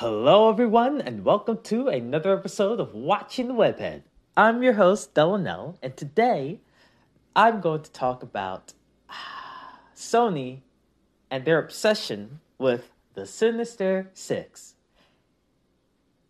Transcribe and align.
Hello, 0.00 0.48
everyone, 0.48 1.02
and 1.02 1.26
welcome 1.26 1.58
to 1.64 1.88
another 1.88 2.34
episode 2.34 2.80
of 2.80 2.94
Watching 2.94 3.48
the 3.48 3.52
Webhead. 3.52 4.00
I'm 4.34 4.62
your 4.62 4.72
host, 4.72 5.12
Delano, 5.12 5.76
and 5.82 5.94
today 5.94 6.60
I'm 7.36 7.60
going 7.60 7.82
to 7.82 7.92
talk 7.92 8.22
about 8.22 8.72
Sony 9.94 10.60
and 11.30 11.44
their 11.44 11.58
obsession 11.58 12.40
with 12.56 12.90
the 13.12 13.26
Sinister 13.26 14.08
Six. 14.14 14.74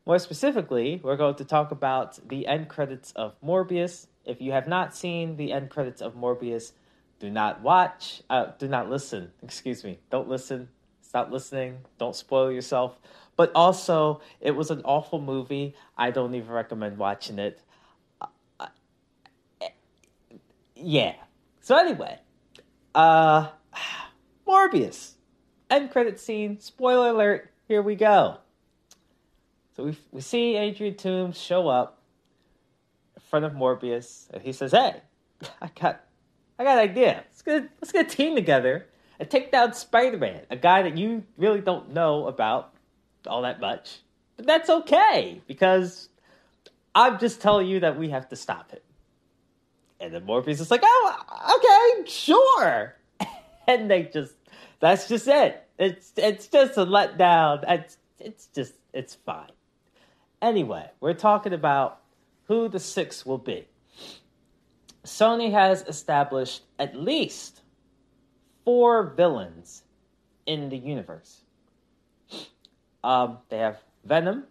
More 0.04 0.18
specifically, 0.18 1.00
we're 1.04 1.14
going 1.14 1.36
to 1.36 1.44
talk 1.44 1.70
about 1.70 2.28
the 2.28 2.48
end 2.48 2.68
credits 2.68 3.12
of 3.12 3.40
Morbius. 3.40 4.08
If 4.24 4.40
you 4.40 4.50
have 4.50 4.66
not 4.66 4.96
seen 4.96 5.36
the 5.36 5.52
end 5.52 5.70
credits 5.70 6.02
of 6.02 6.16
Morbius, 6.16 6.72
do 7.20 7.30
not 7.30 7.60
watch, 7.60 8.20
uh, 8.28 8.46
do 8.58 8.66
not 8.66 8.90
listen, 8.90 9.30
excuse 9.44 9.84
me, 9.84 10.00
don't 10.10 10.28
listen, 10.28 10.70
stop 11.02 11.30
listening, 11.30 11.78
don't 11.98 12.16
spoil 12.16 12.50
yourself. 12.50 12.98
But 13.40 13.52
also, 13.54 14.20
it 14.42 14.50
was 14.50 14.70
an 14.70 14.82
awful 14.84 15.18
movie. 15.18 15.74
I 15.96 16.10
don't 16.10 16.34
even 16.34 16.50
recommend 16.50 16.98
watching 16.98 17.38
it. 17.38 17.58
Uh, 18.20 18.66
yeah. 20.76 21.14
So 21.62 21.74
anyway, 21.78 22.18
uh, 22.94 23.48
Morbius, 24.46 25.12
end 25.70 25.90
credit 25.90 26.20
scene. 26.20 26.60
Spoiler 26.60 27.12
alert. 27.12 27.50
Here 27.66 27.80
we 27.80 27.94
go. 27.94 28.36
So 29.74 29.84
we 29.84 29.96
we 30.10 30.20
see 30.20 30.56
Adrian 30.56 30.96
Toomes 30.96 31.36
show 31.36 31.66
up 31.66 32.02
in 33.16 33.22
front 33.22 33.46
of 33.46 33.52
Morbius, 33.52 34.28
and 34.34 34.42
he 34.42 34.52
says, 34.52 34.72
"Hey, 34.72 35.00
I 35.62 35.70
got 35.80 36.04
I 36.58 36.64
got 36.64 36.76
an 36.76 36.90
idea. 36.90 37.24
Let's 37.26 37.40
get 37.40 37.70
let's 37.80 37.90
get 37.90 38.12
a 38.12 38.14
team 38.14 38.34
together 38.34 38.86
and 39.18 39.30
take 39.30 39.50
down 39.50 39.72
Spider 39.72 40.18
Man, 40.18 40.42
a 40.50 40.56
guy 40.56 40.82
that 40.82 40.98
you 40.98 41.24
really 41.38 41.62
don't 41.62 41.94
know 41.94 42.26
about 42.26 42.74
all 43.26 43.42
that 43.42 43.60
much. 43.60 44.00
But 44.36 44.46
that's 44.46 44.70
okay 44.70 45.40
because 45.46 46.08
I'm 46.94 47.18
just 47.18 47.40
telling 47.40 47.66
you 47.66 47.80
that 47.80 47.98
we 47.98 48.10
have 48.10 48.28
to 48.30 48.36
stop 48.36 48.72
it." 48.72 48.84
And 50.00 50.14
then 50.14 50.26
Morbius 50.26 50.60
is 50.60 50.70
like, 50.70 50.82
"Oh, 50.82 51.56
okay, 51.56 52.10
sure," 52.10 52.96
and 53.66 53.90
they 53.90 54.04
just 54.04 54.34
that's 54.80 55.08
just 55.08 55.28
it. 55.28 55.66
It's 55.78 56.12
it's 56.16 56.48
just 56.48 56.76
a 56.76 56.86
letdown. 56.86 57.64
It's 57.68 57.98
it's 58.18 58.46
just 58.46 58.74
it's 58.92 59.14
fine. 59.14 59.52
Anyway, 60.42 60.90
we're 61.00 61.14
talking 61.14 61.52
about 61.52 62.00
who 62.44 62.68
the 62.68 62.80
six 62.80 63.24
will 63.26 63.38
be. 63.38 63.66
Sony 65.04 65.52
has 65.52 65.82
established 65.82 66.62
at 66.78 66.94
least 66.94 67.62
four 68.64 69.14
villains 69.16 69.82
in 70.46 70.68
the 70.68 70.76
universe. 70.76 71.42
Um, 73.02 73.38
they 73.48 73.58
have 73.58 73.78
Venom, 74.04 74.44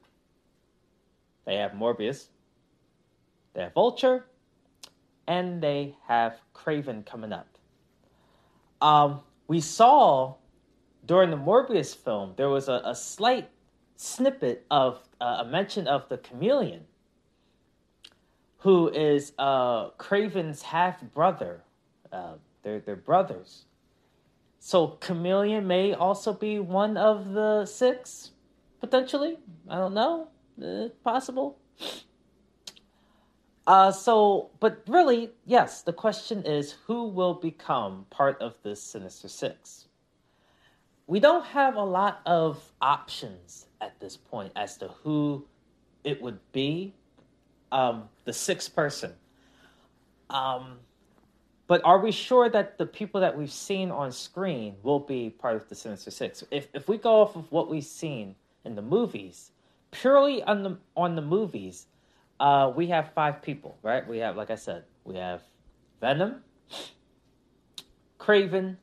they 1.46 1.56
have 1.56 1.72
Morbius, 1.72 2.28
they 3.54 3.62
have 3.62 3.74
Vulture, 3.74 4.26
and 5.28 5.62
they 5.62 5.96
have 6.08 6.40
Kraven 6.54 7.06
coming 7.06 7.32
up. 7.32 7.48
Um, 8.82 9.22
we 9.48 9.60
saw 9.62 10.36
during 11.06 11.30
the 11.30 11.38
Morbius 11.38 11.96
film 11.96 12.34
there 12.38 12.50
was 12.50 12.68
a, 12.68 12.82
a 12.86 12.96
slight 12.96 13.50
snippet 13.96 14.66
of 14.72 15.00
uh, 15.20 15.38
a 15.42 15.46
mention 15.46 15.88
of 15.88 16.08
the 16.10 16.18
chameleon, 16.18 16.82
who 18.60 18.90
is 18.90 19.34
uh, 19.38 19.90
Kraven's 19.92 20.62
half 20.62 21.02
brother. 21.14 21.64
Uh, 22.12 22.34
they're 22.64 22.80
they're 22.80 22.96
brothers. 22.96 23.66
So 24.60 24.98
chameleon 25.00 25.68
may 25.68 25.94
also 25.94 26.34
be 26.34 26.60
one 26.60 26.98
of 26.98 27.34
the 27.34 27.66
six, 27.66 28.32
potentially. 28.80 29.38
I 29.68 29.78
don't 29.78 29.94
know. 29.94 30.30
Uh, 30.62 30.90
possible. 31.04 31.58
Uh, 33.66 33.92
so, 33.92 34.50
but 34.60 34.82
really, 34.88 35.30
yes, 35.46 35.84
the 35.84 35.94
question 35.94 36.44
is 36.44 36.76
who 36.88 37.08
will 37.08 37.36
become 37.36 38.06
part 38.10 38.42
of 38.42 38.56
this 38.64 38.82
Sinister 38.82 39.28
Six? 39.28 39.88
We 41.06 41.20
don't 41.20 41.46
have 41.46 41.76
a 41.76 41.84
lot 41.84 42.22
of 42.26 42.64
options 42.82 43.68
at 43.80 44.00
this 44.00 44.18
point 44.18 44.52
as 44.56 44.78
to 44.78 44.88
who 44.88 45.46
it 46.04 46.22
would 46.22 46.40
be, 46.52 46.94
um, 47.72 48.10
the 48.26 48.34
sixth 48.34 48.76
person. 48.76 49.14
Um, 50.30 50.80
but 51.68 51.82
are 51.86 52.00
we 52.00 52.12
sure 52.12 52.50
that 52.50 52.80
the 52.80 52.86
people 52.88 53.22
that 53.22 53.38
we've 53.38 53.52
seen 53.52 53.92
on 53.92 54.12
screen 54.12 54.76
will 54.82 55.00
be 55.00 55.30
part 55.30 55.56
of 55.56 55.70
the 55.70 55.76
Sinister 55.76 56.10
Six? 56.10 56.44
If 56.50 56.68
if 56.74 56.88
we 56.88 56.98
go 56.98 57.22
off 57.22 57.36
of 57.36 57.52
what 57.52 57.70
we've 57.70 57.84
seen 57.84 58.34
in 58.66 58.76
the 58.76 58.82
movies, 58.82 59.52
purely 59.92 60.44
on 60.44 60.64
the 60.64 60.78
on 60.96 61.16
the 61.16 61.22
movies, 61.22 61.88
uh, 62.40 62.72
we 62.76 62.88
have 62.88 63.14
five 63.14 63.42
people, 63.42 63.78
right? 63.82 64.08
We 64.08 64.20
have, 64.20 64.36
like 64.36 64.52
I 64.52 64.56
said, 64.56 64.84
we 65.04 65.16
have 65.16 65.42
Venom, 66.00 66.44
Kraven, 68.20 68.78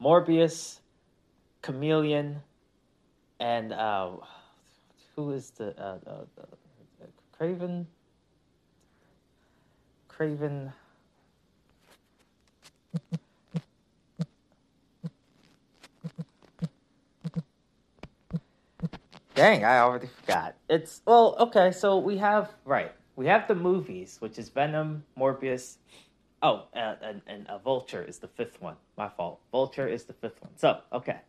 Morbius, 0.00 0.80
Chameleon, 1.62 2.42
and 3.40 3.72
uh, 3.72 4.10
who 5.16 5.32
is 5.32 5.50
the 5.50 5.78
uh, 5.80 5.98
uh, 6.06 6.10
uh, 6.40 6.44
Dang, 19.34 19.64
I 19.64 19.78
already 19.78 20.08
forgot. 20.08 20.56
It's 20.68 21.00
well, 21.06 21.36
okay. 21.40 21.72
So 21.72 21.98
we 21.98 22.18
have 22.18 22.52
right. 22.64 22.92
We 23.16 23.26
have 23.26 23.48
the 23.48 23.54
movies, 23.54 24.16
which 24.20 24.38
is 24.38 24.50
Venom, 24.50 25.04
Morbius. 25.18 25.76
Oh, 26.42 26.66
uh, 26.76 26.96
and 27.02 27.22
and 27.26 27.46
uh, 27.48 27.58
Vulture 27.58 28.02
is 28.02 28.18
the 28.18 28.28
fifth 28.28 28.60
one. 28.60 28.76
My 28.98 29.08
fault. 29.08 29.40
Vulture 29.50 29.88
is 29.88 30.04
the 30.04 30.12
fifth 30.12 30.42
one. 30.42 30.52
So 30.56 30.80
okay, 30.92 31.20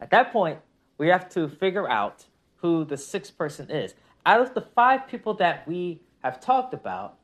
at 0.00 0.10
that 0.10 0.32
point, 0.32 0.60
we 0.96 1.08
have 1.08 1.28
to 1.30 1.48
figure 1.48 1.88
out 1.88 2.24
who 2.56 2.84
the 2.84 2.96
sixth 2.96 3.36
person 3.36 3.70
is. 3.70 3.94
Out 4.24 4.40
of 4.40 4.54
the 4.54 4.62
five 4.74 5.06
people 5.06 5.34
that 5.34 5.68
we 5.68 6.00
have 6.22 6.40
talked 6.40 6.72
about, 6.72 7.18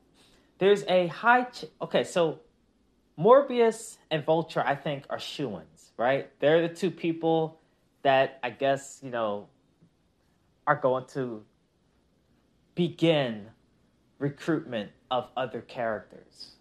there's 0.59 0.83
a 0.87 1.07
high. 1.07 1.45
Ch- 1.45 1.65
okay, 1.81 2.03
so 2.03 2.41
Morbius 3.19 3.97
and 4.11 4.23
Vulture, 4.23 4.63
I 4.65 4.75
think, 4.75 5.05
are 5.09 5.19
ins, 5.39 5.91
right? 5.97 6.29
They're 6.39 6.67
the 6.67 6.73
two 6.73 6.91
people 6.91 7.59
that 8.03 8.39
I 8.43 8.49
guess, 8.51 8.99
you 9.03 9.09
know, 9.09 9.47
are 10.69 10.75
going 10.75 11.03
to 11.03 11.43
begin 12.75 13.47
recruitment 14.19 14.91
of 15.09 15.27
other 15.35 15.61
characters. 15.61 16.51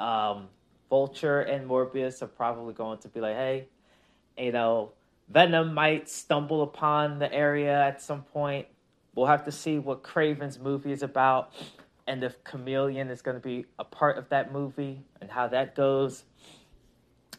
Um, 0.00 0.48
Vulture 0.90 1.42
and 1.42 1.70
Morbius 1.70 2.20
are 2.22 2.26
probably 2.26 2.74
going 2.74 2.98
to 2.98 3.08
be 3.08 3.20
like, 3.20 3.36
hey, 3.36 3.68
you 4.36 4.50
know, 4.50 4.90
Venom 5.28 5.72
might 5.72 6.08
stumble 6.08 6.62
upon 6.62 7.20
the 7.20 7.32
area 7.32 7.80
at 7.80 8.02
some 8.02 8.22
point. 8.22 8.66
We'll 9.14 9.26
have 9.26 9.44
to 9.44 9.52
see 9.52 9.78
what 9.78 10.02
Kraven's 10.02 10.58
movie 10.58 10.90
is 10.90 11.04
about 11.04 11.52
and 12.08 12.24
if 12.24 12.42
Chameleon 12.42 13.08
is 13.08 13.22
going 13.22 13.36
to 13.36 13.40
be 13.40 13.66
a 13.78 13.84
part 13.84 14.18
of 14.18 14.28
that 14.30 14.52
movie 14.52 15.00
and 15.20 15.30
how 15.30 15.46
that 15.46 15.76
goes. 15.76 16.24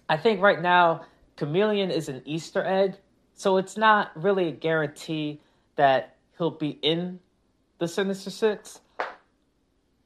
I 0.07 0.15
think 0.15 0.39
right 0.39 0.61
now, 0.61 1.07
Chameleon 1.35 1.91
is 1.91 2.07
an 2.07 2.21
Easter 2.23 2.63
egg, 2.63 2.95
so 3.33 3.57
it's 3.57 3.75
not 3.75 4.11
really 4.15 4.47
a 4.47 4.53
guarantee 4.53 5.41
that 5.75 6.15
he'll 6.37 6.51
be 6.51 6.69
in 6.81 7.19
the 7.79 7.87
Sinister 7.87 8.29
Six. 8.29 8.81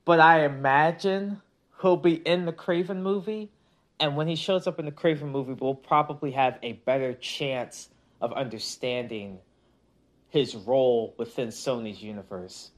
But 0.05 0.19
I 0.19 0.45
imagine 0.45 1.41
he'll 1.81 1.97
be 1.97 2.13
in 2.13 2.45
the 2.45 2.53
Kraven 2.53 3.01
movie 3.01 3.51
and 3.99 4.15
when 4.15 4.27
he 4.27 4.35
shows 4.35 4.67
up 4.67 4.79
in 4.79 4.85
the 4.85 4.91
Kraven 4.91 5.31
movie, 5.31 5.53
we'll 5.53 5.75
probably 5.75 6.31
have 6.31 6.59
a 6.61 6.73
better 6.73 7.13
chance 7.13 7.89
of 8.21 8.31
understanding 8.33 9.39
his 10.29 10.55
role 10.55 11.15
within 11.17 11.47
Sony's 11.47 12.01
universe. 12.01 12.71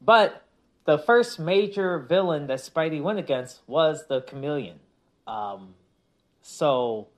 But 0.00 0.44
the 0.84 0.98
first 0.98 1.38
major 1.38 2.00
villain 2.00 2.48
that 2.48 2.58
Spidey 2.58 3.02
went 3.02 3.18
against 3.18 3.60
was 3.66 4.06
the 4.08 4.22
Chameleon. 4.22 4.78
Um, 5.26 5.74
so, 6.42 7.08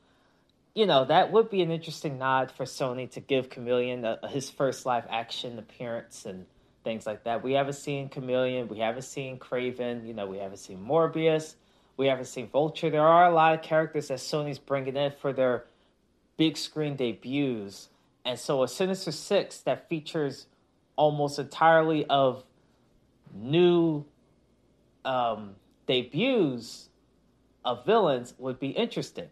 you 0.79 0.87
know, 0.87 1.05
that 1.05 1.33
would 1.33 1.51
be 1.51 1.61
an 1.61 1.73
interesting 1.73 2.19
nod 2.19 2.53
for 2.53 2.65
Sony 2.65 3.11
to 3.11 3.19
give 3.19 3.51
Chameleon 3.51 4.05
a, 4.05 4.21
a, 4.23 4.29
his 4.29 4.49
first 4.49 4.87
live 4.87 5.05
action 5.11 5.59
appearance 5.59 6.25
and 6.25 6.47
things 6.85 7.05
like 7.05 7.25
that. 7.25 7.43
We 7.43 7.55
haven't 7.55 7.73
seen 7.73 8.09
Chameleon, 8.09 8.69
we 8.69 8.79
haven't 8.79 9.03
seen 9.03 9.41
Kraven, 9.41 10.07
you 10.07 10.15
know, 10.15 10.27
we 10.27 10.39
haven't 10.39 10.59
seen 10.59 10.79
Morbius. 10.79 11.57
We 11.97 12.07
haven't 12.07 12.27
seen 12.27 12.47
Vulture. 12.47 12.91
There 12.91 13.05
are 13.05 13.27
a 13.27 13.35
lot 13.35 13.55
of 13.55 13.63
characters 13.63 14.07
that 14.07 14.19
Sony's 14.19 14.61
bringing 14.61 14.95
in 14.95 15.11
for 15.21 15.33
their 15.33 15.65
big 16.37 16.57
screen 16.57 16.95
debuts. 16.95 17.89
And 18.25 18.39
so 18.39 18.63
a 18.63 18.69
Sinister 18.69 19.11
Six 19.11 19.59
that 19.63 19.89
features 19.89 20.47
almost 20.95 21.41
entirely 21.41 22.07
of 22.07 22.45
new 23.35 24.05
um, 25.05 25.57
debuts 25.89 26.89
of 27.65 27.85
villains 27.85 28.33
would 28.39 28.61
be 28.61 28.69
interesting. 28.69 29.31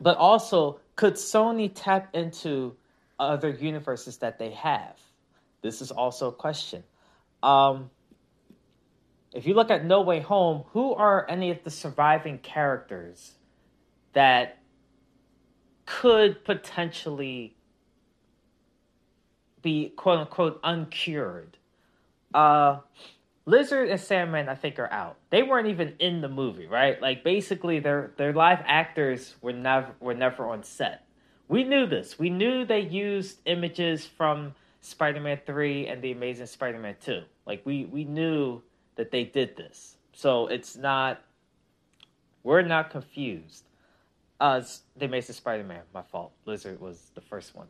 But 0.00 0.16
also, 0.16 0.80
could 0.96 1.14
Sony 1.14 1.70
tap 1.72 2.14
into 2.14 2.76
other 3.18 3.50
universes 3.50 4.18
that 4.18 4.38
they 4.38 4.50
have? 4.50 4.98
This 5.62 5.80
is 5.80 5.90
also 5.90 6.28
a 6.28 6.32
question. 6.32 6.82
Um, 7.42 7.90
if 9.32 9.46
you 9.46 9.54
look 9.54 9.70
at 9.70 9.84
No 9.84 10.02
Way 10.02 10.20
Home, 10.20 10.64
who 10.72 10.92
are 10.94 11.28
any 11.28 11.50
of 11.50 11.62
the 11.64 11.70
surviving 11.70 12.38
characters 12.38 13.32
that 14.12 14.58
could 15.86 16.44
potentially 16.44 17.56
be 19.62 19.90
quote 19.90 20.18
unquote 20.18 20.60
uncured? 20.62 21.56
Uh, 22.34 22.78
Lizard 23.44 23.88
and 23.88 24.00
Sandman, 24.00 24.48
I 24.48 24.54
think, 24.54 24.78
are 24.78 24.90
out. 24.92 25.16
They 25.30 25.42
weren't 25.42 25.68
even 25.68 25.94
in 25.98 26.20
the 26.20 26.28
movie, 26.28 26.66
right? 26.66 27.00
Like 27.02 27.24
basically, 27.24 27.80
their 27.80 28.12
their 28.16 28.32
live 28.32 28.60
actors 28.64 29.34
were 29.42 29.52
never 29.52 29.92
were 30.00 30.14
never 30.14 30.46
on 30.46 30.62
set. 30.62 31.04
We 31.48 31.64
knew 31.64 31.86
this. 31.86 32.18
We 32.18 32.30
knew 32.30 32.64
they 32.64 32.80
used 32.80 33.40
images 33.44 34.06
from 34.06 34.54
Spider-Man 34.80 35.40
three 35.44 35.86
and 35.88 36.00
the 36.00 36.12
Amazing 36.12 36.46
Spider-Man 36.46 36.96
two. 37.04 37.22
Like 37.44 37.62
we 37.64 37.84
we 37.84 38.04
knew 38.04 38.62
that 38.96 39.10
they 39.10 39.24
did 39.24 39.56
this. 39.56 39.96
So 40.12 40.46
it's 40.46 40.76
not. 40.76 41.20
We're 42.44 42.62
not 42.62 42.90
confused. 42.90 43.64
Uh, 44.40 44.62
they 44.96 45.06
made 45.06 45.24
the 45.24 45.32
Spider-Man. 45.32 45.82
My 45.94 46.02
fault. 46.02 46.32
Lizard 46.46 46.80
was 46.80 47.10
the 47.14 47.20
first 47.20 47.54
one. 47.54 47.68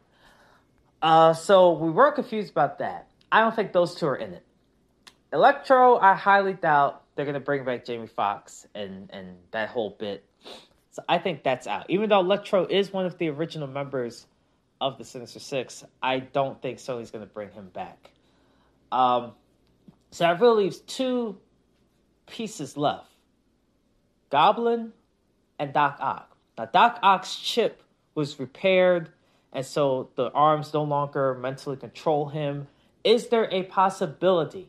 Uh, 1.00 1.34
so 1.34 1.72
we 1.72 1.90
were 1.90 2.12
confused 2.12 2.50
about 2.50 2.78
that. 2.78 3.08
I 3.30 3.40
don't 3.40 3.54
think 3.54 3.72
those 3.72 3.94
two 3.94 4.06
are 4.06 4.16
in 4.16 4.34
it. 4.34 4.44
Electro, 5.32 5.99
I 5.99 6.14
highly 6.14 6.52
doubt 6.52 7.02
they're 7.14 7.25
gonna 7.25 7.40
bring 7.40 7.64
back 7.64 7.84
Jamie 7.84 8.06
Foxx 8.06 8.67
and 8.75 9.11
and 9.12 9.37
that 9.50 9.70
whole 9.70 9.96
bit. 9.99 10.25
So 10.90 11.02
I 11.08 11.19
think 11.19 11.43
that's 11.43 11.67
out. 11.67 11.87
Even 11.88 12.11
though 12.11 12.20
Electro 12.20 12.67
is 12.67 12.93
one 12.93 13.06
of 13.06 13.17
the 13.17 13.29
original 13.31 13.67
members 13.67 14.26
of 14.81 14.99
the 14.99 15.05
Sinister 15.05 15.38
Six, 15.38 15.84
I 16.02 16.19
don't 16.19 16.61
think 16.61 16.79
Sony's 16.79 17.11
gonna 17.11 17.26
bring 17.26 17.50
him 17.50 17.70
back. 17.70 18.11
Um, 18.90 19.32
so 20.11 20.25
that 20.25 20.38
really 20.38 20.64
leaves 20.64 20.81
two 20.81 21.38
pieces 22.26 22.76
left: 22.76 23.11
Goblin 24.28 24.93
and 25.58 25.73
Doc 25.73 25.96
Ock. 26.00 26.37
Now 26.58 26.67
Doc 26.67 26.99
Ock's 27.02 27.37
chip 27.37 27.82
was 28.14 28.38
repaired, 28.38 29.08
and 29.50 29.64
so 29.64 30.11
the 30.17 30.31
arms 30.32 30.75
no 30.75 30.82
longer 30.82 31.35
mentally 31.35 31.78
control 31.78 32.28
him. 32.28 32.69
Is 33.02 33.28
there 33.28 33.49
a 33.50 33.62
possibility 33.62 34.69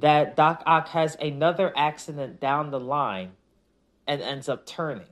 that 0.00 0.36
Doc 0.36 0.62
Ock 0.66 0.88
has 0.88 1.16
another 1.20 1.72
accident 1.76 2.40
down 2.40 2.70
the 2.70 2.80
line 2.80 3.32
and 4.06 4.20
ends 4.20 4.48
up 4.48 4.66
turning? 4.66 5.06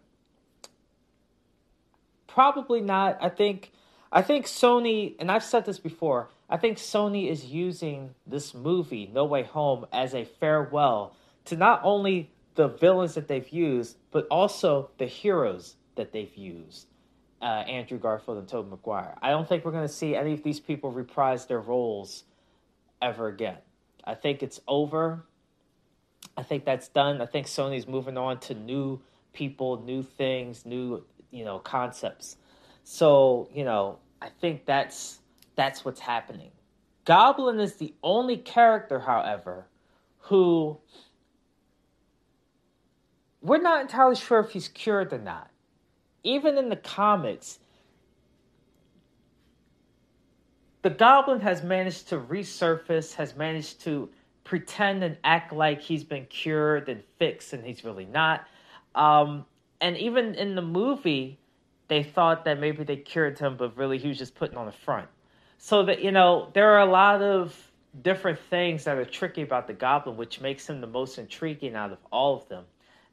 Probably 2.26 2.80
not. 2.80 3.18
I 3.20 3.28
think 3.28 3.72
I 4.10 4.22
think 4.22 4.46
Sony, 4.46 5.14
and 5.18 5.30
I've 5.30 5.44
said 5.44 5.66
this 5.66 5.78
before, 5.78 6.30
I 6.48 6.56
think 6.56 6.78
Sony 6.78 7.30
is 7.30 7.44
using 7.44 8.14
this 8.26 8.54
movie, 8.54 9.10
No 9.12 9.24
Way 9.26 9.42
Home, 9.42 9.86
as 9.92 10.14
a 10.14 10.24
farewell 10.24 11.14
to 11.46 11.56
not 11.56 11.80
only 11.84 12.30
the 12.54 12.68
villains 12.68 13.14
that 13.14 13.28
they've 13.28 13.48
used, 13.50 13.98
but 14.10 14.26
also 14.30 14.90
the 14.98 15.06
heroes 15.06 15.76
that 15.96 16.12
they've 16.12 16.34
used. 16.36 16.86
Uh, 17.40 17.44
Andrew 17.44 17.98
Garfield 17.98 18.38
and 18.38 18.48
Tobey 18.48 18.70
Maguire. 18.70 19.16
I 19.22 19.30
don't 19.30 19.48
think 19.48 19.64
we're 19.64 19.72
going 19.72 19.86
to 19.86 19.92
see 19.92 20.16
any 20.16 20.32
of 20.32 20.42
these 20.42 20.58
people 20.58 20.90
reprise 20.90 21.46
their 21.46 21.60
roles 21.60 22.24
ever 23.00 23.28
again. 23.28 23.58
I 24.08 24.14
think 24.14 24.42
it's 24.42 24.58
over. 24.66 25.22
I 26.34 26.42
think 26.42 26.64
that's 26.64 26.88
done. 26.88 27.20
I 27.20 27.26
think 27.26 27.46
Sony's 27.46 27.86
moving 27.86 28.16
on 28.16 28.40
to 28.40 28.54
new 28.54 29.02
people, 29.34 29.82
new 29.82 30.02
things, 30.02 30.64
new 30.64 31.04
you 31.30 31.44
know 31.44 31.58
concepts. 31.58 32.38
So 32.84 33.50
you 33.52 33.64
know, 33.64 33.98
I 34.22 34.30
think 34.40 34.64
that's 34.64 35.20
that's 35.56 35.84
what's 35.84 36.00
happening. 36.00 36.50
Goblin 37.04 37.60
is 37.60 37.76
the 37.76 37.92
only 38.02 38.38
character, 38.38 38.98
however, 38.98 39.66
who 40.20 40.78
we're 43.42 43.60
not 43.60 43.82
entirely 43.82 44.16
sure 44.16 44.40
if 44.40 44.52
he's 44.52 44.68
cured 44.68 45.12
or 45.12 45.18
not. 45.18 45.50
Even 46.24 46.56
in 46.56 46.70
the 46.70 46.76
comics, 46.76 47.58
the 50.88 50.94
Goblin 50.94 51.40
has 51.42 51.62
managed 51.62 52.08
to 52.08 52.18
resurface, 52.18 53.12
has 53.12 53.36
managed 53.36 53.82
to 53.82 54.08
pretend 54.44 55.04
and 55.04 55.18
act 55.22 55.52
like 55.52 55.82
he's 55.82 56.02
been 56.02 56.24
cured 56.24 56.88
and 56.88 57.02
fixed, 57.18 57.52
and 57.52 57.62
he's 57.62 57.84
really 57.84 58.06
not. 58.06 58.46
Um, 58.94 59.44
and 59.82 59.98
even 59.98 60.34
in 60.34 60.54
the 60.54 60.62
movie, 60.62 61.38
they 61.88 62.02
thought 62.02 62.46
that 62.46 62.58
maybe 62.58 62.84
they 62.84 62.96
cured 62.96 63.38
him, 63.38 63.58
but 63.58 63.76
really 63.76 63.98
he 63.98 64.08
was 64.08 64.16
just 64.16 64.34
putting 64.34 64.56
on 64.56 64.66
a 64.66 64.72
front. 64.72 65.08
So 65.58 65.82
that 65.82 66.02
you 66.02 66.10
know, 66.10 66.48
there 66.54 66.70
are 66.70 66.80
a 66.80 66.90
lot 66.90 67.20
of 67.20 67.54
different 68.00 68.38
things 68.48 68.84
that 68.84 68.96
are 68.96 69.04
tricky 69.04 69.42
about 69.42 69.66
the 69.66 69.74
Goblin, 69.74 70.16
which 70.16 70.40
makes 70.40 70.66
him 70.70 70.80
the 70.80 70.86
most 70.86 71.18
intriguing 71.18 71.74
out 71.74 71.92
of 71.92 71.98
all 72.10 72.34
of 72.34 72.48
them. 72.48 72.64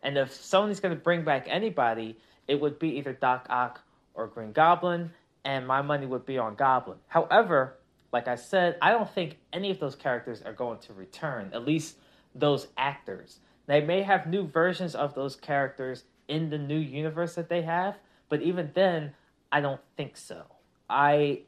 And 0.01 0.17
if 0.17 0.31
Sony's 0.31 0.79
going 0.79 0.95
to 0.95 1.01
bring 1.01 1.25
back 1.25 1.45
anybody, 1.49 2.17
it 2.47 2.57
would 2.57 2.79
be 2.79 2.97
either 2.97 3.11
Doc 3.11 3.47
Ock 3.49 3.81
or 4.13 4.27
Green 4.27 4.53
Goblin 4.53 5.11
and 5.45 5.65
my 5.65 5.81
money 5.81 6.07
would 6.07 6.25
be 6.25 6.37
on 6.37 6.55
Goblin. 6.55 6.97
However, 7.07 7.77
like 8.11 8.27
I 8.27 8.35
said, 8.35 8.77
I 8.81 8.91
don't 8.91 9.09
think 9.09 9.37
any 9.53 9.69
of 9.69 9.79
those 9.79 9.95
characters 9.95 10.41
are 10.41 10.53
going 10.53 10.79
to 10.79 10.93
return, 10.93 11.51
at 11.53 11.65
least 11.65 11.97
those 12.33 12.67
actors. 12.75 13.39
They 13.67 13.81
may 13.81 14.01
have 14.01 14.27
new 14.27 14.47
versions 14.47 14.95
of 14.95 15.13
those 15.13 15.35
characters 15.35 16.03
in 16.27 16.49
the 16.49 16.57
new 16.57 16.77
universe 16.77 17.35
that 17.35 17.49
they 17.49 17.61
have, 17.61 17.97
but 18.27 18.41
even 18.41 18.71
then, 18.73 19.13
I 19.51 19.61
don't 19.61 19.81
think 19.95 20.17
so. 20.17 20.43
I 20.89 21.41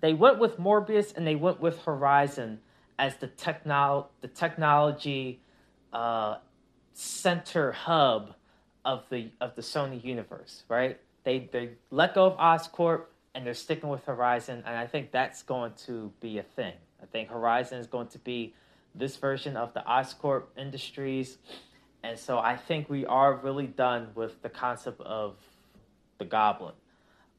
they 0.00 0.14
went 0.14 0.40
with 0.40 0.58
Morbius 0.58 1.16
and 1.16 1.24
they 1.26 1.36
went 1.36 1.60
with 1.60 1.82
Horizon 1.82 2.58
as 2.98 3.16
the 3.16 3.30
the 4.20 4.28
technology 4.28 5.40
uh, 5.92 6.36
center 6.92 7.72
hub 7.72 8.34
of 8.84 9.04
the 9.10 9.30
of 9.40 9.54
the 9.54 9.62
Sony 9.62 10.02
universe, 10.02 10.64
right? 10.68 10.98
They 11.24 11.48
they 11.52 11.70
let 11.90 12.14
go 12.14 12.26
of 12.26 12.36
Oscorp 12.38 13.04
and 13.34 13.46
they're 13.46 13.54
sticking 13.54 13.88
with 13.88 14.04
Horizon, 14.04 14.62
and 14.66 14.76
I 14.76 14.86
think 14.86 15.10
that's 15.10 15.42
going 15.42 15.72
to 15.86 16.12
be 16.20 16.38
a 16.38 16.42
thing. 16.42 16.74
I 17.02 17.06
think 17.06 17.30
Horizon 17.30 17.78
is 17.78 17.86
going 17.86 18.08
to 18.08 18.18
be 18.18 18.54
this 18.94 19.16
version 19.16 19.56
of 19.56 19.72
the 19.72 19.80
Oscorp 19.80 20.44
Industries, 20.56 21.38
and 22.02 22.18
so 22.18 22.38
I 22.38 22.56
think 22.56 22.90
we 22.90 23.06
are 23.06 23.34
really 23.34 23.66
done 23.66 24.08
with 24.14 24.42
the 24.42 24.50
concept 24.50 25.00
of 25.00 25.36
the 26.18 26.24
Goblin. 26.24 26.74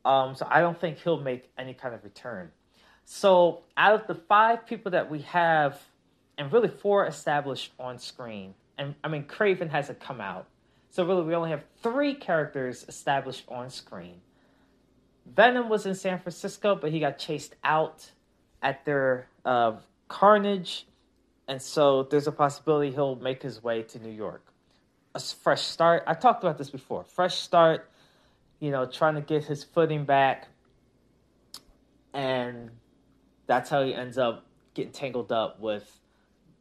Um, 0.06 0.36
so 0.36 0.48
I 0.50 0.62
don't 0.62 0.80
think 0.80 0.98
he'll 1.00 1.22
make 1.22 1.50
any 1.58 1.74
kind 1.74 1.94
of 1.94 2.04
return. 2.04 2.52
So 3.06 3.62
out 3.78 4.00
of 4.00 4.08
the 4.08 4.16
five 4.16 4.66
people 4.66 4.92
that 4.92 5.10
we 5.10 5.20
have, 5.22 5.82
and 6.38 6.52
really 6.52 6.70
four 6.70 7.06
established 7.06 7.72
on 7.80 8.00
screen, 8.00 8.54
and 8.78 8.96
I 9.04 9.08
mean 9.08 9.24
Kraven 9.26 9.70
hasn't 9.70 10.00
come 10.00 10.20
out, 10.20 10.48
so 10.94 11.04
really, 11.04 11.24
we 11.24 11.34
only 11.34 11.50
have 11.50 11.64
three 11.82 12.14
characters 12.14 12.86
established 12.88 13.46
on 13.48 13.72
screen. 13.72 14.22
Venom 15.26 15.68
was 15.68 15.88
in 15.88 15.96
San 15.96 16.20
Francisco, 16.20 16.76
but 16.76 16.92
he 16.92 17.00
got 17.00 17.18
chased 17.18 17.56
out 17.64 18.12
at 18.62 18.86
their 18.86 19.28
uh, 19.44 19.78
Carnage, 20.08 20.86
and 21.48 21.60
so 21.60 22.04
there's 22.04 22.28
a 22.28 22.32
possibility 22.32 22.92
he'll 22.92 23.16
make 23.16 23.42
his 23.42 23.64
way 23.64 23.82
to 23.82 23.98
New 23.98 24.12
York. 24.12 24.46
A 25.16 25.20
fresh 25.20 25.64
start. 25.64 26.04
I 26.06 26.14
talked 26.14 26.44
about 26.44 26.60
this 26.60 26.70
before. 26.70 27.04
Fresh 27.04 27.40
start. 27.40 27.90
You 28.60 28.70
know, 28.70 28.86
trying 28.86 29.16
to 29.16 29.22
get 29.22 29.46
his 29.46 29.64
footing 29.64 30.06
back, 30.06 30.48
and 32.14 32.70
that's 33.48 33.68
how 33.68 33.84
he 33.84 33.96
ends 33.96 34.20
up 34.20 34.46
getting 34.76 34.92
tangled 34.92 35.32
up 35.32 35.60
with 35.60 36.00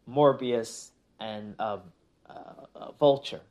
Morbius 0.08 0.88
and 1.20 1.54
uh, 1.58 1.80
uh, 2.26 2.92
Vulture. 2.98 3.42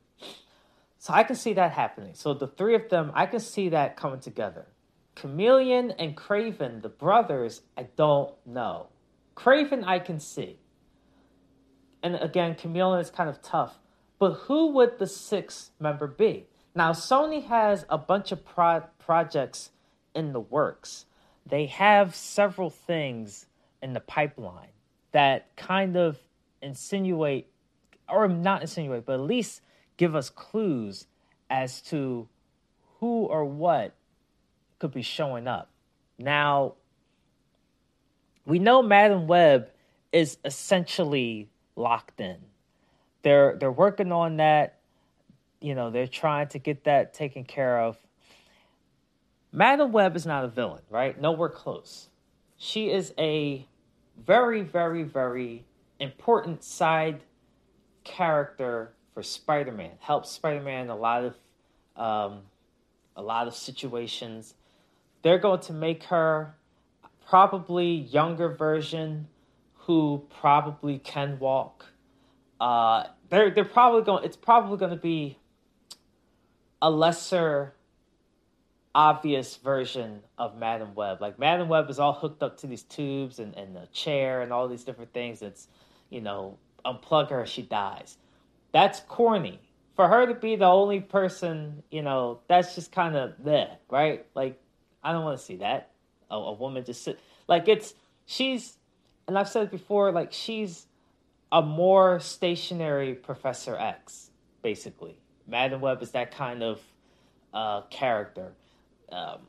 So 1.02 1.12
I 1.12 1.24
can 1.24 1.34
see 1.34 1.54
that 1.54 1.72
happening. 1.72 2.14
So 2.14 2.32
the 2.32 2.46
three 2.46 2.76
of 2.76 2.88
them, 2.88 3.10
I 3.12 3.26
can 3.26 3.40
see 3.40 3.70
that 3.70 3.96
coming 3.96 4.20
together. 4.20 4.68
Chameleon 5.16 5.90
and 5.98 6.16
Kraven, 6.16 6.80
the 6.80 6.88
brothers, 6.88 7.62
I 7.76 7.88
don't 7.96 8.32
know. 8.46 8.86
Kraven, 9.34 9.82
I 9.84 9.98
can 9.98 10.20
see. 10.20 10.60
And 12.04 12.14
again, 12.14 12.54
Chameleon 12.54 13.00
is 13.00 13.10
kind 13.10 13.28
of 13.28 13.42
tough. 13.42 13.80
But 14.20 14.34
who 14.44 14.68
would 14.74 15.00
the 15.00 15.08
sixth 15.08 15.72
member 15.80 16.06
be? 16.06 16.46
Now, 16.72 16.92
Sony 16.92 17.44
has 17.46 17.84
a 17.88 17.98
bunch 17.98 18.30
of 18.30 18.44
pro- 18.44 18.84
projects 19.00 19.70
in 20.14 20.32
the 20.32 20.38
works. 20.38 21.06
They 21.44 21.66
have 21.66 22.14
several 22.14 22.70
things 22.70 23.46
in 23.82 23.92
the 23.92 23.98
pipeline 23.98 24.70
that 25.10 25.56
kind 25.56 25.96
of 25.96 26.20
insinuate, 26.62 27.48
or 28.08 28.28
not 28.28 28.60
insinuate, 28.60 29.04
but 29.04 29.14
at 29.14 29.22
least 29.22 29.62
give 29.96 30.14
us 30.14 30.30
clues 30.30 31.06
as 31.50 31.80
to 31.82 32.28
who 32.98 33.24
or 33.24 33.44
what 33.44 33.94
could 34.78 34.92
be 34.92 35.02
showing 35.02 35.46
up. 35.46 35.70
Now, 36.18 36.74
we 38.46 38.58
know 38.58 38.82
Madam 38.82 39.26
Web 39.26 39.70
is 40.12 40.38
essentially 40.44 41.48
locked 41.76 42.20
in. 42.20 42.36
They're 43.22 43.56
they're 43.58 43.72
working 43.72 44.12
on 44.12 44.38
that. 44.38 44.78
You 45.60 45.74
know, 45.74 45.90
they're 45.90 46.08
trying 46.08 46.48
to 46.48 46.58
get 46.58 46.84
that 46.84 47.14
taken 47.14 47.44
care 47.44 47.80
of. 47.80 47.96
Madam 49.52 49.92
Web 49.92 50.16
is 50.16 50.26
not 50.26 50.44
a 50.44 50.48
villain, 50.48 50.82
right? 50.90 51.20
Nowhere 51.20 51.48
close. 51.48 52.08
She 52.56 52.90
is 52.90 53.12
a 53.18 53.66
very, 54.16 54.62
very, 54.62 55.02
very 55.02 55.64
important 56.00 56.64
side 56.64 57.20
character 58.02 58.92
for 59.14 59.22
Spider-Man. 59.22 59.92
Helps 60.00 60.30
Spider-Man 60.30 60.88
a 60.88 60.96
lot 60.96 61.24
of 61.24 61.34
um, 61.96 62.40
a 63.14 63.22
lot 63.22 63.46
of 63.46 63.54
situations. 63.54 64.54
They're 65.22 65.38
going 65.38 65.60
to 65.60 65.72
make 65.72 66.04
her 66.04 66.54
probably 67.28 67.92
younger 67.94 68.48
version 68.48 69.28
who 69.74 70.26
probably 70.40 70.98
can 70.98 71.38
walk. 71.38 71.86
Uh, 72.60 73.04
they're 73.28 73.50
they're 73.50 73.64
probably 73.64 74.02
going. 74.02 74.24
It's 74.24 74.36
probably 74.36 74.78
going 74.78 74.90
to 74.90 74.96
be 74.96 75.38
a 76.80 76.90
lesser 76.90 77.74
obvious 78.94 79.56
version 79.56 80.20
of 80.36 80.56
Madam 80.56 80.94
Web. 80.94 81.20
Like 81.20 81.38
Madam 81.38 81.68
Web 81.68 81.88
is 81.88 81.98
all 81.98 82.12
hooked 82.12 82.42
up 82.42 82.58
to 82.58 82.66
these 82.66 82.82
tubes 82.82 83.38
and, 83.38 83.54
and 83.54 83.76
a 83.76 83.86
chair 83.86 84.42
and 84.42 84.52
all 84.52 84.68
these 84.68 84.84
different 84.84 85.12
things. 85.12 85.42
It's, 85.42 85.68
you 86.10 86.20
know, 86.20 86.58
unplug 86.84 87.30
her, 87.30 87.46
she 87.46 87.62
dies. 87.62 88.18
That's 88.72 89.00
corny. 89.00 89.60
For 89.94 90.08
her 90.08 90.26
to 90.26 90.34
be 90.34 90.56
the 90.56 90.66
only 90.66 91.00
person, 91.00 91.82
you 91.90 92.02
know, 92.02 92.40
that's 92.48 92.74
just 92.74 92.92
kind 92.92 93.14
of 93.14 93.34
there, 93.44 93.76
right? 93.90 94.26
Like, 94.34 94.60
I 95.02 95.12
don't 95.12 95.24
want 95.24 95.38
to 95.38 95.44
see 95.44 95.56
that. 95.56 95.90
A, 96.30 96.36
a 96.36 96.52
woman 96.52 96.84
just 96.84 97.04
sit. 97.04 97.20
Like, 97.46 97.68
it's, 97.68 97.94
she's, 98.24 98.78
and 99.28 99.38
I've 99.38 99.48
said 99.48 99.70
before, 99.70 100.10
like, 100.12 100.32
she's 100.32 100.86
a 101.50 101.60
more 101.60 102.20
stationary 102.20 103.14
Professor 103.14 103.76
X, 103.76 104.30
basically. 104.62 105.18
Madam 105.46 105.82
Web 105.82 106.02
is 106.02 106.12
that 106.12 106.34
kind 106.34 106.62
of 106.62 106.80
uh, 107.52 107.82
character 107.82 108.52
um, 109.12 109.40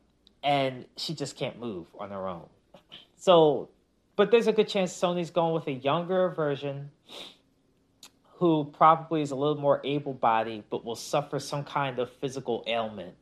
and 0.44 0.86
she 0.98 1.16
just 1.16 1.38
can't 1.38 1.58
move 1.58 1.88
on 1.98 2.12
her 2.12 2.28
own. 2.28 2.48
So, 3.16 3.70
but 4.16 4.30
there's 4.30 4.48
a 4.48 4.52
good 4.52 4.68
chance 4.68 4.94
Sony's 4.94 5.32
going 5.32 5.54
with 5.54 5.68
a 5.68 5.72
younger 5.72 6.30
version 6.30 6.92
who 8.38 8.66
probably 8.78 9.22
is 9.22 9.32
a 9.32 9.36
little 9.36 9.58
more 9.58 9.80
able 9.84 10.14
bodied 10.14 10.64
but 10.70 10.84
will 10.84 10.96
suffer 10.96 11.40
some 11.40 11.64
kind 11.64 12.00
of 12.00 12.12
physical 12.12 12.64
ailment. 12.68 13.16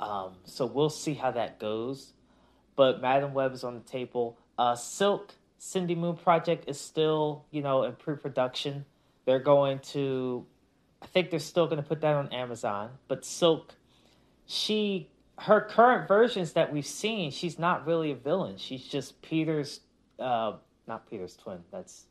Um, 0.00 0.34
so 0.44 0.66
we'll 0.66 0.90
see 0.90 1.14
how 1.14 1.30
that 1.32 1.58
goes. 1.58 2.12
But 2.74 3.00
Madam 3.00 3.34
Web 3.34 3.52
is 3.52 3.64
on 3.64 3.74
the 3.74 3.80
table. 3.80 4.38
Uh, 4.58 4.74
Silk 4.74 5.34
Cindy 5.58 5.94
Moon 5.94 6.16
project 6.16 6.64
is 6.68 6.80
still, 6.80 7.44
you 7.50 7.62
know, 7.62 7.84
in 7.84 7.92
pre-production. 7.92 8.84
They're 9.26 9.38
going 9.38 9.78
to, 9.90 10.46
I 11.00 11.06
think 11.06 11.30
they're 11.30 11.38
still 11.38 11.66
going 11.66 11.82
to 11.82 11.88
put 11.88 12.00
that 12.00 12.14
on 12.14 12.32
Amazon. 12.32 12.90
But 13.06 13.24
Silk, 13.24 13.74
she 14.46 15.08
her 15.38 15.60
current 15.60 16.08
versions 16.08 16.52
that 16.52 16.72
we've 16.72 16.86
seen, 16.86 17.30
she's 17.30 17.58
not 17.58 17.86
really 17.86 18.10
a 18.10 18.14
villain. 18.14 18.56
She's 18.56 18.84
just 18.84 19.20
Peter's, 19.22 19.80
uh, 20.18 20.54
not 20.86 21.08
Peter's 21.08 21.36
twin. 21.36 21.58
That's 21.70 22.06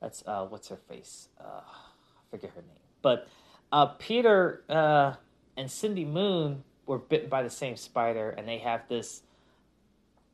that's 0.00 0.22
uh, 0.26 0.46
what's 0.46 0.68
her 0.68 0.78
face? 0.88 1.28
Uh, 1.40 1.60
I 1.60 2.30
forget 2.30 2.50
her 2.50 2.62
name. 2.62 2.70
But 3.02 3.28
uh, 3.72 3.86
Peter 3.86 4.62
uh, 4.68 5.14
and 5.56 5.70
Cindy 5.70 6.04
Moon 6.04 6.64
were 6.86 6.98
bitten 6.98 7.28
by 7.28 7.42
the 7.42 7.50
same 7.50 7.76
spider, 7.76 8.30
and 8.30 8.46
they 8.48 8.58
have 8.58 8.88
this 8.88 9.22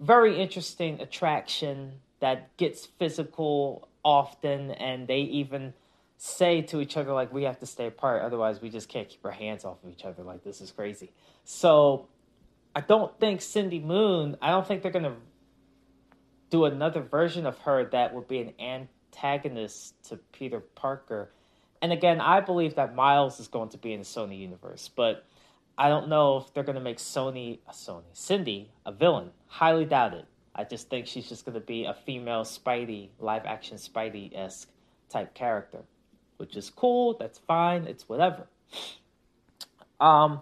very 0.00 0.40
interesting 0.40 1.00
attraction 1.00 2.00
that 2.21 2.56
gets 2.56 2.87
physical 2.87 3.88
often, 4.04 4.71
and 4.73 5.09
they 5.09 5.21
even 5.21 5.75
say 6.16 6.62
to 6.62 6.80
each 6.80 6.97
other 6.97 7.12
like 7.12 7.33
we 7.33 7.42
have 7.42 7.59
to 7.59 7.66
stay 7.66 7.87
apart 7.87 8.23
otherwise 8.23 8.62
we 8.62 8.71
just 8.71 8.88
can't 8.88 9.09
keep 9.09 9.23
our 9.25 9.33
hands 9.33 9.64
off 9.64 9.76
of 9.85 9.90
each 9.90 10.04
other 10.04 10.23
like 10.23 10.42
this 10.44 10.61
is 10.61 10.71
crazy 10.71 11.12
so 11.44 12.06
i 12.75 12.80
don't 12.80 13.18
think 13.18 13.42
cindy 13.42 13.80
moon 13.80 14.37
i 14.40 14.50
don't 14.50 14.66
think 14.66 14.80
they're 14.80 14.92
going 14.92 15.04
to 15.04 15.16
do 16.50 16.64
another 16.64 17.02
version 17.02 17.47
of 17.47 17.59
her 17.59 17.85
that 17.87 18.14
would 18.14 18.28
be 18.28 18.38
an 18.38 18.52
antagonist 19.14 19.94
to 20.04 20.16
peter 20.33 20.61
parker 20.61 21.30
and 21.83 21.92
again 21.92 22.21
i 22.21 22.40
believe 22.40 22.75
that 22.75 22.94
miles 22.94 23.40
is 23.40 23.49
going 23.49 23.68
to 23.68 23.78
be 23.78 23.92
in 23.92 24.00
the 24.00 24.06
sony 24.06 24.38
universe 24.38 24.90
but 24.94 25.25
i 25.78 25.88
don't 25.88 26.09
know 26.09 26.38
if 26.38 26.52
they're 26.52 26.64
going 26.64 26.75
to 26.75 26.83
make 26.83 26.99
sony 26.99 27.59
a 27.68 27.73
sony 27.73 28.02
cindy 28.12 28.71
a 28.87 28.92
villain 28.92 29.30
highly 29.47 29.85
doubt 29.85 30.14
it 30.14 30.26
i 30.54 30.64
just 30.64 30.88
think 30.90 31.06
she's 31.06 31.28
just 31.28 31.44
going 31.44 31.54
to 31.54 31.61
be 31.61 31.85
a 31.85 31.94
female 32.06 32.42
spidey 32.42 33.09
live 33.18 33.44
action 33.47 33.76
spidey-esque 33.76 34.68
type 35.09 35.35
character 35.35 35.85
which 36.37 36.56
is 36.56 36.71
cool. 36.71 37.16
That's 37.18 37.38
fine. 37.38 37.85
It's 37.85 38.09
whatever. 38.09 38.47
Um, 40.00 40.40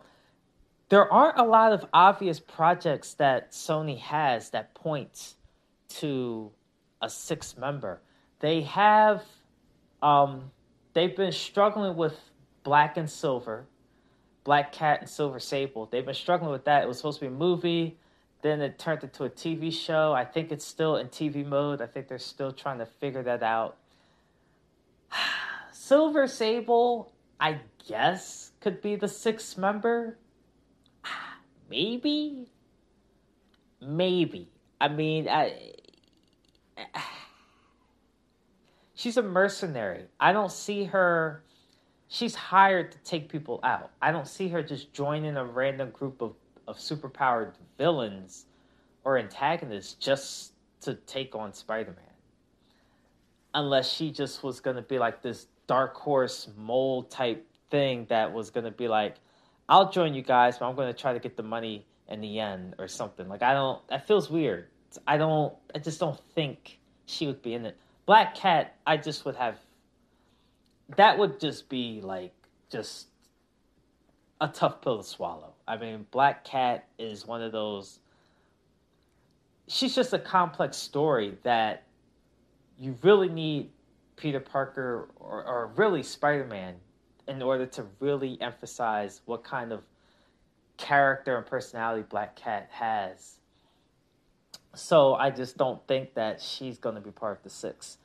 there 0.88 1.10
aren't 1.12 1.38
a 1.38 1.44
lot 1.44 1.72
of 1.72 1.84
obvious 1.92 2.40
projects 2.40 3.14
that 3.14 3.52
Sony 3.52 3.98
has 3.98 4.50
that 4.50 4.74
point 4.74 5.34
to 6.00 6.50
a 7.00 7.08
six 7.08 7.56
member. 7.56 8.00
They 8.42 8.62
have, 8.62 9.22
um, 10.02 10.50
they've 10.94 11.16
been 11.16 11.30
struggling 11.30 11.96
with 11.96 12.18
Black 12.64 12.96
and 12.96 13.08
Silver, 13.08 13.66
Black 14.42 14.72
Cat 14.72 15.00
and 15.00 15.08
Silver 15.08 15.38
Sable. 15.38 15.86
They've 15.86 16.04
been 16.04 16.12
struggling 16.12 16.50
with 16.50 16.64
that. 16.64 16.82
It 16.82 16.88
was 16.88 16.96
supposed 16.96 17.20
to 17.20 17.26
be 17.26 17.28
a 17.28 17.38
movie, 17.38 17.98
then 18.42 18.60
it 18.60 18.80
turned 18.80 19.04
into 19.04 19.22
a 19.22 19.30
TV 19.30 19.72
show. 19.72 20.12
I 20.12 20.24
think 20.24 20.50
it's 20.50 20.66
still 20.66 20.96
in 20.96 21.06
TV 21.06 21.46
mode. 21.46 21.80
I 21.80 21.86
think 21.86 22.08
they're 22.08 22.18
still 22.18 22.50
trying 22.50 22.78
to 22.78 22.86
figure 22.86 23.22
that 23.22 23.44
out. 23.44 23.76
Silver 25.72 26.26
Sable, 26.26 27.12
I 27.38 27.60
guess, 27.86 28.50
could 28.60 28.82
be 28.82 28.96
the 28.96 29.06
sixth 29.06 29.56
member. 29.56 30.18
Maybe. 31.70 32.48
Maybe. 33.80 34.48
I 34.80 34.88
mean, 34.88 35.28
I, 35.28 35.74
she's 39.02 39.16
a 39.16 39.22
mercenary. 39.22 40.04
I 40.20 40.32
don't 40.32 40.52
see 40.52 40.84
her. 40.84 41.42
She's 42.06 42.36
hired 42.36 42.92
to 42.92 42.98
take 42.98 43.28
people 43.28 43.58
out. 43.64 43.90
I 44.00 44.12
don't 44.12 44.28
see 44.28 44.48
her 44.48 44.62
just 44.62 44.92
joining 44.92 45.36
a 45.36 45.44
random 45.44 45.90
group 45.90 46.22
of, 46.22 46.34
of 46.68 46.76
superpowered 46.76 47.54
villains 47.78 48.46
or 49.02 49.18
antagonists 49.18 49.94
just 49.94 50.52
to 50.82 50.94
take 50.94 51.34
on 51.34 51.52
Spider 51.52 51.90
Man. 51.90 52.14
Unless 53.54 53.92
she 53.92 54.12
just 54.12 54.44
was 54.44 54.60
going 54.60 54.76
to 54.76 54.82
be 54.82 55.00
like 55.00 55.20
this 55.20 55.48
dark 55.66 55.96
horse 55.96 56.48
mole 56.56 57.02
type 57.02 57.44
thing 57.70 58.06
that 58.08 58.32
was 58.32 58.50
going 58.50 58.64
to 58.64 58.70
be 58.70 58.86
like, 58.86 59.16
I'll 59.68 59.90
join 59.90 60.14
you 60.14 60.22
guys, 60.22 60.58
but 60.58 60.68
I'm 60.68 60.76
going 60.76 60.92
to 60.92 60.98
try 60.98 61.12
to 61.12 61.18
get 61.18 61.36
the 61.36 61.42
money 61.42 61.86
in 62.08 62.20
the 62.20 62.38
end 62.38 62.76
or 62.78 62.86
something. 62.86 63.28
Like, 63.28 63.42
I 63.42 63.52
don't, 63.52 63.86
that 63.88 64.06
feels 64.06 64.30
weird. 64.30 64.68
I 65.08 65.16
don't, 65.16 65.54
I 65.74 65.80
just 65.80 65.98
don't 65.98 66.20
think 66.34 66.78
she 67.06 67.26
would 67.26 67.42
be 67.42 67.54
in 67.54 67.66
it. 67.66 67.76
Black 68.12 68.34
Cat, 68.34 68.76
I 68.86 68.98
just 68.98 69.24
would 69.24 69.36
have, 69.36 69.56
that 70.96 71.16
would 71.16 71.40
just 71.40 71.70
be 71.70 72.02
like, 72.02 72.34
just 72.70 73.06
a 74.38 74.48
tough 74.48 74.82
pill 74.82 74.98
to 74.98 75.02
swallow. 75.02 75.54
I 75.66 75.78
mean, 75.78 76.04
Black 76.10 76.44
Cat 76.44 76.88
is 76.98 77.26
one 77.26 77.40
of 77.40 77.52
those, 77.52 78.00
she's 79.66 79.94
just 79.94 80.12
a 80.12 80.18
complex 80.18 80.76
story 80.76 81.38
that 81.42 81.84
you 82.78 82.98
really 83.00 83.30
need 83.30 83.70
Peter 84.16 84.40
Parker 84.40 85.08
or, 85.16 85.42
or 85.44 85.72
really 85.76 86.02
Spider 86.02 86.44
Man 86.44 86.74
in 87.28 87.40
order 87.40 87.64
to 87.64 87.86
really 87.98 88.38
emphasize 88.42 89.22
what 89.24 89.42
kind 89.42 89.72
of 89.72 89.80
character 90.76 91.38
and 91.38 91.46
personality 91.46 92.04
Black 92.10 92.36
Cat 92.36 92.68
has. 92.72 93.36
So 94.74 95.14
I 95.14 95.30
just 95.30 95.56
don't 95.56 95.80
think 95.88 96.12
that 96.12 96.42
she's 96.42 96.76
going 96.76 96.96
to 96.96 97.00
be 97.00 97.10
part 97.10 97.38
of 97.38 97.42
the 97.42 97.48
six. 97.48 97.96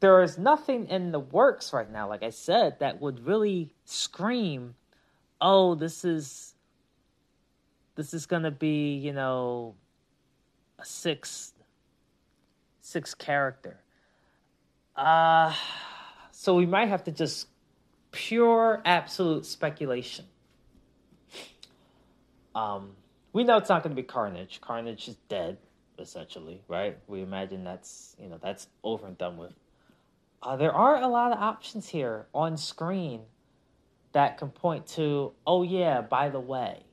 There 0.00 0.22
is 0.22 0.36
nothing 0.36 0.88
in 0.88 1.12
the 1.12 1.20
works 1.20 1.72
right 1.72 1.90
now, 1.90 2.08
like 2.08 2.22
I 2.22 2.30
said, 2.30 2.78
that 2.80 3.00
would 3.00 3.26
really 3.26 3.72
scream, 3.84 4.74
"Oh, 5.40 5.74
this 5.74 6.04
is 6.04 6.54
this 7.94 8.12
is 8.12 8.26
to 8.42 8.50
be, 8.50 8.96
you 8.96 9.12
know, 9.12 9.74
a 10.78 10.84
six 10.84 11.54
six 12.80 13.14
character." 13.14 13.80
Uh, 14.94 15.54
so 16.30 16.54
we 16.54 16.66
might 16.66 16.88
have 16.88 17.04
to 17.04 17.10
just 17.10 17.48
pure 18.12 18.82
absolute 18.84 19.44
speculation. 19.44 20.24
Um, 22.54 22.92
we 23.32 23.44
know 23.44 23.58
it's 23.58 23.68
not 23.68 23.82
going 23.82 23.94
to 23.94 24.00
be 24.00 24.06
Carnage. 24.06 24.60
Carnage 24.62 25.08
is 25.08 25.16
dead, 25.28 25.58
essentially, 25.98 26.62
right? 26.68 26.96
We 27.06 27.20
imagine 27.20 27.64
that's 27.64 28.16
you 28.18 28.28
know 28.28 28.38
that's 28.42 28.68
over 28.82 29.06
and 29.06 29.18
done 29.18 29.36
with. 29.36 29.52
Uh, 30.42 30.56
there 30.56 30.72
are 30.72 31.02
a 31.02 31.08
lot 31.08 31.32
of 31.32 31.38
options 31.38 31.88
here 31.88 32.26
on 32.34 32.56
screen 32.56 33.22
that 34.12 34.38
can 34.38 34.50
point 34.50 34.86
to, 34.86 35.32
oh 35.46 35.62
yeah, 35.62 36.00
by 36.00 36.28
the 36.28 36.40
way, 36.40 36.84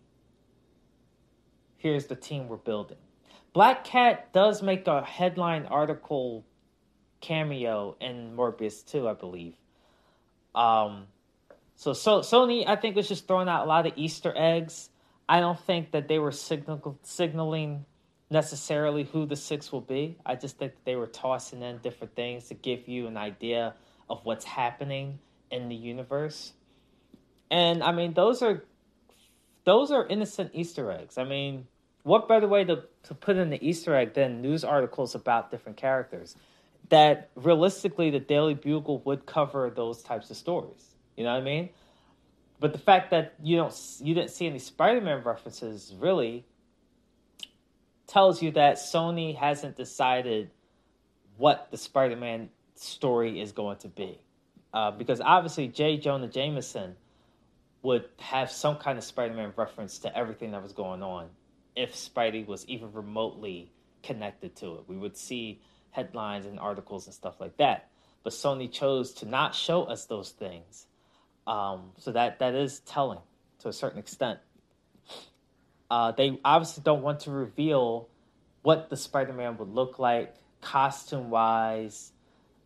here's 1.77 2.07
the 2.07 2.15
team 2.15 2.47
we're 2.47 2.57
building. 2.57 2.97
Black 3.53 3.83
Cat 3.83 4.33
does 4.33 4.61
make 4.63 4.87
a 4.87 5.03
headline 5.03 5.65
article 5.65 6.43
cameo 7.21 7.95
in 8.01 8.35
Morbius 8.35 8.85
2, 8.85 9.07
I 9.07 9.13
believe. 9.13 9.55
Um, 10.55 11.05
so, 11.75 11.93
so 11.93 12.19
Sony, 12.19 12.67
I 12.67 12.75
think, 12.75 12.95
was 12.95 13.07
just 13.07 13.27
throwing 13.27 13.47
out 13.47 13.65
a 13.65 13.67
lot 13.67 13.85
of 13.85 13.93
Easter 13.95 14.33
eggs. 14.35 14.89
I 15.29 15.39
don't 15.39 15.59
think 15.59 15.91
that 15.91 16.07
they 16.07 16.19
were 16.19 16.31
signal, 16.31 16.97
signaling 17.03 17.85
necessarily 18.33 19.03
who 19.05 19.25
the 19.25 19.37
six 19.37 19.71
will 19.71 19.81
be. 19.81 20.17
I 20.25 20.35
just 20.35 20.57
think 20.57 20.73
they 20.83 20.97
were 20.97 21.07
tossing 21.07 21.61
in 21.61 21.77
different 21.77 22.15
things 22.15 22.49
to 22.49 22.55
give 22.55 22.89
you 22.89 23.07
an 23.07 23.15
idea 23.15 23.75
of 24.09 24.25
what's 24.25 24.43
happening 24.43 25.19
in 25.49 25.69
the 25.69 25.75
universe. 25.75 26.51
And 27.49 27.81
I 27.83 27.93
mean, 27.93 28.13
those 28.13 28.41
are 28.41 28.63
those 29.63 29.91
are 29.91 30.05
innocent 30.07 30.51
Easter 30.53 30.91
eggs. 30.91 31.17
I 31.17 31.23
mean, 31.23 31.67
what 32.01 32.27
better 32.27 32.47
way 32.47 32.65
to, 32.65 32.83
to 33.03 33.13
put 33.13 33.37
in 33.37 33.49
the 33.49 33.65
Easter 33.65 33.95
egg 33.95 34.13
than 34.13 34.41
news 34.41 34.65
articles 34.65 35.15
about 35.15 35.51
different 35.51 35.77
characters? 35.77 36.35
That 36.89 37.29
realistically, 37.35 38.09
the 38.09 38.19
Daily 38.19 38.55
Bugle 38.55 38.99
would 39.05 39.25
cover 39.25 39.69
those 39.69 40.01
types 40.01 40.29
of 40.29 40.35
stories. 40.35 40.95
You 41.15 41.23
know 41.23 41.31
what 41.31 41.41
I 41.41 41.45
mean? 41.45 41.69
But 42.59 42.73
the 42.73 42.79
fact 42.79 43.11
that 43.11 43.35
you 43.41 43.55
don't 43.57 43.73
you 44.01 44.15
didn't 44.15 44.31
see 44.31 44.47
any 44.47 44.59
Spider-Man 44.59 45.23
references 45.23 45.93
really 45.97 46.45
tells 48.07 48.41
you 48.41 48.51
that 48.51 48.75
Sony 48.75 49.35
hasn't 49.35 49.75
decided 49.75 50.49
what 51.37 51.69
the 51.71 51.77
Spider-Man 51.77 52.49
story 52.75 53.41
is 53.41 53.51
going 53.51 53.77
to 53.77 53.87
be, 53.87 54.19
uh, 54.73 54.91
because 54.91 55.21
obviously 55.21 55.67
J. 55.67 55.97
Jonah 55.97 56.27
Jameson 56.27 56.95
would 57.81 58.05
have 58.19 58.49
some 58.49 58.77
kind 58.77 58.97
of 58.97 59.03
Spider-Man 59.03 59.53
reference 59.55 59.99
to 59.99 60.17
everything 60.17 60.51
that 60.51 60.61
was 60.61 60.73
going 60.73 61.03
on 61.03 61.29
if 61.75 61.93
Spidey 61.93 62.45
was 62.45 62.65
even 62.67 62.91
remotely 62.93 63.71
connected 64.03 64.55
to 64.57 64.75
it. 64.75 64.83
We 64.87 64.97
would 64.97 65.17
see 65.17 65.61
headlines 65.91 66.45
and 66.45 66.59
articles 66.59 67.07
and 67.07 67.13
stuff 67.13 67.39
like 67.39 67.57
that. 67.57 67.89
But 68.23 68.33
Sony 68.33 68.71
chose 68.71 69.13
to 69.15 69.27
not 69.27 69.53
show 69.53 69.83
us 69.83 70.05
those 70.05 70.29
things 70.29 70.87
um, 71.45 71.91
so 71.97 72.11
that 72.11 72.39
that 72.39 72.55
is 72.55 72.79
telling 72.81 73.19
to 73.59 73.69
a 73.69 73.73
certain 73.73 73.99
extent. 73.99 74.39
Uh, 75.89 76.11
they 76.11 76.39
obviously 76.43 76.81
don't 76.83 77.03
want 77.03 77.19
to 77.21 77.31
reveal 77.31 78.07
what 78.63 78.89
the 78.89 78.97
Spider-Man 78.97 79.57
would 79.57 79.69
look 79.69 79.99
like 79.99 80.35
costume-wise 80.61 82.11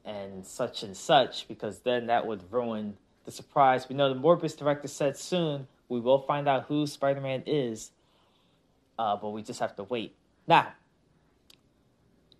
and 0.05 0.45
such 0.45 0.83
and 0.83 0.95
such 0.95 1.47
because 1.47 1.79
then 1.79 2.07
that 2.07 2.25
would 2.25 2.41
ruin 2.51 2.95
the 3.25 3.31
surprise. 3.31 3.89
We 3.89 3.95
know 3.95 4.13
the 4.13 4.19
Morbius 4.19 4.57
director 4.57 4.88
said 4.88 5.17
soon 5.17 5.67
we 5.89 6.00
will 6.00 6.19
find 6.19 6.47
out 6.47 6.65
who 6.65 6.86
Spider-Man 6.86 7.43
is, 7.45 7.91
uh, 9.00 9.15
but 9.17 9.29
we 9.29 9.41
just 9.41 9.59
have 9.59 9.75
to 9.77 9.83
wait. 9.83 10.15
Now, 10.47 10.74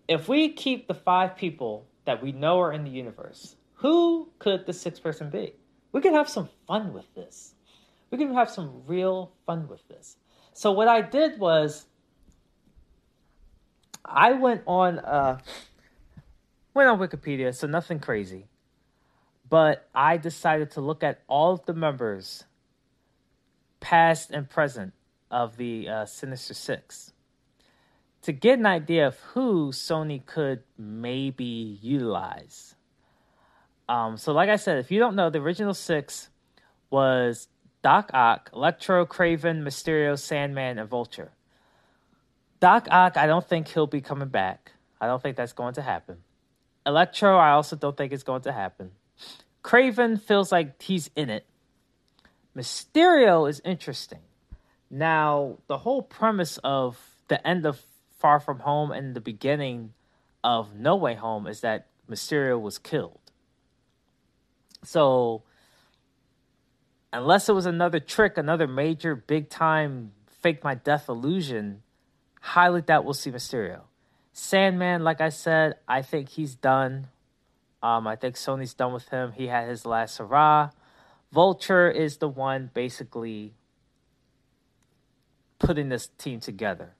if 0.06 0.28
we 0.28 0.50
keep 0.50 0.86
the 0.88 0.94
five 0.94 1.36
people 1.36 1.86
that 2.04 2.22
we 2.22 2.32
know 2.32 2.60
are 2.60 2.72
in 2.72 2.84
the 2.84 2.90
universe, 2.90 3.56
who 3.74 4.28
could 4.38 4.66
the 4.66 4.72
sixth 4.72 5.02
person 5.02 5.30
be? 5.30 5.52
We 5.92 6.00
can 6.00 6.14
have 6.14 6.28
some 6.28 6.48
fun 6.66 6.92
with 6.92 7.14
this. 7.14 7.54
We 8.10 8.18
can 8.18 8.34
have 8.34 8.50
some 8.50 8.82
real 8.86 9.32
fun 9.46 9.68
with 9.68 9.86
this. 9.88 10.16
So 10.58 10.72
what 10.72 10.88
I 10.88 11.02
did 11.02 11.38
was 11.38 11.86
I 14.04 14.32
went 14.32 14.62
on 14.66 14.98
uh 14.98 15.38
went 16.74 16.88
on 16.88 16.98
Wikipedia, 16.98 17.54
so 17.54 17.68
nothing 17.68 18.00
crazy. 18.00 18.48
But 19.48 19.88
I 19.94 20.16
decided 20.16 20.72
to 20.72 20.80
look 20.80 21.04
at 21.04 21.22
all 21.28 21.52
of 21.52 21.64
the 21.66 21.74
members 21.74 22.42
past 23.78 24.32
and 24.32 24.50
present 24.50 24.94
of 25.30 25.58
the 25.58 25.88
uh, 25.88 26.06
Sinister 26.06 26.54
Six 26.54 27.12
to 28.22 28.32
get 28.32 28.58
an 28.58 28.66
idea 28.66 29.06
of 29.06 29.16
who 29.34 29.70
Sony 29.70 30.26
could 30.26 30.64
maybe 30.76 31.78
utilize. 31.80 32.74
Um, 33.88 34.16
so, 34.16 34.32
like 34.32 34.48
I 34.48 34.56
said, 34.56 34.78
if 34.78 34.90
you 34.90 34.98
don't 34.98 35.14
know, 35.14 35.30
the 35.30 35.38
original 35.38 35.72
six 35.72 36.30
was 36.90 37.46
Doc 37.82 38.10
Ock, 38.12 38.50
Electro, 38.52 39.06
Kraven, 39.06 39.62
Mysterio, 39.62 40.18
Sandman, 40.18 40.78
and 40.78 40.88
Vulture. 40.88 41.30
Doc 42.60 42.88
Ock, 42.90 43.16
I 43.16 43.26
don't 43.26 43.46
think 43.46 43.68
he'll 43.68 43.86
be 43.86 44.00
coming 44.00 44.28
back. 44.28 44.72
I 45.00 45.06
don't 45.06 45.22
think 45.22 45.36
that's 45.36 45.52
going 45.52 45.74
to 45.74 45.82
happen. 45.82 46.18
Electro, 46.84 47.36
I 47.36 47.50
also 47.50 47.76
don't 47.76 47.96
think 47.96 48.12
it's 48.12 48.24
going 48.24 48.42
to 48.42 48.52
happen. 48.52 48.90
Kraven 49.62 50.20
feels 50.20 50.50
like 50.50 50.80
he's 50.82 51.10
in 51.14 51.30
it. 51.30 51.44
Mysterio 52.56 53.48
is 53.48 53.60
interesting. 53.64 54.20
Now, 54.90 55.58
the 55.66 55.78
whole 55.78 56.02
premise 56.02 56.58
of 56.64 56.98
the 57.28 57.46
end 57.46 57.66
of 57.66 57.80
Far 58.18 58.40
From 58.40 58.60
Home 58.60 58.90
and 58.90 59.14
the 59.14 59.20
beginning 59.20 59.92
of 60.42 60.74
No 60.74 60.96
Way 60.96 61.14
Home 61.14 61.46
is 61.46 61.60
that 61.60 61.86
Mysterio 62.10 62.60
was 62.60 62.78
killed. 62.78 63.20
So, 64.82 65.42
unless 67.12 67.48
it 67.48 67.54
was 67.54 67.66
another 67.66 68.00
trick, 68.00 68.36
another 68.36 68.66
major 68.66 69.14
big 69.14 69.48
time 69.48 70.12
fake 70.42 70.62
my 70.62 70.74
death 70.74 71.08
illusion, 71.08 71.82
highly 72.40 72.82
doubt 72.82 73.04
we'll 73.04 73.14
see 73.14 73.30
Mysterio. 73.30 73.82
Sandman, 74.32 75.02
like 75.02 75.20
I 75.20 75.30
said, 75.30 75.74
I 75.88 76.02
think 76.02 76.28
he's 76.28 76.54
done. 76.54 77.08
Um, 77.82 78.06
I 78.06 78.16
think 78.16 78.36
Sony's 78.36 78.74
done 78.74 78.92
with 78.92 79.08
him. 79.08 79.32
He 79.32 79.48
had 79.48 79.68
his 79.68 79.84
last 79.84 80.18
hurrah. 80.18 80.70
Vulture 81.32 81.90
is 81.90 82.18
the 82.18 82.28
one 82.28 82.70
basically 82.72 83.54
putting 85.58 85.88
this 85.88 86.08
team 86.18 86.40
together. 86.40 86.94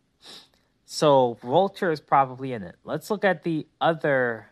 So 0.85 1.38
Vulture 1.42 1.90
is 1.90 2.01
probably 2.01 2.53
in 2.53 2.62
it. 2.62 2.77
Let's 2.85 3.11
look 3.11 3.25
at 3.25 3.42
the 3.42 3.66
other 3.81 4.49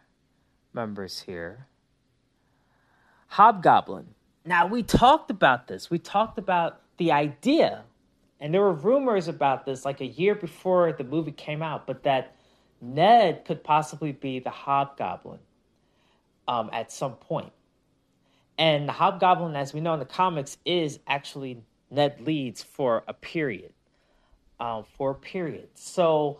members 0.72 1.22
here. 1.22 1.66
Hobgoblin. 3.28 4.14
Now, 4.46 4.66
we 4.66 4.84
talked 4.84 5.30
about 5.30 5.66
this. 5.66 5.90
We 5.90 5.98
talked 5.98 6.38
about 6.38 6.80
the 6.98 7.10
idea, 7.10 7.82
and 8.40 8.54
there 8.54 8.60
were 8.60 8.72
rumors 8.72 9.26
about 9.26 9.66
this 9.66 9.84
like 9.84 10.00
a 10.00 10.06
year 10.06 10.36
before 10.36 10.92
the 10.92 11.02
movie 11.02 11.32
came 11.32 11.62
out, 11.62 11.86
but 11.86 12.04
that 12.04 12.36
Ned 12.80 13.44
could 13.44 13.64
possibly 13.64 14.12
be 14.12 14.38
the 14.38 14.50
Hobgoblin 14.50 15.40
um, 16.46 16.70
at 16.72 16.92
some 16.92 17.14
point. 17.14 17.52
And 18.56 18.88
the 18.88 18.92
Hobgoblin, 18.92 19.56
as 19.56 19.74
we 19.74 19.80
know 19.80 19.94
in 19.94 19.98
the 19.98 20.06
comics, 20.06 20.58
is 20.64 21.00
actually 21.08 21.62
Ned 21.90 22.20
Leeds 22.20 22.62
for 22.62 23.02
a 23.08 23.12
period. 23.12 23.72
Um, 24.60 24.84
for 24.96 25.10
a 25.10 25.14
period. 25.14 25.68
So 25.74 26.38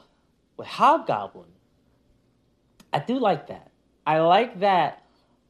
with 0.57 0.69
Hobgoblin, 0.69 1.51
I 2.93 3.01
do 3.01 3.19
like 3.19 3.49
that. 3.49 3.71
I 4.07 4.21
like 4.21 4.61
that, 4.61 5.05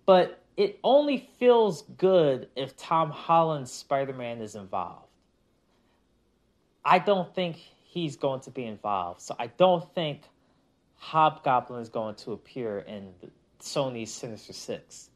but 0.07 0.43
it 0.57 0.79
only 0.83 1.29
feels 1.39 1.83
good 1.83 2.49
if 2.57 2.77
Tom 2.77 3.11
Holland's 3.11 3.71
Spider 3.71 4.13
Man 4.13 4.41
is 4.41 4.55
involved. 4.55 5.09
I 6.85 6.99
don't 6.99 7.35
think 7.35 7.57
he's 7.57 8.17
going 8.17 8.41
to 8.41 8.51
be 8.51 8.65
involved. 8.65 9.21
So 9.21 9.35
I 9.39 9.49
don't 9.49 9.93
think 9.95 10.23
Hobgoblin 10.97 11.81
is 11.81 11.89
going 11.89 12.15
to 12.17 12.33
appear 12.33 12.79
in 12.81 13.13
Sony's 13.61 14.13
Sinister 14.13 14.53
Six. 14.53 15.11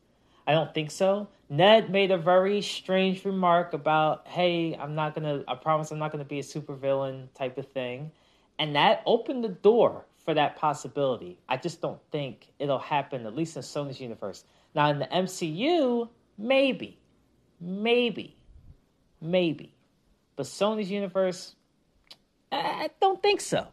I 0.46 0.52
don't 0.52 0.74
think 0.74 0.90
so. 0.90 1.28
Ned 1.48 1.90
made 1.90 2.10
a 2.10 2.18
very 2.18 2.60
strange 2.60 3.24
remark 3.24 3.72
about, 3.72 4.26
hey, 4.26 4.74
I'm 4.74 4.94
not 4.94 5.14
gonna 5.14 5.44
I 5.46 5.54
promise 5.54 5.90
I'm 5.90 5.98
not 5.98 6.12
gonna 6.12 6.24
be 6.24 6.40
a 6.40 6.42
supervillain 6.42 7.28
type 7.34 7.56
of 7.56 7.68
thing. 7.68 8.10
And 8.58 8.74
that 8.76 9.02
opened 9.06 9.44
the 9.44 9.48
door 9.48 10.04
for 10.24 10.34
that 10.34 10.56
possibility. 10.56 11.38
I 11.48 11.56
just 11.56 11.80
don't 11.80 12.00
think 12.10 12.48
it'll 12.58 12.78
happen, 12.78 13.26
at 13.26 13.34
least 13.34 13.56
in 13.56 13.62
Sony's 13.62 14.00
universe. 14.00 14.44
Now, 14.74 14.90
in 14.90 14.98
the 15.00 15.06
MCU, 15.06 16.08
maybe, 16.38 16.98
maybe, 17.60 18.36
maybe. 19.20 19.74
But 20.36 20.46
Sony's 20.46 20.90
universe, 20.90 21.54
I 22.52 22.90
don't 23.00 23.22
think 23.22 23.40
so. 23.40 23.66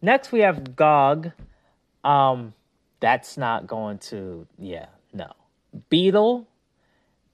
Next, 0.00 0.30
we 0.30 0.40
have 0.40 0.76
GOG. 0.76 1.32
Um, 2.04 2.54
that's 3.00 3.36
not 3.36 3.66
going 3.66 3.98
to, 3.98 4.46
yeah, 4.58 4.86
no. 5.12 5.32
Beetle, 5.90 6.48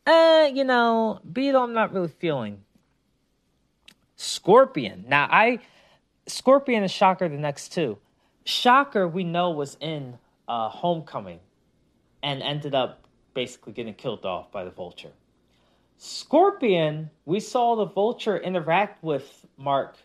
uh, 0.06 0.50
you 0.52 0.64
know, 0.64 1.20
Beetle, 1.30 1.62
I'm 1.62 1.72
not 1.74 1.92
really 1.92 2.08
feeling. 2.08 2.64
Scorpion. 4.16 5.04
Now, 5.08 5.28
I, 5.30 5.60
Scorpion 6.26 6.82
and 6.82 6.90
Shocker, 6.90 7.28
the 7.28 7.36
next 7.36 7.72
two. 7.72 7.98
Shocker, 8.44 9.06
we 9.06 9.24
know, 9.24 9.50
was 9.50 9.76
in 9.80 10.18
uh, 10.48 10.68
Homecoming 10.68 11.40
and 12.24 12.42
ended 12.42 12.74
up 12.74 13.06
basically 13.34 13.74
getting 13.74 13.92
killed 13.94 14.24
off 14.24 14.50
by 14.50 14.64
the 14.64 14.70
vulture. 14.70 15.12
Scorpion, 15.98 17.10
we 17.26 17.38
saw 17.38 17.76
the 17.76 17.84
vulture 17.84 18.38
interact 18.38 19.04
with 19.04 19.46
Mark, 19.58 19.96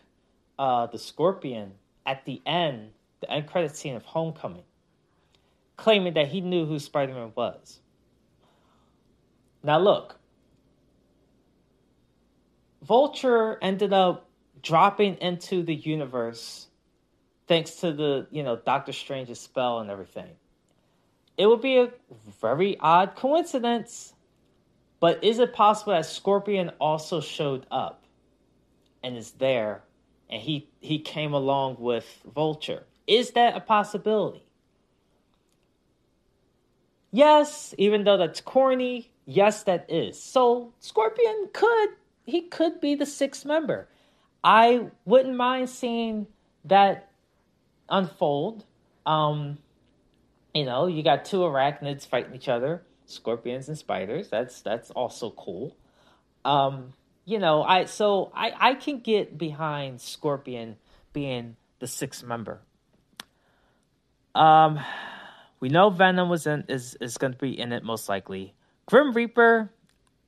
uh, 0.58 0.86
the 0.86 0.98
Scorpion, 0.98 1.72
at 2.04 2.24
the 2.26 2.42
end, 2.44 2.90
the 3.20 3.30
end 3.30 3.46
credit 3.46 3.74
scene 3.74 3.96
of 3.96 4.04
Homecoming, 4.04 4.64
claiming 5.76 6.12
that 6.12 6.28
he 6.28 6.42
knew 6.42 6.66
who 6.66 6.78
Spider 6.78 7.14
Man 7.14 7.32
was. 7.34 7.80
Now, 9.62 9.78
look, 9.78 10.18
Vulture 12.82 13.58
ended 13.62 13.92
up 13.92 14.28
dropping 14.62 15.16
into 15.16 15.62
the 15.62 15.74
universe 15.74 16.66
thanks 17.46 17.76
to 17.76 17.92
the, 17.92 18.26
you 18.30 18.42
know, 18.42 18.56
Doctor 18.56 18.92
Strange's 18.92 19.40
spell 19.40 19.78
and 19.78 19.90
everything 19.90 20.30
it 21.40 21.46
would 21.46 21.60
be 21.62 21.78
a 21.78 21.90
very 22.40 22.78
odd 22.78 23.16
coincidence. 23.16 24.14
But 25.00 25.24
is 25.24 25.38
it 25.38 25.54
possible 25.54 25.94
that 25.94 26.04
Scorpion 26.04 26.70
also 26.78 27.20
showed 27.20 27.66
up? 27.70 28.00
and 29.02 29.16
is 29.16 29.32
there, 29.32 29.82
and 30.28 30.40
he 30.42 30.68
he 30.80 30.98
came 30.98 31.32
along 31.32 31.76
with 31.78 32.22
Vulture. 32.34 32.84
Is 33.06 33.32
that 33.32 33.56
a 33.56 33.60
possibility? 33.60 34.44
Yes, 37.12 37.74
even 37.76 38.04
though 38.04 38.16
that's 38.16 38.40
corny, 38.40 39.10
yes, 39.26 39.64
that 39.64 39.86
is. 39.88 40.22
So 40.22 40.72
Scorpion 40.80 41.48
could 41.52 41.90
he 42.24 42.42
could 42.42 42.80
be 42.80 42.94
the 42.94 43.06
sixth 43.06 43.44
member. 43.44 43.88
I 44.44 44.86
wouldn't 45.04 45.36
mind 45.36 45.68
seeing 45.68 46.26
that 46.64 47.10
unfold. 47.88 48.64
Um, 49.06 49.58
you 50.54 50.64
know, 50.64 50.86
you 50.86 51.02
got 51.02 51.24
two 51.24 51.38
arachnids 51.38 52.06
fighting 52.06 52.34
each 52.34 52.48
other, 52.48 52.82
scorpions 53.06 53.68
and 53.68 53.78
spiders. 53.78 54.28
That's 54.28 54.62
that's 54.62 54.90
also 54.90 55.30
cool. 55.30 55.76
Um, 56.44 56.94
you 57.24 57.38
know, 57.38 57.62
I 57.62 57.84
so 57.84 58.32
I 58.34 58.52
I 58.58 58.74
can 58.74 59.00
get 59.00 59.38
behind 59.38 60.00
Scorpion 60.00 60.76
being 61.12 61.56
the 61.78 61.86
sixth 61.86 62.24
member. 62.24 62.60
Um, 64.34 64.80
we 65.60 65.68
know 65.68 65.90
Venom 65.90 66.28
was 66.28 66.46
in 66.46 66.64
is 66.68 66.96
is 67.00 67.18
going 67.18 67.32
to 67.32 67.38
be 67.38 67.58
in 67.58 67.72
it 67.72 67.84
most 67.84 68.08
likely. 68.08 68.54
Grim 68.86 69.12
Reaper, 69.12 69.70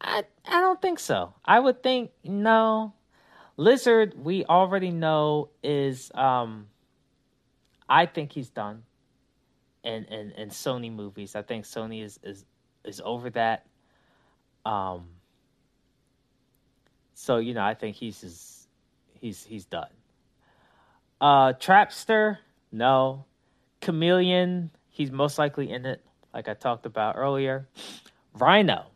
I 0.00 0.24
I 0.46 0.61
don't 0.61 0.80
think 0.80 0.98
so. 0.98 1.35
I 1.44 1.58
would 1.58 1.82
think 1.82 2.11
no. 2.24 2.94
Lizard, 3.56 4.14
we 4.16 4.44
already 4.44 4.90
know 4.90 5.50
is 5.62 6.11
um. 6.14 6.68
I 7.88 8.06
think 8.06 8.32
he's 8.32 8.48
done. 8.48 8.85
In 9.84 10.04
in 10.04 10.30
in 10.32 10.48
Sony 10.50 10.92
movies, 10.92 11.34
I 11.34 11.42
think 11.42 11.64
Sony 11.64 12.02
is 12.02 12.18
is 12.22 12.44
is 12.84 13.00
over 13.04 13.30
that. 13.30 13.66
Um. 14.64 15.08
So 17.14 17.38
you 17.38 17.54
know, 17.54 17.62
I 17.64 17.74
think 17.74 17.96
he's 17.96 18.20
just, 18.20 18.68
he's 19.20 19.44
he's 19.44 19.64
done. 19.64 19.90
Uh, 21.20 21.52
Trapster, 21.52 22.38
no. 22.72 23.26
Chameleon, 23.80 24.70
he's 24.90 25.10
most 25.10 25.38
likely 25.38 25.70
in 25.70 25.86
it, 25.86 26.04
like 26.34 26.48
I 26.48 26.54
talked 26.54 26.86
about 26.86 27.16
earlier. 27.16 27.68
Rhino, 28.34 28.86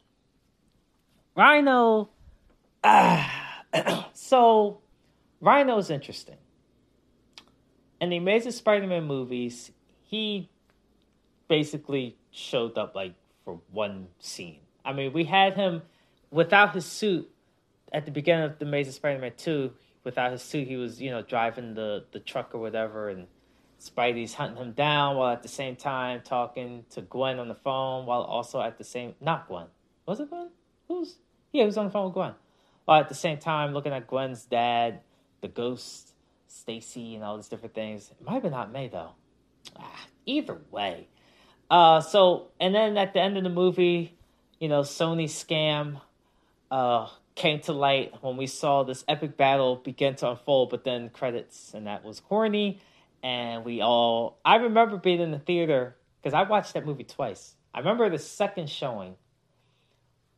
Rhino. 1.36 2.08
Uh, 2.82 3.28
so, 4.12 4.80
Rhino's 5.40 5.90
interesting. 5.90 6.36
In 8.00 8.10
the 8.10 8.16
Amazing 8.16 8.52
Spider-Man 8.52 9.04
movies, 9.04 9.70
he 10.02 10.48
basically 11.48 12.16
showed 12.30 12.78
up 12.78 12.94
like 12.94 13.14
for 13.44 13.60
one 13.72 14.08
scene. 14.18 14.60
I 14.84 14.92
mean, 14.92 15.12
we 15.12 15.24
had 15.24 15.54
him 15.54 15.82
without 16.30 16.74
his 16.74 16.84
suit 16.84 17.30
at 17.92 18.04
the 18.04 18.10
beginning 18.10 18.44
of 18.44 18.58
the 18.58 18.66
Amazing 18.66 18.92
Spider-Man 18.94 19.32
two. 19.36 19.72
Without 20.04 20.30
his 20.30 20.42
suit, 20.42 20.68
he 20.68 20.76
was 20.76 21.00
you 21.00 21.10
know 21.10 21.22
driving 21.22 21.74
the 21.74 22.04
the 22.12 22.20
truck 22.20 22.54
or 22.54 22.58
whatever, 22.58 23.08
and 23.08 23.26
Spidey's 23.80 24.34
hunting 24.34 24.62
him 24.62 24.72
down 24.72 25.16
while 25.16 25.32
at 25.32 25.42
the 25.42 25.48
same 25.48 25.74
time 25.74 26.20
talking 26.24 26.84
to 26.90 27.02
Gwen 27.02 27.38
on 27.40 27.48
the 27.48 27.54
phone, 27.54 28.06
while 28.06 28.22
also 28.22 28.60
at 28.60 28.78
the 28.78 28.84
same 28.84 29.14
not 29.20 29.48
Gwen 29.48 29.66
was 30.06 30.20
it 30.20 30.30
Gwen? 30.30 30.50
Who's 30.88 31.16
yeah, 31.52 31.64
was 31.64 31.76
on 31.76 31.86
the 31.86 31.90
phone 31.90 32.06
with 32.06 32.14
Gwen. 32.14 32.34
While 32.84 33.00
at 33.00 33.08
the 33.08 33.14
same 33.14 33.38
time 33.38 33.72
looking 33.72 33.92
at 33.92 34.06
Gwen's 34.06 34.44
dad, 34.44 35.00
the 35.40 35.48
ghost, 35.48 36.12
Stacy, 36.46 37.14
and 37.14 37.24
all 37.24 37.36
these 37.36 37.48
different 37.48 37.74
things. 37.74 38.10
It 38.10 38.24
might 38.24 38.34
have 38.34 38.42
been 38.42 38.54
Aunt 38.54 38.72
May 38.72 38.88
though. 38.88 39.12
Ah, 39.76 40.06
either 40.24 40.60
way. 40.70 41.08
Uh, 41.70 42.00
so 42.00 42.48
and 42.60 42.74
then 42.74 42.96
at 42.96 43.12
the 43.12 43.20
end 43.20 43.36
of 43.36 43.44
the 43.44 43.50
movie, 43.50 44.14
you 44.60 44.68
know, 44.68 44.82
Sony 44.82 45.24
scam 45.24 46.00
uh, 46.70 47.08
came 47.34 47.60
to 47.60 47.72
light 47.72 48.14
when 48.22 48.36
we 48.36 48.46
saw 48.46 48.82
this 48.82 49.04
epic 49.08 49.36
battle 49.36 49.76
begin 49.76 50.14
to 50.16 50.30
unfold, 50.30 50.70
but 50.70 50.84
then 50.84 51.10
credits, 51.10 51.74
and 51.74 51.86
that 51.86 52.04
was 52.04 52.20
corny. 52.20 52.80
And 53.22 53.64
we 53.64 53.80
all, 53.80 54.38
I 54.44 54.56
remember 54.56 54.96
being 54.98 55.20
in 55.20 55.32
the 55.32 55.38
theater 55.38 55.96
because 56.22 56.34
I 56.34 56.48
watched 56.48 56.74
that 56.74 56.86
movie 56.86 57.04
twice. 57.04 57.54
I 57.74 57.80
remember 57.80 58.08
the 58.08 58.18
second 58.18 58.70
showing 58.70 59.16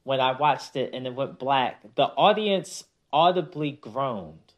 when 0.05 0.21
I 0.21 0.33
watched 0.38 0.75
it 0.75 0.95
and 0.95 1.07
it 1.07 1.14
went 1.14 1.38
black. 1.38 1.83
The 1.95 2.05
audience 2.05 2.85
audibly 3.12 3.73
groaned. 3.73 4.55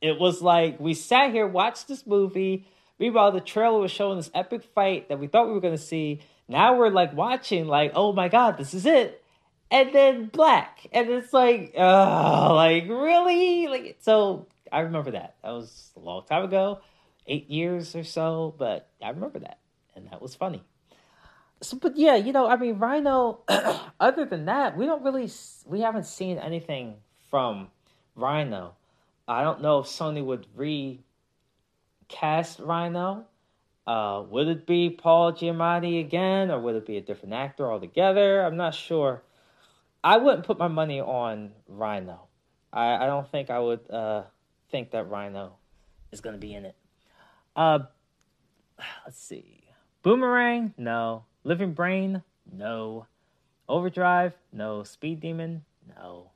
It 0.00 0.18
was 0.18 0.42
like 0.42 0.80
we 0.80 0.94
sat 0.94 1.30
here, 1.32 1.46
watched 1.46 1.88
this 1.88 2.06
movie 2.06 2.66
Meanwhile, 3.00 3.32
the 3.32 3.40
trailer 3.40 3.80
was 3.80 3.90
showing 3.90 4.18
this 4.18 4.30
epic 4.34 4.62
fight 4.74 5.08
that 5.08 5.18
we 5.18 5.26
thought 5.26 5.46
we 5.46 5.54
were 5.54 5.60
going 5.60 5.76
to 5.76 5.82
see. 5.82 6.20
Now 6.48 6.76
we're 6.76 6.90
like 6.90 7.14
watching, 7.14 7.66
like, 7.66 7.92
oh 7.94 8.12
my 8.12 8.28
god, 8.28 8.58
this 8.58 8.74
is 8.74 8.84
it. 8.84 9.24
And 9.70 9.94
then 9.94 10.26
black. 10.26 10.86
And 10.92 11.08
it's 11.08 11.32
like, 11.32 11.72
oh, 11.78 12.52
like, 12.54 12.84
really? 12.88 13.68
Like, 13.68 13.96
so 14.00 14.48
I 14.70 14.80
remember 14.80 15.12
that. 15.12 15.36
That 15.42 15.52
was 15.52 15.90
a 15.96 16.00
long 16.00 16.26
time 16.26 16.44
ago, 16.44 16.80
eight 17.26 17.48
years 17.48 17.96
or 17.96 18.04
so, 18.04 18.54
but 18.58 18.90
I 19.02 19.08
remember 19.08 19.38
that. 19.38 19.60
And 19.96 20.06
that 20.10 20.20
was 20.20 20.34
funny. 20.34 20.62
So, 21.62 21.78
but 21.78 21.96
yeah, 21.96 22.16
you 22.16 22.32
know, 22.32 22.48
I 22.48 22.56
mean, 22.56 22.78
Rhino, 22.78 23.40
other 24.00 24.26
than 24.26 24.44
that, 24.44 24.76
we 24.76 24.84
don't 24.84 25.02
really, 25.02 25.30
we 25.64 25.80
haven't 25.80 26.06
seen 26.06 26.36
anything 26.36 26.96
from 27.30 27.68
Rhino. 28.14 28.74
I 29.26 29.42
don't 29.42 29.62
know 29.62 29.78
if 29.78 29.86
Sony 29.86 30.22
would 30.22 30.46
re 30.54 31.00
cast 32.10 32.58
Rhino? 32.58 33.24
Uh, 33.86 34.24
would 34.28 34.48
it 34.48 34.66
be 34.66 34.90
Paul 34.90 35.32
Giamatti 35.32 36.00
again, 36.00 36.50
or 36.50 36.60
would 36.60 36.74
it 36.74 36.86
be 36.86 36.98
a 36.98 37.00
different 37.00 37.34
actor 37.34 37.70
altogether? 37.70 38.42
I'm 38.42 38.56
not 38.56 38.74
sure. 38.74 39.22
I 40.04 40.18
wouldn't 40.18 40.44
put 40.44 40.58
my 40.58 40.68
money 40.68 41.00
on 41.00 41.52
Rhino. 41.66 42.28
I, 42.72 43.04
I 43.04 43.06
don't 43.06 43.28
think 43.28 43.50
I 43.50 43.58
would 43.58 43.90
uh, 43.90 44.24
think 44.70 44.90
that 44.92 45.08
Rhino 45.08 45.54
is 46.12 46.20
going 46.20 46.34
to 46.34 46.40
be 46.40 46.54
in 46.54 46.66
it. 46.66 46.76
Uh, 47.56 47.80
let's 49.04 49.18
see. 49.18 49.64
Boomerang? 50.02 50.74
No. 50.78 51.24
Living 51.44 51.72
Brain? 51.72 52.22
No. 52.52 53.06
Overdrive? 53.68 54.34
No. 54.52 54.82
Speed 54.82 55.20
Demon? 55.20 55.64
No. 55.96 56.30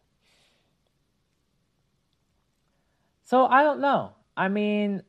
So 3.24 3.46
I 3.46 3.62
don't 3.62 3.80
know. 3.80 4.12
I 4.36 4.48
mean, 4.48 5.02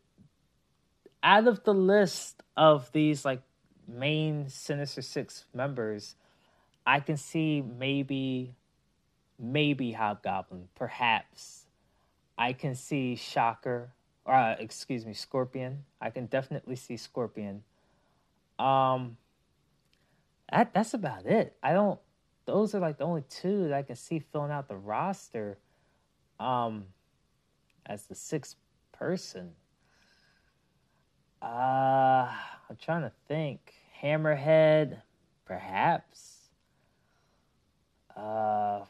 out 1.26 1.48
of 1.48 1.64
the 1.64 1.74
list 1.74 2.44
of 2.56 2.92
these 2.92 3.26
like 3.26 3.42
main 3.88 4.48
Sinister 4.48 5.02
Six 5.02 5.46
members, 5.54 6.16
I 6.86 7.00
can 7.00 7.18
see 7.18 7.62
maybe, 7.62 8.54
maybe 9.40 9.92
Hobgoblin, 9.92 10.70
perhaps. 10.76 11.66
I 12.38 12.54
can 12.54 12.76
see 12.76 13.16
Shocker, 13.16 13.90
or 14.24 14.36
uh, 14.36 14.56
excuse 14.60 15.06
me, 15.06 15.14
Scorpion. 15.14 15.86
I 16.00 16.12
can 16.12 16.28
definitely 16.28 16.76
see 16.76 16.96
Scorpion. 16.96 17.64
Um, 18.60 19.18
that 20.52 20.74
that's 20.74 20.94
about 20.94 21.26
it. 21.26 21.56
I 21.64 21.74
don't. 21.74 22.00
Those 22.46 22.76
are 22.76 22.80
like 22.80 23.00
the 23.00 23.06
only 23.06 23.24
two 23.28 23.70
that 23.70 23.74
I 23.74 23.82
can 23.82 23.96
see 23.96 24.20
filling 24.20 24.52
out 24.52 24.68
the 24.68 24.76
roster. 24.78 25.58
Um, 26.40 26.86
as 27.86 28.06
the 28.08 28.16
sixth 28.16 28.56
person. 28.92 29.52
Uh, 31.46 32.28
I'm 32.70 32.76
trying 32.82 33.04
to 33.04 33.12
think. 33.28 33.74
Hammerhead, 34.02 35.02
perhaps. 35.46 36.50
Uh, 38.18 38.84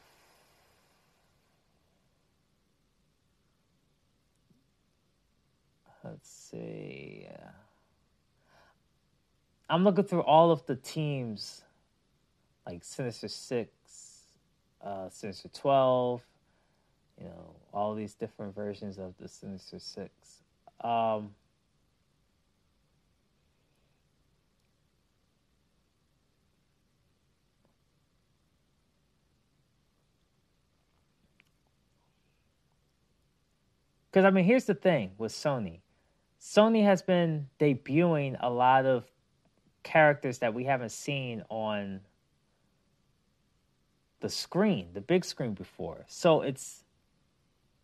let's 6.04 6.30
see. 6.30 7.28
I'm 9.70 9.84
looking 9.84 10.06
through 10.06 10.22
all 10.22 10.52
of 10.52 10.65
the 10.65 10.76
teams, 10.76 11.63
like 12.65 12.86
Sinister 12.86 13.28
Six, 13.28 13.72
uh, 14.82 15.10
Sinister 15.10 15.50
Twelve. 15.50 16.24
You 17.20 17.26
know, 17.26 17.56
all 17.74 17.96
these 17.96 18.13
different 18.13 18.56
versions 18.56 18.98
of 18.98 19.13
the 19.20 19.28
Sinister 19.28 19.80
Six. 19.80 20.12
Um, 20.82 21.32
Because 34.15 34.25
I 34.25 34.30
mean, 34.30 34.45
here's 34.45 34.63
the 34.63 34.73
thing 34.73 35.12
with 35.17 35.34
Sony. 35.34 35.82
Sony 36.39 36.86
has 36.86 37.01
been 37.01 37.49
debuting 37.60 38.38
a 38.39 38.49
lot 38.49 38.86
of 38.86 39.04
characters 39.84 40.38
that 40.38 40.54
we 40.54 40.63
haven't 40.63 40.93
seen 40.93 41.43
on 41.49 41.99
the 44.21 44.30
screen, 44.30 44.88
the 44.93 45.01
big 45.01 45.25
screen 45.25 45.54
before. 45.54 46.06
So 46.08 46.43
it's 46.43 46.86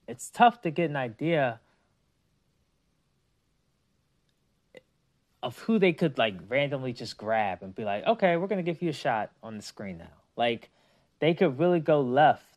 it's 0.07 0.29
tough 0.29 0.61
to 0.61 0.71
get 0.71 0.89
an 0.89 0.95
idea 0.95 1.59
of 5.43 5.59
who 5.59 5.79
they 5.79 5.91
could 5.91 6.17
like 6.17 6.35
randomly 6.47 6.93
just 6.93 7.17
grab 7.17 7.61
and 7.61 7.75
be 7.75 7.83
like, 7.83 8.07
"Okay, 8.07 8.37
we're 8.37 8.47
going 8.47 8.63
to 8.63 8.71
give 8.71 8.81
you 8.81 8.91
a 8.91 8.93
shot 8.93 9.31
on 9.43 9.57
the 9.57 9.63
screen 9.63 9.97
now." 9.97 10.21
Like 10.37 10.69
they 11.19 11.33
could 11.33 11.59
really 11.59 11.81
go 11.81 11.99
left 11.99 12.50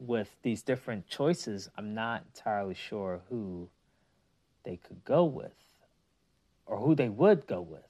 with 0.00 0.34
these 0.42 0.62
different 0.62 1.06
choices, 1.06 1.68
I'm 1.76 1.94
not 1.94 2.24
entirely 2.34 2.74
sure 2.74 3.20
who 3.28 3.68
they 4.64 4.76
could 4.76 5.04
go 5.04 5.24
with 5.24 5.52
or 6.66 6.78
who 6.78 6.94
they 6.94 7.08
would 7.08 7.46
go 7.46 7.60
with. 7.60 7.82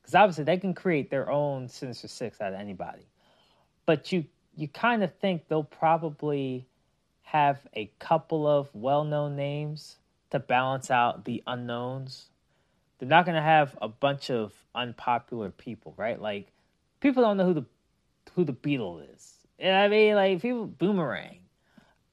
Because 0.00 0.14
obviously 0.14 0.44
they 0.44 0.56
can 0.56 0.74
create 0.74 1.10
their 1.10 1.30
own 1.30 1.68
Sinister 1.68 2.08
Six 2.08 2.40
out 2.40 2.52
of 2.52 2.58
anybody. 2.58 3.06
But 3.86 4.12
you 4.12 4.24
you 4.56 4.66
kind 4.66 5.04
of 5.04 5.14
think 5.14 5.46
they'll 5.48 5.62
probably 5.62 6.66
have 7.22 7.60
a 7.74 7.90
couple 7.98 8.46
of 8.46 8.68
well 8.74 9.04
known 9.04 9.36
names 9.36 9.96
to 10.30 10.38
balance 10.38 10.90
out 10.90 11.24
the 11.24 11.42
unknowns. 11.46 12.26
They're 12.98 13.08
not 13.08 13.24
going 13.24 13.36
to 13.36 13.42
have 13.42 13.76
a 13.80 13.88
bunch 13.88 14.30
of 14.30 14.52
unpopular 14.74 15.50
people, 15.50 15.94
right? 15.96 16.20
Like 16.20 16.48
people 17.00 17.22
don't 17.22 17.36
know 17.36 17.44
who 17.46 17.54
the 17.54 17.64
who 18.34 18.44
the 18.44 18.52
Beetle 18.52 19.00
is. 19.14 19.37
And 19.58 19.74
I 19.74 19.88
mean, 19.88 20.14
like 20.14 20.40
people 20.40 20.66
Boomerang. 20.66 21.38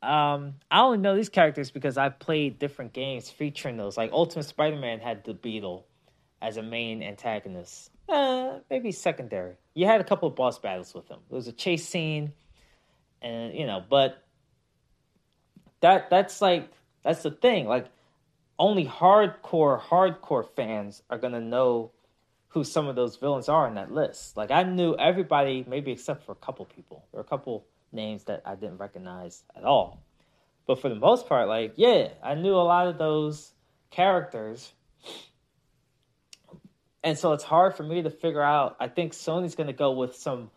Um, 0.02 0.56
I 0.70 0.82
only 0.82 1.00
know 1.00 1.16
these 1.16 1.30
characters 1.30 1.72
because 1.72 1.98
I 1.98 2.10
played 2.10 2.60
different 2.60 2.94
games 2.94 3.30
featuring 3.30 3.78
those. 3.78 3.98
Like 3.98 4.12
Ultimate 4.12 4.44
Spider-Man 4.44 5.00
had 5.00 5.24
the 5.24 5.34
Beetle 5.34 5.88
as 6.42 6.58
a 6.58 6.64
main 6.64 7.02
antagonist. 7.02 7.90
Uh, 8.08 8.60
maybe 8.70 8.92
secondary. 8.92 9.56
You 9.74 9.88
had 9.88 10.02
a 10.02 10.04
couple 10.04 10.28
of 10.28 10.36
boss 10.36 10.60
battles 10.60 10.94
with 10.94 11.08
him. 11.08 11.20
There 11.30 11.36
was 11.36 11.48
a 11.48 11.52
chase 11.52 11.88
scene, 11.88 12.34
and 13.22 13.56
you 13.56 13.66
know, 13.66 13.84
but 13.90 14.24
that 15.82 16.10
that's 16.10 16.40
like 16.42 16.70
that's 17.04 17.24
the 17.24 17.32
thing. 17.32 17.68
Like 17.68 17.88
only 18.60 18.86
hardcore 18.86 19.82
hardcore 19.82 20.48
fans 20.56 21.02
are 21.10 21.18
gonna 21.18 21.42
know 21.42 21.92
who 22.56 22.64
some 22.64 22.88
of 22.88 22.96
those 22.96 23.18
villains 23.18 23.50
are 23.50 23.68
in 23.68 23.76
that 23.76 23.92
list. 23.92 24.38
Like 24.38 24.50
I 24.50 24.64
knew 24.64 24.96
everybody, 24.96 25.66
maybe 25.68 25.92
except 25.92 26.26
for 26.26 26.32
a 26.32 26.36
couple 26.36 26.64
people. 26.64 27.06
There 27.12 27.20
were 27.20 27.26
a 27.26 27.28
couple 27.28 27.66
names 27.92 28.24
that 28.24 28.44
I 28.46 28.56
didn't 28.56 28.78
recognize 28.78 29.44
at 29.58 29.66
all. 29.66 30.02
But 30.66 30.80
for 30.80 30.88
the 30.88 30.96
most 30.96 31.28
part, 31.28 31.50
like 31.50 31.74
yeah, 31.76 32.08
I 32.24 32.34
knew 32.36 32.56
a 32.56 32.64
lot 32.64 32.88
of 32.88 32.98
those 32.98 33.52
characters. 33.92 34.72
And 37.04 37.18
so 37.18 37.34
it's 37.34 37.44
hard 37.44 37.76
for 37.76 37.84
me 37.84 38.02
to 38.04 38.10
figure 38.10 38.42
out. 38.42 38.78
I 38.80 38.88
think 38.88 39.12
Sony's 39.12 39.56
going 39.56 39.68
to 39.68 39.74
go 39.74 39.92
with 39.92 40.16
some 40.16 40.50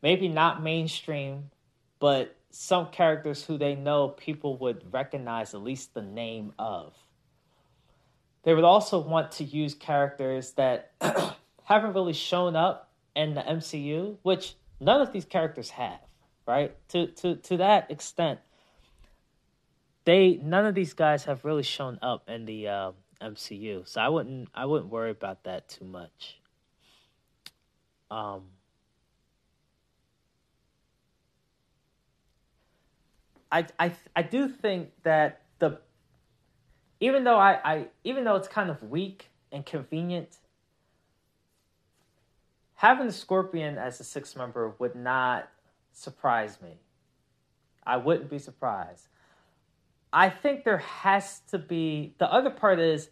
maybe 0.00 0.28
not 0.28 0.62
mainstream, 0.62 1.50
but 1.98 2.36
some 2.50 2.86
characters 2.86 3.44
who 3.44 3.58
they 3.58 3.74
know 3.74 4.08
people 4.08 4.56
would 4.58 4.94
recognize 4.94 5.52
at 5.52 5.62
least 5.64 5.94
the 5.94 6.02
name 6.02 6.52
of. 6.60 6.94
They 8.42 8.54
would 8.54 8.64
also 8.64 9.00
want 9.00 9.32
to 9.32 9.44
use 9.44 9.74
characters 9.74 10.52
that 10.52 10.92
haven't 11.64 11.94
really 11.94 12.12
shown 12.12 12.56
up 12.56 12.90
in 13.14 13.34
the 13.34 13.42
MCU, 13.42 14.16
which 14.22 14.54
none 14.80 15.00
of 15.00 15.12
these 15.12 15.24
characters 15.24 15.70
have, 15.70 16.00
right? 16.46 16.74
To 16.90 17.08
to 17.08 17.36
to 17.36 17.56
that 17.58 17.90
extent, 17.90 18.40
they 20.04 20.40
none 20.42 20.66
of 20.66 20.74
these 20.74 20.94
guys 20.94 21.24
have 21.24 21.44
really 21.44 21.62
shown 21.62 21.98
up 22.00 22.28
in 22.28 22.44
the 22.44 22.68
uh, 22.68 22.92
MCU, 23.20 23.86
so 23.86 24.00
I 24.00 24.08
wouldn't 24.08 24.48
I 24.54 24.66
wouldn't 24.66 24.90
worry 24.90 25.10
about 25.10 25.44
that 25.44 25.68
too 25.68 25.84
much. 25.84 26.40
Um. 28.10 28.42
I, 33.50 33.66
I 33.78 33.92
I 34.14 34.22
do 34.22 34.46
think 34.48 34.90
that 35.04 35.40
even 37.00 37.24
though 37.24 37.38
I, 37.38 37.58
I 37.64 37.86
even 38.04 38.24
though 38.24 38.36
it's 38.36 38.48
kind 38.48 38.70
of 38.70 38.82
weak 38.82 39.28
and 39.52 39.64
convenient, 39.64 40.36
having 42.74 43.10
Scorpion 43.10 43.78
as 43.78 44.00
a 44.00 44.04
sixth 44.04 44.36
member 44.36 44.74
would 44.78 44.94
not 44.94 45.48
surprise 45.92 46.60
me. 46.60 46.78
I 47.86 47.96
wouldn't 47.96 48.30
be 48.30 48.38
surprised. 48.38 49.08
I 50.12 50.30
think 50.30 50.64
there 50.64 50.78
has 50.78 51.40
to 51.50 51.58
be 51.58 52.14
the 52.18 52.30
other 52.32 52.50
part 52.50 52.78
is 52.78 53.10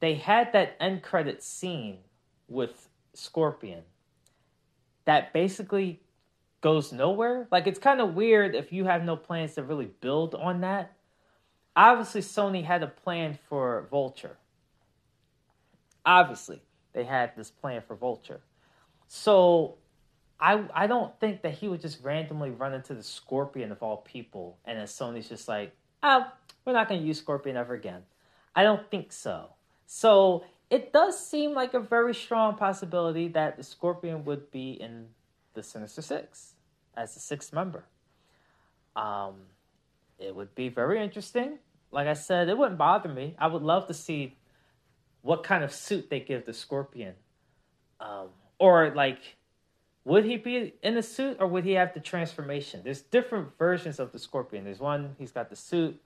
they 0.00 0.14
had 0.14 0.52
that 0.52 0.76
end 0.80 1.02
credit 1.02 1.42
scene 1.42 1.98
with 2.48 2.88
Scorpion 3.14 3.82
that 5.04 5.32
basically 5.32 6.00
goes 6.60 6.92
nowhere. 6.92 7.48
Like 7.50 7.66
it's 7.66 7.78
kind 7.78 8.00
of 8.00 8.14
weird 8.14 8.54
if 8.54 8.72
you 8.72 8.84
have 8.84 9.04
no 9.04 9.16
plans 9.16 9.54
to 9.54 9.62
really 9.62 9.90
build 10.00 10.34
on 10.34 10.60
that 10.60 10.92
obviously 11.76 12.20
Sony 12.20 12.64
had 12.64 12.82
a 12.82 12.86
plan 12.86 13.38
for 13.48 13.86
Vulture. 13.90 14.36
Obviously, 16.04 16.60
they 16.92 17.04
had 17.04 17.36
this 17.36 17.50
plan 17.50 17.82
for 17.86 17.96
Vulture. 17.96 18.40
So 19.08 19.76
I 20.40 20.64
I 20.74 20.86
don't 20.86 21.18
think 21.20 21.42
that 21.42 21.54
he 21.54 21.68
would 21.68 21.80
just 21.80 22.02
randomly 22.02 22.50
run 22.50 22.74
into 22.74 22.94
the 22.94 23.02
Scorpion 23.02 23.70
of 23.70 23.82
all 23.82 23.98
people, 23.98 24.58
and 24.64 24.78
then 24.78 24.86
Sony's 24.86 25.28
just 25.28 25.48
like, 25.48 25.74
oh, 26.02 26.26
we're 26.64 26.72
not 26.72 26.88
going 26.88 27.00
to 27.00 27.06
use 27.06 27.18
Scorpion 27.18 27.56
ever 27.56 27.74
again. 27.74 28.02
I 28.54 28.64
don't 28.64 28.90
think 28.90 29.12
so. 29.12 29.50
So 29.86 30.44
it 30.70 30.92
does 30.92 31.24
seem 31.24 31.52
like 31.52 31.74
a 31.74 31.80
very 31.80 32.14
strong 32.14 32.56
possibility 32.56 33.28
that 33.28 33.56
the 33.56 33.62
Scorpion 33.62 34.24
would 34.24 34.50
be 34.50 34.72
in 34.72 35.06
the 35.54 35.62
Sinister 35.62 36.02
Six 36.02 36.54
as 36.96 37.14
the 37.14 37.20
sixth 37.20 37.52
member. 37.52 37.84
Um, 38.96 39.34
it 40.22 40.34
would 40.34 40.54
be 40.54 40.68
very 40.68 41.02
interesting. 41.02 41.58
Like 41.90 42.06
I 42.06 42.14
said, 42.14 42.48
it 42.48 42.56
wouldn't 42.56 42.78
bother 42.78 43.08
me. 43.08 43.34
I 43.38 43.48
would 43.48 43.62
love 43.62 43.86
to 43.88 43.94
see 43.94 44.36
what 45.22 45.42
kind 45.42 45.62
of 45.62 45.72
suit 45.72 46.10
they 46.10 46.20
give 46.20 46.46
the 46.46 46.52
Scorpion. 46.52 47.14
Um, 48.00 48.28
or 48.58 48.92
like, 48.94 49.36
would 50.04 50.24
he 50.24 50.36
be 50.36 50.74
in 50.82 50.96
a 50.96 51.02
suit 51.02 51.36
or 51.38 51.46
would 51.46 51.64
he 51.64 51.72
have 51.72 51.94
the 51.94 52.00
transformation? 52.00 52.80
There's 52.82 53.02
different 53.02 53.56
versions 53.58 54.00
of 54.00 54.12
the 54.12 54.18
Scorpion. 54.18 54.64
There's 54.64 54.80
one 54.80 55.14
he's 55.18 55.32
got 55.32 55.50
the 55.50 55.56
suit. 55.56 56.00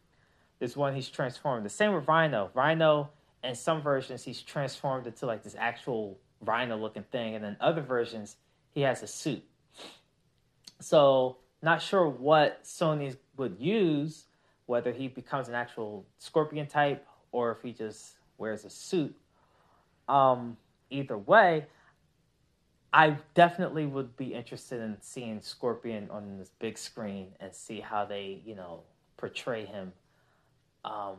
There's 0.58 0.76
one 0.76 0.94
he's 0.94 1.08
transformed. 1.08 1.64
The 1.64 1.70
same 1.70 1.94
with 1.94 2.08
Rhino. 2.08 2.50
Rhino, 2.54 3.10
in 3.44 3.54
some 3.54 3.82
versions, 3.82 4.24
he's 4.24 4.42
transformed 4.42 5.06
into 5.06 5.26
like 5.26 5.42
this 5.42 5.56
actual 5.58 6.18
rhino-looking 6.40 7.04
thing, 7.04 7.34
and 7.34 7.44
then 7.44 7.56
other 7.60 7.80
versions 7.80 8.36
he 8.74 8.82
has 8.82 9.02
a 9.02 9.06
suit. 9.06 9.42
So 10.80 11.38
not 11.62 11.80
sure 11.80 12.08
what 12.08 12.64
Sony 12.64 13.16
would 13.36 13.56
use, 13.58 14.24
whether 14.66 14.92
he 14.92 15.08
becomes 15.08 15.48
an 15.48 15.54
actual 15.54 16.06
scorpion 16.18 16.66
type 16.66 17.06
or 17.32 17.52
if 17.52 17.62
he 17.62 17.72
just 17.72 18.14
wears 18.38 18.64
a 18.64 18.70
suit. 18.70 19.14
Um, 20.08 20.56
either 20.90 21.18
way, 21.18 21.66
I 22.92 23.16
definitely 23.34 23.84
would 23.86 24.16
be 24.16 24.32
interested 24.32 24.80
in 24.80 24.96
seeing 25.00 25.42
Scorpion 25.42 26.08
on 26.10 26.38
this 26.38 26.50
big 26.58 26.78
screen 26.78 27.28
and 27.40 27.54
see 27.54 27.80
how 27.80 28.06
they, 28.06 28.40
you 28.44 28.54
know, 28.54 28.84
portray 29.16 29.66
him. 29.66 29.92
Um, 30.84 31.16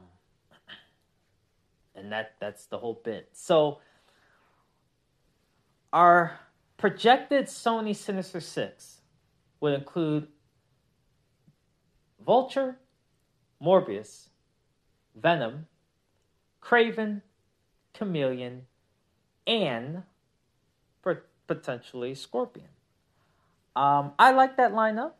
and 1.95 2.11
that 2.11 2.33
that's 2.39 2.65
the 2.65 2.77
whole 2.77 2.99
bit. 3.03 3.29
So 3.33 3.79
our 5.93 6.39
projected 6.77 7.45
Sony 7.45 7.95
Sinister 7.95 8.39
Six 8.39 9.01
would 9.59 9.73
include 9.73 10.27
Vulture, 12.27 12.77
Morbius, 13.63 14.27
Venom, 15.15 15.65
Kraven, 16.61 17.23
Chameleon, 17.93 18.67
and 19.47 20.03
potentially 21.47 22.13
Scorpion. 22.13 22.67
Um, 23.77 24.11
I 24.19 24.31
like 24.31 24.57
that 24.57 24.73
lineup. 24.73 25.13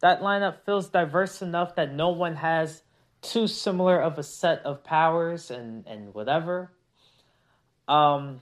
That 0.00 0.20
lineup 0.20 0.64
feels 0.64 0.88
diverse 0.88 1.42
enough 1.42 1.74
that 1.74 1.92
no 1.92 2.10
one 2.10 2.36
has 2.36 2.82
too 3.20 3.48
similar 3.48 4.00
of 4.00 4.18
a 4.18 4.22
set 4.22 4.60
of 4.64 4.84
powers 4.84 5.50
and, 5.50 5.84
and 5.88 6.14
whatever. 6.14 6.70
Um, 7.88 8.40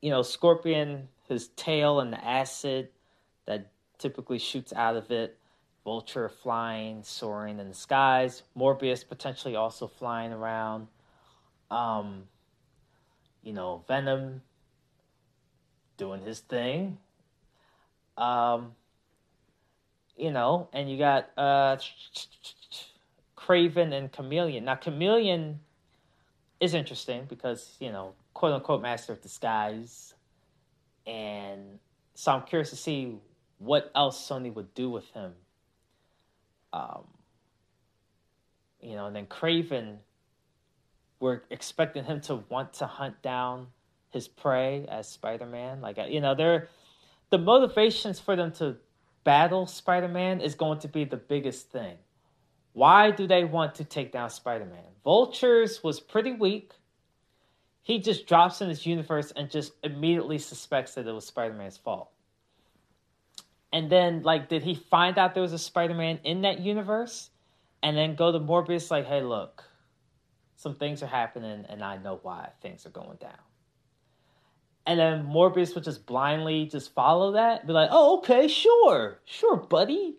you 0.00 0.10
know, 0.10 0.22
Scorpion, 0.22 1.08
his 1.28 1.48
tail 1.48 2.00
and 2.00 2.12
the 2.12 2.24
acid 2.24 2.88
that 3.46 3.70
typically 3.98 4.38
shoots 4.38 4.72
out 4.72 4.96
of 4.96 5.12
it. 5.12 5.38
Vulture 5.86 6.28
flying, 6.28 7.04
soaring 7.04 7.60
in 7.60 7.68
the 7.68 7.74
skies. 7.74 8.42
Morbius 8.58 9.08
potentially 9.08 9.54
also 9.54 9.86
flying 9.86 10.32
around. 10.32 10.88
Um, 11.70 12.24
you 13.44 13.52
know, 13.52 13.84
Venom 13.86 14.42
doing 15.96 16.22
his 16.22 16.40
thing. 16.40 16.98
Um, 18.18 18.72
you 20.16 20.32
know, 20.32 20.68
and 20.72 20.90
you 20.90 20.98
got 20.98 21.30
uh, 21.36 21.76
Kraven 23.38 23.92
and 23.92 24.10
Chameleon. 24.10 24.64
Now, 24.64 24.74
Chameleon 24.74 25.60
is 26.58 26.74
interesting 26.74 27.26
because, 27.28 27.76
you 27.78 27.92
know, 27.92 28.14
quote 28.34 28.54
unquote 28.54 28.82
master 28.82 29.12
of 29.12 29.22
disguise. 29.22 30.14
And 31.06 31.78
so 32.16 32.32
I'm 32.32 32.42
curious 32.42 32.70
to 32.70 32.76
see 32.76 33.14
what 33.58 33.92
else 33.94 34.28
Sony 34.28 34.52
would 34.52 34.74
do 34.74 34.90
with 34.90 35.08
him 35.10 35.32
um, 36.72 37.04
you 38.80 38.94
know, 38.94 39.06
and 39.06 39.16
then 39.16 39.26
Kraven, 39.26 39.96
we're 41.20 41.42
expecting 41.50 42.04
him 42.04 42.20
to 42.22 42.44
want 42.48 42.74
to 42.74 42.86
hunt 42.86 43.22
down 43.22 43.68
his 44.10 44.28
prey 44.28 44.86
as 44.88 45.08
Spider 45.08 45.46
Man. 45.46 45.80
Like, 45.80 45.98
you 46.08 46.20
know, 46.20 46.34
they're 46.34 46.68
the 47.30 47.38
motivations 47.38 48.20
for 48.20 48.36
them 48.36 48.52
to 48.52 48.76
battle 49.24 49.66
Spider 49.66 50.08
Man 50.08 50.40
is 50.40 50.54
going 50.54 50.78
to 50.80 50.88
be 50.88 51.04
the 51.04 51.16
biggest 51.16 51.70
thing. 51.70 51.96
Why 52.72 53.10
do 53.10 53.26
they 53.26 53.44
want 53.44 53.76
to 53.76 53.84
take 53.84 54.12
down 54.12 54.30
Spider 54.30 54.66
Man? 54.66 54.84
Vultures 55.02 55.82
was 55.82 55.98
pretty 55.98 56.32
weak. 56.32 56.72
He 57.82 57.98
just 57.98 58.26
drops 58.26 58.60
in 58.60 58.68
this 58.68 58.84
universe 58.84 59.32
and 59.34 59.50
just 59.50 59.72
immediately 59.82 60.38
suspects 60.38 60.94
that 60.94 61.06
it 61.06 61.12
was 61.12 61.26
Spider 61.26 61.54
Man's 61.54 61.76
fault. 61.76 62.10
And 63.76 63.90
then, 63.90 64.22
like, 64.22 64.48
did 64.48 64.62
he 64.62 64.74
find 64.74 65.18
out 65.18 65.34
there 65.34 65.42
was 65.42 65.52
a 65.52 65.58
Spider 65.58 65.94
Man 65.94 66.20
in 66.24 66.42
that 66.42 66.60
universe? 66.60 67.30
And 67.82 67.96
then 67.96 68.16
go 68.16 68.32
to 68.32 68.40
Morbius, 68.40 68.90
like, 68.90 69.06
hey, 69.06 69.22
look, 69.22 69.62
some 70.56 70.74
things 70.74 71.02
are 71.02 71.06
happening 71.06 71.66
and 71.68 71.84
I 71.84 71.98
know 71.98 72.18
why 72.22 72.48
things 72.62 72.86
are 72.86 72.90
going 72.90 73.18
down. 73.20 73.38
And 74.86 74.98
then 74.98 75.26
Morbius 75.26 75.74
would 75.74 75.84
just 75.84 76.06
blindly 76.06 76.66
just 76.66 76.94
follow 76.94 77.32
that, 77.32 77.66
be 77.66 77.72
like, 77.72 77.90
oh, 77.92 78.18
okay, 78.18 78.48
sure, 78.48 79.18
sure, 79.24 79.56
buddy 79.56 80.16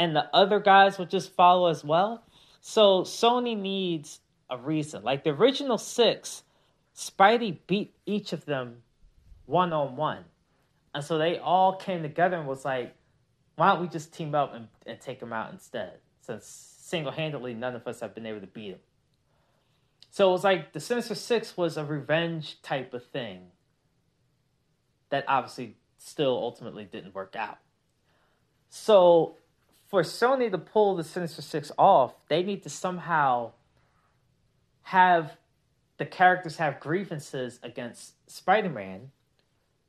and 0.00 0.16
the 0.16 0.34
other 0.34 0.60
guys 0.60 0.98
would 0.98 1.10
just 1.10 1.34
follow 1.34 1.68
as 1.68 1.84
well. 1.84 2.24
So 2.62 3.02
Sony 3.02 3.54
needs 3.54 4.20
a 4.48 4.56
reason. 4.56 5.02
Like 5.02 5.24
the 5.24 5.30
original 5.30 5.76
six, 5.76 6.42
Spidey 6.96 7.58
beat 7.66 7.94
each 8.06 8.32
of 8.32 8.46
them 8.46 8.78
one 9.44 9.74
on 9.74 9.96
one. 9.96 10.24
And 10.94 11.04
so 11.04 11.18
they 11.18 11.38
all 11.38 11.76
came 11.76 12.02
together 12.02 12.36
and 12.36 12.48
was 12.48 12.64
like, 12.64 12.94
why 13.56 13.72
don't 13.72 13.82
we 13.82 13.88
just 13.88 14.12
team 14.12 14.34
up 14.34 14.54
and, 14.54 14.68
and 14.86 15.00
take 15.00 15.20
him 15.20 15.32
out 15.32 15.52
instead? 15.52 15.98
Since 16.20 16.46
single 16.46 17.12
handedly, 17.12 17.54
none 17.54 17.76
of 17.76 17.86
us 17.86 18.00
have 18.00 18.14
been 18.14 18.26
able 18.26 18.40
to 18.40 18.46
beat 18.46 18.72
him. 18.72 18.78
So 20.10 20.28
it 20.28 20.32
was 20.32 20.44
like 20.44 20.72
the 20.72 20.80
Sinister 20.80 21.14
Six 21.14 21.56
was 21.56 21.76
a 21.76 21.84
revenge 21.84 22.60
type 22.62 22.94
of 22.94 23.04
thing 23.06 23.42
that 25.10 25.24
obviously 25.28 25.76
still 25.98 26.36
ultimately 26.36 26.84
didn't 26.84 27.14
work 27.14 27.36
out. 27.36 27.58
So 28.68 29.36
for 29.88 30.02
Sony 30.02 30.50
to 30.50 30.58
pull 30.58 30.96
the 30.96 31.04
Sinister 31.04 31.42
Six 31.42 31.70
off, 31.78 32.14
they 32.28 32.42
need 32.42 32.62
to 32.64 32.70
somehow 32.70 33.52
have 34.82 35.36
the 35.98 36.06
characters 36.06 36.56
have 36.56 36.80
grievances 36.80 37.60
against 37.62 38.14
Spider 38.28 38.70
Man, 38.70 39.10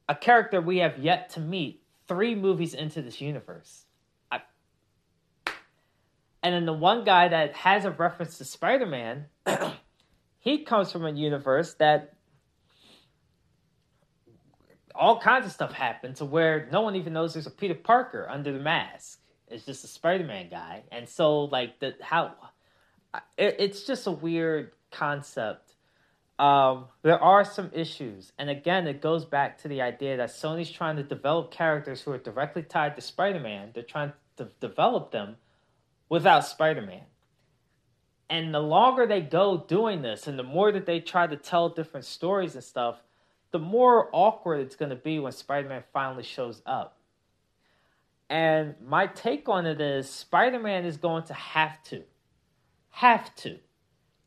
a 0.08 0.16
character 0.16 0.62
we 0.62 0.78
have 0.78 1.00
yet 1.00 1.30
to 1.32 1.40
meet 1.40 1.84
three 2.08 2.36
movies 2.36 2.74
into 2.74 3.02
this 3.02 3.22
universe. 3.22 3.86
I... 4.32 4.42
And 6.44 6.54
then 6.54 6.66
the 6.66 6.74
one 6.74 7.04
guy 7.04 7.28
that 7.28 7.54
has 7.54 7.86
a 7.86 7.92
reference 7.92 8.38
to 8.40 8.46
Spider 8.46 8.86
Man, 8.86 9.26
he 10.40 10.64
comes 10.64 10.92
from 10.92 11.06
a 11.06 11.12
universe 11.12 11.76
that 11.76 12.16
all 14.96 15.20
kinds 15.20 15.46
of 15.46 15.52
stuff 15.52 15.72
happened 15.72 16.16
to 16.18 16.26
where 16.26 16.68
no 16.72 16.82
one 16.82 16.96
even 16.96 17.14
knows 17.14 17.34
there's 17.34 17.48
a 17.48 17.52
Peter 17.52 17.76
Parker 17.76 18.28
under 18.30 18.52
the 18.52 18.60
mask 18.60 19.20
It's 19.48 19.66
just 19.66 19.84
a 19.84 19.88
Spider-Man 19.88 20.50
guy, 20.50 20.84
and 20.92 21.08
so 21.08 21.46
like 21.46 21.80
the 21.80 21.96
how 22.02 22.36
it, 23.38 23.56
it's 23.60 23.84
just 23.84 24.08
a 24.08 24.12
weird 24.12 24.72
concept. 24.92 25.71
Um, 26.40 26.86
there 27.04 27.22
are 27.22 27.46
some 27.46 27.70
issues, 27.74 28.32
and 28.38 28.50
again, 28.50 28.88
it 28.88 29.02
goes 29.02 29.26
back 29.26 29.60
to 29.60 29.68
the 29.68 29.82
idea 29.82 30.18
that 30.18 30.30
Sony's 30.30 30.72
trying 30.72 30.96
to 30.96 31.04
develop 31.04 31.52
characters 31.52 32.02
who 32.02 32.12
are 32.12 32.18
directly 32.18 32.64
tied 32.64 32.96
to 32.96 33.02
Spider-Man. 33.02 33.72
They're 33.74 33.84
trying 33.84 34.14
to 34.38 34.50
develop 34.60 35.12
them 35.12 35.36
without 36.10 36.46
Spider-Man. 36.46 37.04
And 38.28 38.54
the 38.54 38.60
longer 38.60 39.06
they 39.06 39.22
go 39.22 39.66
doing 39.68 40.02
this, 40.02 40.26
and 40.26 40.40
the 40.40 40.44
more 40.44 40.72
that 40.72 40.88
they 40.88 41.00
try 41.00 41.28
to 41.28 41.36
tell 41.36 41.70
different 41.70 42.06
stories 42.06 42.56
and 42.56 42.64
stuff, 42.64 43.02
the 43.52 43.60
more 43.60 44.10
awkward 44.12 44.62
it's 44.62 44.76
going 44.76 44.90
to 44.90 44.96
be 44.96 45.20
when 45.20 45.34
Spider-Man 45.34 45.84
finally 45.94 46.24
shows 46.24 46.64
up 46.66 46.98
and 48.32 48.76
my 48.82 49.08
take 49.08 49.50
on 49.50 49.66
it 49.66 49.82
is 49.82 50.10
Spider 50.10 50.58
Man 50.58 50.86
is 50.86 50.96
going 50.96 51.24
to 51.24 51.34
have 51.34 51.84
to, 51.84 52.04
have 52.92 53.36
to, 53.36 53.60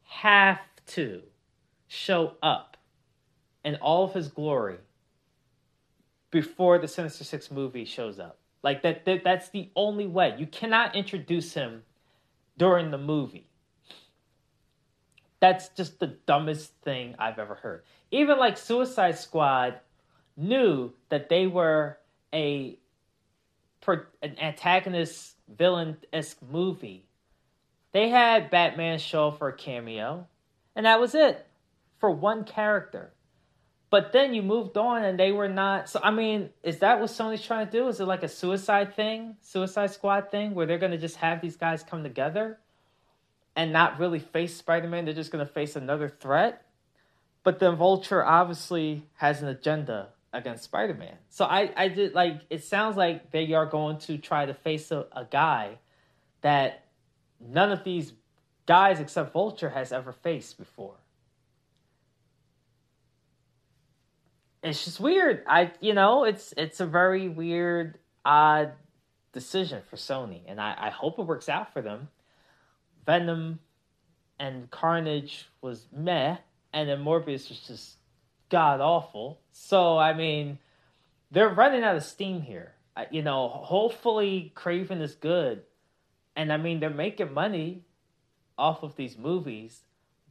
have 0.03 0.61
to 0.89 1.23
show 1.89 2.35
up 2.43 2.77
in 3.65 3.77
all 3.77 4.05
of 4.05 4.15
his 4.15 4.29
glory 4.29 4.79
before 6.31 6.79
the 6.79 6.89
Sinister 6.89 7.25
Six 7.25 7.51
movie 7.51 7.85
shows 7.85 8.19
up. 8.19 8.39
Like 8.63 8.83
that, 8.83 9.05
that 9.05 9.25
that's 9.25 9.51
the 9.51 9.71
only 9.77 10.07
way. 10.07 10.35
You 10.39 10.47
cannot 10.47 10.97
introduce 10.97 11.55
him 11.55 11.83
during 12.57 12.91
the 12.91 12.99
movie. 12.99 13.47
That's 15.41 15.69
just 15.71 16.01
the 16.01 16.07
dumbest 16.07 16.73
thing 16.83 17.15
I've 17.19 17.39
ever 17.39 17.55
heard. 17.55 17.83
Even 18.11 18.39
like 18.39 18.57
Suicide 18.57 19.19
Squad 19.19 19.81
knew 20.37 20.93
that 21.11 21.29
they 21.29 21.47
were 21.47 21.99
a 22.33 22.79
an 23.87 24.39
antagonist 24.41 25.37
villain 25.47 25.99
esque 26.11 26.41
movie. 26.51 27.05
They 27.93 28.09
had 28.09 28.51
Batman 28.51 28.99
show 28.99 29.31
for 29.31 29.49
a 29.49 29.53
cameo, 29.53 30.27
and 30.75 30.87
that 30.87 30.99
was 30.99 31.15
it 31.15 31.47
for 32.05 32.11
one 32.11 32.45
character. 32.45 33.15
But 33.89 34.13
then 34.13 34.35
you 34.35 34.43
moved 34.43 34.77
on, 34.77 35.07
and 35.07 35.19
they 35.19 35.33
were 35.33 35.49
not. 35.49 35.89
So 35.89 36.01
I 36.03 36.11
mean, 36.11 36.51
is 36.63 36.81
that 36.81 37.01
what 37.01 37.09
Sony's 37.09 37.43
trying 37.43 37.65
to 37.65 37.73
do? 37.73 37.89
Is 37.89 37.99
it 37.99 38.05
like 38.05 38.23
a 38.23 38.29
Suicide 38.29 38.95
thing, 38.95 39.37
Suicide 39.41 39.91
Squad 39.91 40.31
thing, 40.31 40.55
where 40.55 40.67
they're 40.67 40.77
going 40.77 40.93
to 40.93 40.99
just 40.99 41.17
have 41.17 41.41
these 41.41 41.57
guys 41.57 41.83
come 41.83 42.03
together 42.03 42.59
and 43.57 43.73
not 43.73 43.99
really 43.99 44.19
face 44.19 44.55
Spider 44.55 44.87
Man? 44.87 45.07
They're 45.07 45.15
just 45.15 45.33
going 45.33 45.47
to 45.47 45.51
face 45.51 45.77
another 45.77 46.11
threat. 46.11 46.67
But 47.43 47.59
then 47.59 47.75
Vulture 47.77 48.23
obviously 48.23 49.07
has 49.15 49.41
an 49.41 49.49
agenda 49.49 50.11
against 50.35 50.65
Spider 50.65 50.93
Man. 50.93 51.17
So 51.31 51.47
I, 51.47 51.73
I 51.75 51.89
did 51.89 52.13
like 52.13 52.43
it 52.51 52.65
sounds 52.65 52.99
like 52.99 53.31
they 53.31 53.51
are 53.55 53.65
going 53.65 53.97
to 54.01 54.19
try 54.19 54.45
to 54.45 54.53
face 54.53 54.91
a, 54.91 55.07
a 55.13 55.25
guy 55.25 55.79
that 56.43 56.85
none 57.41 57.73
of 57.73 57.83
these 57.83 58.13
guys 58.67 59.01
except 59.01 59.33
Vulture 59.33 59.71
has 59.71 59.91
ever 59.91 60.13
faced 60.13 60.59
before. 60.59 60.97
It's 64.65 64.83
just 64.87 64.99
weird. 64.99 65.45
I 65.47 65.73
you 65.81 65.93
know, 65.93 66.25
it's 66.25 66.55
it's 66.57 66.81
a 66.81 66.87
very 66.87 67.29
weird, 67.29 67.99
odd 68.25 68.73
decision 69.31 69.83
for 69.91 69.97
Sony, 69.97 70.41
and 70.47 70.59
I, 70.59 70.75
I 70.79 70.91
hope 70.91 71.19
it 71.19 71.27
works 71.27 71.51
out 71.51 71.75
for 71.75 71.83
them. 71.83 72.09
Venom 73.05 73.59
and 74.41 74.71
Carnage 74.71 75.51
was 75.61 75.87
meh, 75.93 76.39
and 76.73 76.89
then 76.89 77.05
Morbius 77.05 77.51
was 77.51 77.61
just 77.67 77.97
god 78.49 78.81
awful. 78.81 79.43
So 79.53 79.99
I 79.99 80.15
mean, 80.15 80.59
they're 81.31 81.51
running 81.51 81.85
out 81.85 81.97
of 81.97 82.03
steam 82.03 82.41
here. 82.41 82.73
You 83.11 83.21
know, 83.21 83.49
hopefully 83.49 84.51
Kraven 84.57 85.03
is 85.03 85.15
good, 85.15 85.65
and 86.35 86.51
I 86.51 86.57
mean 86.57 86.81
they're 86.81 86.89
making 86.89 87.35
money 87.35 87.85
off 88.57 88.83
of 88.83 88.97
these 88.97 89.19
movies, 89.19 89.83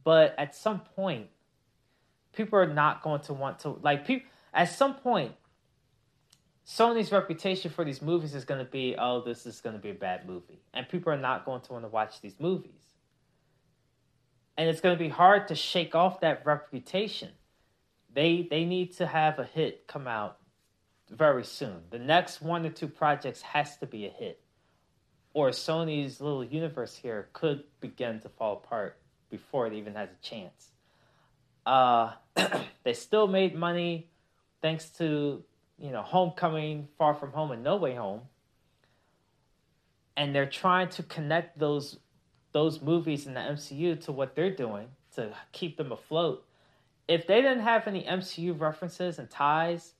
but 0.02 0.34
at 0.36 0.56
some 0.56 0.80
point, 0.80 1.28
people 2.34 2.58
are 2.58 2.72
not 2.72 3.02
going 3.02 3.20
to 3.22 3.32
want 3.32 3.60
to 3.60 3.70
like 3.82 4.06
people. 4.06 4.28
At 4.52 4.70
some 4.70 4.94
point, 4.94 5.32
Sony's 6.66 7.12
reputation 7.12 7.70
for 7.70 7.84
these 7.84 8.00
movies 8.00 8.34
is 8.34 8.44
going 8.44 8.64
to 8.64 8.70
be, 8.70 8.94
oh, 8.98 9.22
this 9.22 9.46
is 9.46 9.60
going 9.60 9.76
to 9.76 9.82
be 9.82 9.90
a 9.90 9.94
bad 9.94 10.26
movie, 10.26 10.62
and 10.72 10.88
people 10.88 11.12
are 11.12 11.18
not 11.18 11.44
going 11.44 11.60
to 11.62 11.72
want 11.72 11.84
to 11.84 11.88
watch 11.88 12.20
these 12.20 12.36
movies. 12.38 12.70
And 14.56 14.68
it's 14.68 14.80
going 14.80 14.96
to 14.96 15.02
be 15.02 15.08
hard 15.08 15.48
to 15.48 15.54
shake 15.54 15.94
off 15.94 16.20
that 16.20 16.46
reputation 16.46 17.30
they 18.14 18.46
they 18.48 18.64
need 18.64 18.92
to 18.96 19.06
have 19.06 19.38
a 19.38 19.44
hit 19.44 19.86
come 19.86 20.06
out 20.06 20.38
very 21.10 21.44
soon. 21.44 21.82
The 21.90 21.98
next 21.98 22.40
one 22.40 22.64
or 22.64 22.70
two 22.70 22.88
projects 22.88 23.42
has 23.42 23.76
to 23.78 23.86
be 23.86 24.06
a 24.06 24.10
hit, 24.10 24.40
or 25.32 25.50
Sony's 25.50 26.20
little 26.20 26.44
universe 26.44 26.96
here 26.96 27.28
could 27.32 27.64
begin 27.80 28.20
to 28.20 28.28
fall 28.28 28.62
apart 28.64 28.98
before 29.30 29.66
it 29.66 29.74
even 29.74 29.94
has 29.94 30.08
a 30.10 30.24
chance. 30.26 30.70
Uh, 31.66 32.12
they 32.84 32.92
still 32.92 33.26
made 33.26 33.54
money 33.54 34.08
thanks 34.62 34.90
to 34.90 35.42
you 35.78 35.90
know 35.90 36.02
Homecoming, 36.02 36.88
Far 36.98 37.14
From 37.14 37.32
Home, 37.32 37.50
and 37.50 37.62
No 37.62 37.76
Way 37.76 37.94
Home, 37.94 38.22
and 40.16 40.34
they're 40.34 40.46
trying 40.46 40.88
to 40.90 41.02
connect 41.02 41.58
those 41.58 41.98
those 42.52 42.80
movies 42.80 43.26
in 43.26 43.34
the 43.34 43.40
MCU 43.40 44.00
to 44.04 44.12
what 44.12 44.34
they're 44.34 44.54
doing 44.54 44.88
to 45.14 45.30
keep 45.52 45.76
them 45.76 45.92
afloat 45.92 46.44
if 47.08 47.26
they 47.26 47.42
didn't 47.42 47.60
have 47.60 47.86
any 47.86 48.02
MCU 48.02 48.58
references 48.58 49.18
and 49.18 49.28
ties, 49.28 49.92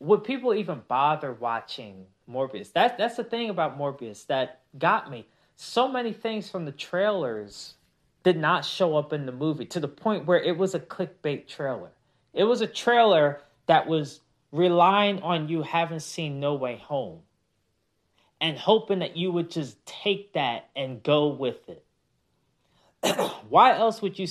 would 0.00 0.24
people 0.24 0.54
even 0.54 0.82
bother 0.88 1.32
watching 1.32 2.06
Morbius? 2.28 2.72
That's 2.72 2.96
that's 2.98 3.16
the 3.16 3.24
thing 3.24 3.50
about 3.50 3.78
Morbius 3.78 4.26
that 4.26 4.62
got 4.78 5.10
me. 5.10 5.26
So 5.54 5.86
many 5.86 6.12
things 6.12 6.48
from 6.48 6.64
the 6.64 6.72
trailers 6.72 7.74
did 8.22 8.36
not 8.36 8.64
show 8.64 8.96
up 8.96 9.12
in 9.12 9.26
the 9.26 9.32
movie 9.32 9.66
to 9.66 9.80
the 9.80 9.88
point 9.88 10.26
where 10.26 10.40
it 10.40 10.56
was 10.56 10.74
a 10.74 10.80
clickbait 10.80 11.48
trailer. 11.48 11.90
It 12.32 12.44
was 12.44 12.60
a 12.60 12.66
trailer 12.66 13.40
that 13.66 13.86
was 13.86 14.20
relying 14.52 15.20
on 15.22 15.48
you 15.48 15.62
having 15.62 15.98
seen 15.98 16.40
No 16.40 16.54
Way 16.54 16.76
Home 16.86 17.20
and 18.40 18.58
hoping 18.58 19.00
that 19.00 19.16
you 19.16 19.32
would 19.32 19.50
just 19.50 19.84
take 19.86 20.32
that 20.34 20.68
and 20.74 21.02
go 21.02 21.28
with 21.28 21.68
it. 21.68 21.84
Why 23.48 23.76
else 23.76 24.02
would 24.02 24.18
you 24.18 24.26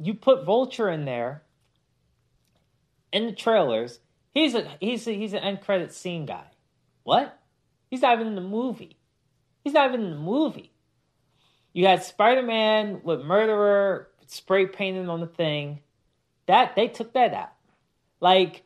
you 0.00 0.14
put 0.14 0.44
Vulture 0.44 0.88
in 0.88 1.04
there 1.04 1.42
in 3.12 3.26
the 3.26 3.32
trailers. 3.32 4.00
He's 4.34 4.54
a 4.54 4.68
he's 4.80 5.06
a, 5.06 5.12
he's 5.12 5.32
an 5.32 5.40
end 5.40 5.60
credit 5.60 5.92
scene 5.92 6.26
guy. 6.26 6.46
What? 7.02 7.38
He's 7.90 8.02
not 8.02 8.14
even 8.14 8.28
in 8.28 8.34
the 8.34 8.40
movie. 8.40 8.96
He's 9.64 9.72
not 9.72 9.88
even 9.88 10.04
in 10.04 10.10
the 10.10 10.16
movie. 10.16 10.72
You 11.72 11.86
had 11.86 12.02
Spider 12.02 12.42
Man 12.42 13.00
with 13.02 13.20
murderer 13.20 14.08
spray 14.26 14.66
painted 14.66 15.08
on 15.08 15.20
the 15.20 15.26
thing. 15.26 15.80
That 16.46 16.76
they 16.76 16.88
took 16.88 17.12
that 17.14 17.34
out. 17.34 17.52
Like 18.20 18.62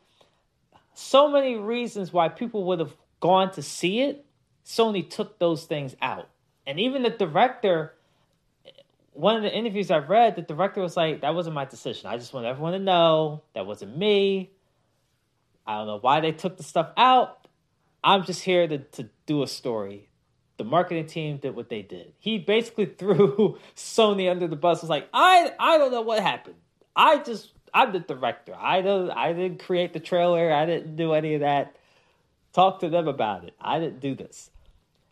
so 0.94 1.28
many 1.28 1.56
reasons 1.56 2.12
why 2.12 2.28
people 2.28 2.64
would 2.64 2.78
have 2.78 2.94
gone 3.20 3.50
to 3.52 3.62
see 3.62 4.00
it. 4.00 4.24
Sony 4.64 5.08
took 5.08 5.38
those 5.38 5.64
things 5.64 5.96
out. 6.00 6.28
And 6.66 6.78
even 6.78 7.02
the 7.02 7.10
director, 7.10 7.94
one 9.12 9.36
of 9.36 9.42
the 9.42 9.52
interviews 9.52 9.90
I've 9.90 10.08
read, 10.08 10.36
the 10.36 10.42
director 10.42 10.80
was 10.80 10.96
like, 10.96 11.22
that 11.22 11.34
wasn't 11.34 11.54
my 11.54 11.64
decision. 11.64 12.08
I 12.08 12.16
just 12.18 12.32
want 12.32 12.46
everyone 12.46 12.72
to 12.72 12.78
know 12.78 13.42
that 13.54 13.66
wasn't 13.66 13.96
me. 13.96 14.50
I 15.66 15.78
don't 15.78 15.86
know 15.86 15.98
why 15.98 16.20
they 16.20 16.32
took 16.32 16.56
the 16.56 16.62
stuff 16.62 16.90
out. 16.96 17.46
I'm 18.04 18.24
just 18.24 18.42
here 18.42 18.66
to, 18.66 18.78
to 18.78 19.08
do 19.26 19.42
a 19.42 19.46
story. 19.46 20.08
The 20.62 20.68
marketing 20.68 21.06
team 21.06 21.38
did 21.38 21.56
what 21.56 21.68
they 21.68 21.82
did. 21.82 22.12
He 22.20 22.38
basically 22.38 22.86
threw 22.98 23.58
Sony 23.74 24.30
under 24.30 24.46
the 24.46 24.54
bus. 24.54 24.80
Was 24.80 24.88
like, 24.88 25.08
I 25.12 25.50
I 25.58 25.76
don't 25.76 25.90
know 25.90 26.02
what 26.02 26.22
happened. 26.22 26.54
I 26.94 27.18
just 27.18 27.50
I'm 27.74 27.92
the 27.92 27.98
director. 27.98 28.54
I 28.56 28.80
don't 28.80 29.10
I 29.10 29.32
didn't 29.32 29.58
create 29.58 29.92
the 29.92 29.98
trailer. 29.98 30.52
I 30.52 30.64
didn't 30.64 30.94
do 30.94 31.14
any 31.14 31.34
of 31.34 31.40
that. 31.40 31.74
Talk 32.52 32.78
to 32.78 32.88
them 32.88 33.08
about 33.08 33.42
it. 33.42 33.56
I 33.60 33.80
didn't 33.80 33.98
do 33.98 34.14
this. 34.14 34.50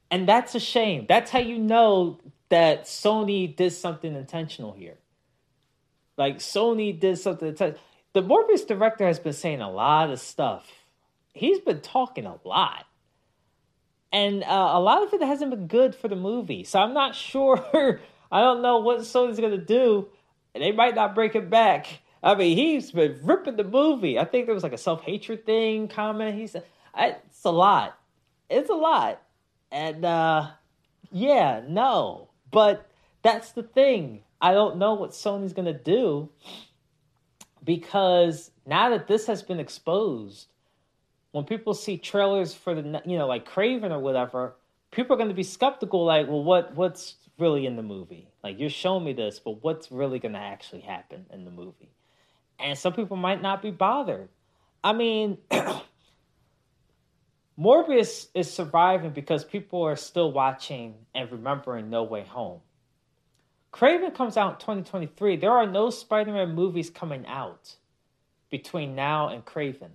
And 0.08 0.28
that's 0.28 0.54
a 0.54 0.60
shame. 0.60 1.06
That's 1.08 1.32
how 1.32 1.40
you 1.40 1.58
know 1.58 2.20
that 2.48 2.84
Sony 2.84 3.56
did 3.56 3.72
something 3.72 4.14
intentional 4.14 4.70
here. 4.70 4.98
Like 6.16 6.38
Sony 6.38 6.96
did 6.96 7.18
something 7.18 7.48
intentional. 7.48 7.82
The 8.12 8.22
Morbius 8.22 8.64
director 8.68 9.04
has 9.04 9.18
been 9.18 9.32
saying 9.32 9.62
a 9.62 9.70
lot 9.70 10.10
of 10.10 10.20
stuff. 10.20 10.70
He's 11.34 11.58
been 11.58 11.80
talking 11.80 12.24
a 12.24 12.36
lot. 12.44 12.86
And 14.12 14.42
uh, 14.42 14.70
a 14.72 14.80
lot 14.80 15.02
of 15.02 15.12
it 15.14 15.22
hasn't 15.22 15.50
been 15.50 15.66
good 15.66 15.94
for 15.94 16.08
the 16.08 16.16
movie. 16.16 16.64
So 16.64 16.80
I'm 16.80 16.94
not 16.94 17.14
sure. 17.14 17.64
I 18.32 18.40
don't 18.40 18.62
know 18.62 18.78
what 18.78 19.00
Sony's 19.00 19.38
going 19.38 19.58
to 19.58 19.64
do. 19.64 20.08
They 20.54 20.72
might 20.72 20.94
not 20.94 21.14
break 21.14 21.34
it 21.34 21.48
back. 21.48 21.86
I 22.22 22.34
mean, 22.34 22.56
he's 22.56 22.90
been 22.90 23.18
ripping 23.22 23.56
the 23.56 23.64
movie. 23.64 24.18
I 24.18 24.24
think 24.24 24.46
there 24.46 24.54
was 24.54 24.62
like 24.62 24.72
a 24.72 24.78
self 24.78 25.02
hatred 25.02 25.46
thing 25.46 25.88
comment. 25.88 26.36
He 26.36 26.46
said, 26.46 26.64
it's 26.96 27.44
a 27.44 27.50
lot. 27.50 27.98
It's 28.48 28.68
a 28.68 28.74
lot. 28.74 29.22
And 29.70 30.04
uh, 30.04 30.50
yeah, 31.12 31.62
no. 31.66 32.30
But 32.50 32.90
that's 33.22 33.52
the 33.52 33.62
thing. 33.62 34.22
I 34.40 34.52
don't 34.52 34.78
know 34.78 34.94
what 34.94 35.10
Sony's 35.10 35.52
going 35.52 35.66
to 35.66 35.78
do 35.78 36.30
because 37.62 38.50
now 38.66 38.90
that 38.90 39.06
this 39.06 39.26
has 39.26 39.42
been 39.42 39.60
exposed, 39.60 40.48
when 41.32 41.44
people 41.44 41.74
see 41.74 41.96
trailers 41.96 42.54
for 42.54 42.74
the 42.74 43.02
you 43.04 43.18
know 43.18 43.26
like 43.26 43.48
Kraven 43.48 43.90
or 43.90 43.98
whatever, 43.98 44.54
people 44.90 45.14
are 45.14 45.16
going 45.16 45.28
to 45.28 45.34
be 45.34 45.42
skeptical. 45.42 46.04
Like, 46.04 46.28
well, 46.28 46.42
what 46.42 46.74
what's 46.74 47.14
really 47.38 47.66
in 47.66 47.76
the 47.76 47.82
movie? 47.82 48.28
Like, 48.42 48.58
you're 48.58 48.70
showing 48.70 49.04
me 49.04 49.12
this, 49.12 49.38
but 49.38 49.62
what's 49.62 49.90
really 49.90 50.18
going 50.18 50.34
to 50.34 50.40
actually 50.40 50.80
happen 50.80 51.26
in 51.32 51.44
the 51.44 51.50
movie? 51.50 51.90
And 52.58 52.78
some 52.78 52.92
people 52.92 53.16
might 53.16 53.40
not 53.42 53.62
be 53.62 53.70
bothered. 53.70 54.28
I 54.84 54.92
mean, 54.92 55.38
Morbius 57.58 58.28
is 58.34 58.52
surviving 58.52 59.10
because 59.10 59.44
people 59.44 59.82
are 59.82 59.96
still 59.96 60.32
watching 60.32 60.94
and 61.14 61.30
remembering 61.30 61.90
No 61.90 62.02
Way 62.04 62.24
Home. 62.24 62.60
Kraven 63.72 64.14
comes 64.14 64.36
out 64.36 64.54
in 64.54 64.58
2023. 64.58 65.36
There 65.36 65.52
are 65.52 65.66
no 65.66 65.90
Spider 65.90 66.32
Man 66.32 66.54
movies 66.54 66.90
coming 66.90 67.26
out 67.26 67.76
between 68.50 68.94
now 68.94 69.28
and 69.28 69.44
Kraven. 69.44 69.90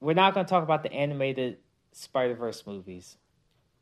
We're 0.00 0.14
not 0.14 0.34
going 0.34 0.46
to 0.46 0.50
talk 0.50 0.62
about 0.62 0.82
the 0.82 0.92
animated 0.92 1.58
Spider 1.92 2.34
Verse 2.34 2.66
movies. 2.66 3.16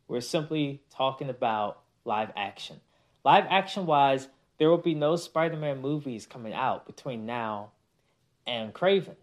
We're 0.09 0.21
simply 0.21 0.83
talking 0.91 1.29
about 1.29 1.81
live 2.05 2.33
action. 2.37 2.81
Live 3.25 3.45
action 3.49 3.87
wise, 3.87 4.29
there 4.59 4.69
will 4.69 4.79
be 4.79 4.95
no 4.95 5.17
Spider 5.17 5.57
Man 5.57 5.81
movies 5.81 6.27
coming 6.27 6.53
out 6.53 6.87
between 6.87 7.27
now 7.27 7.71
and 8.47 8.75
Kraven. 8.75 9.17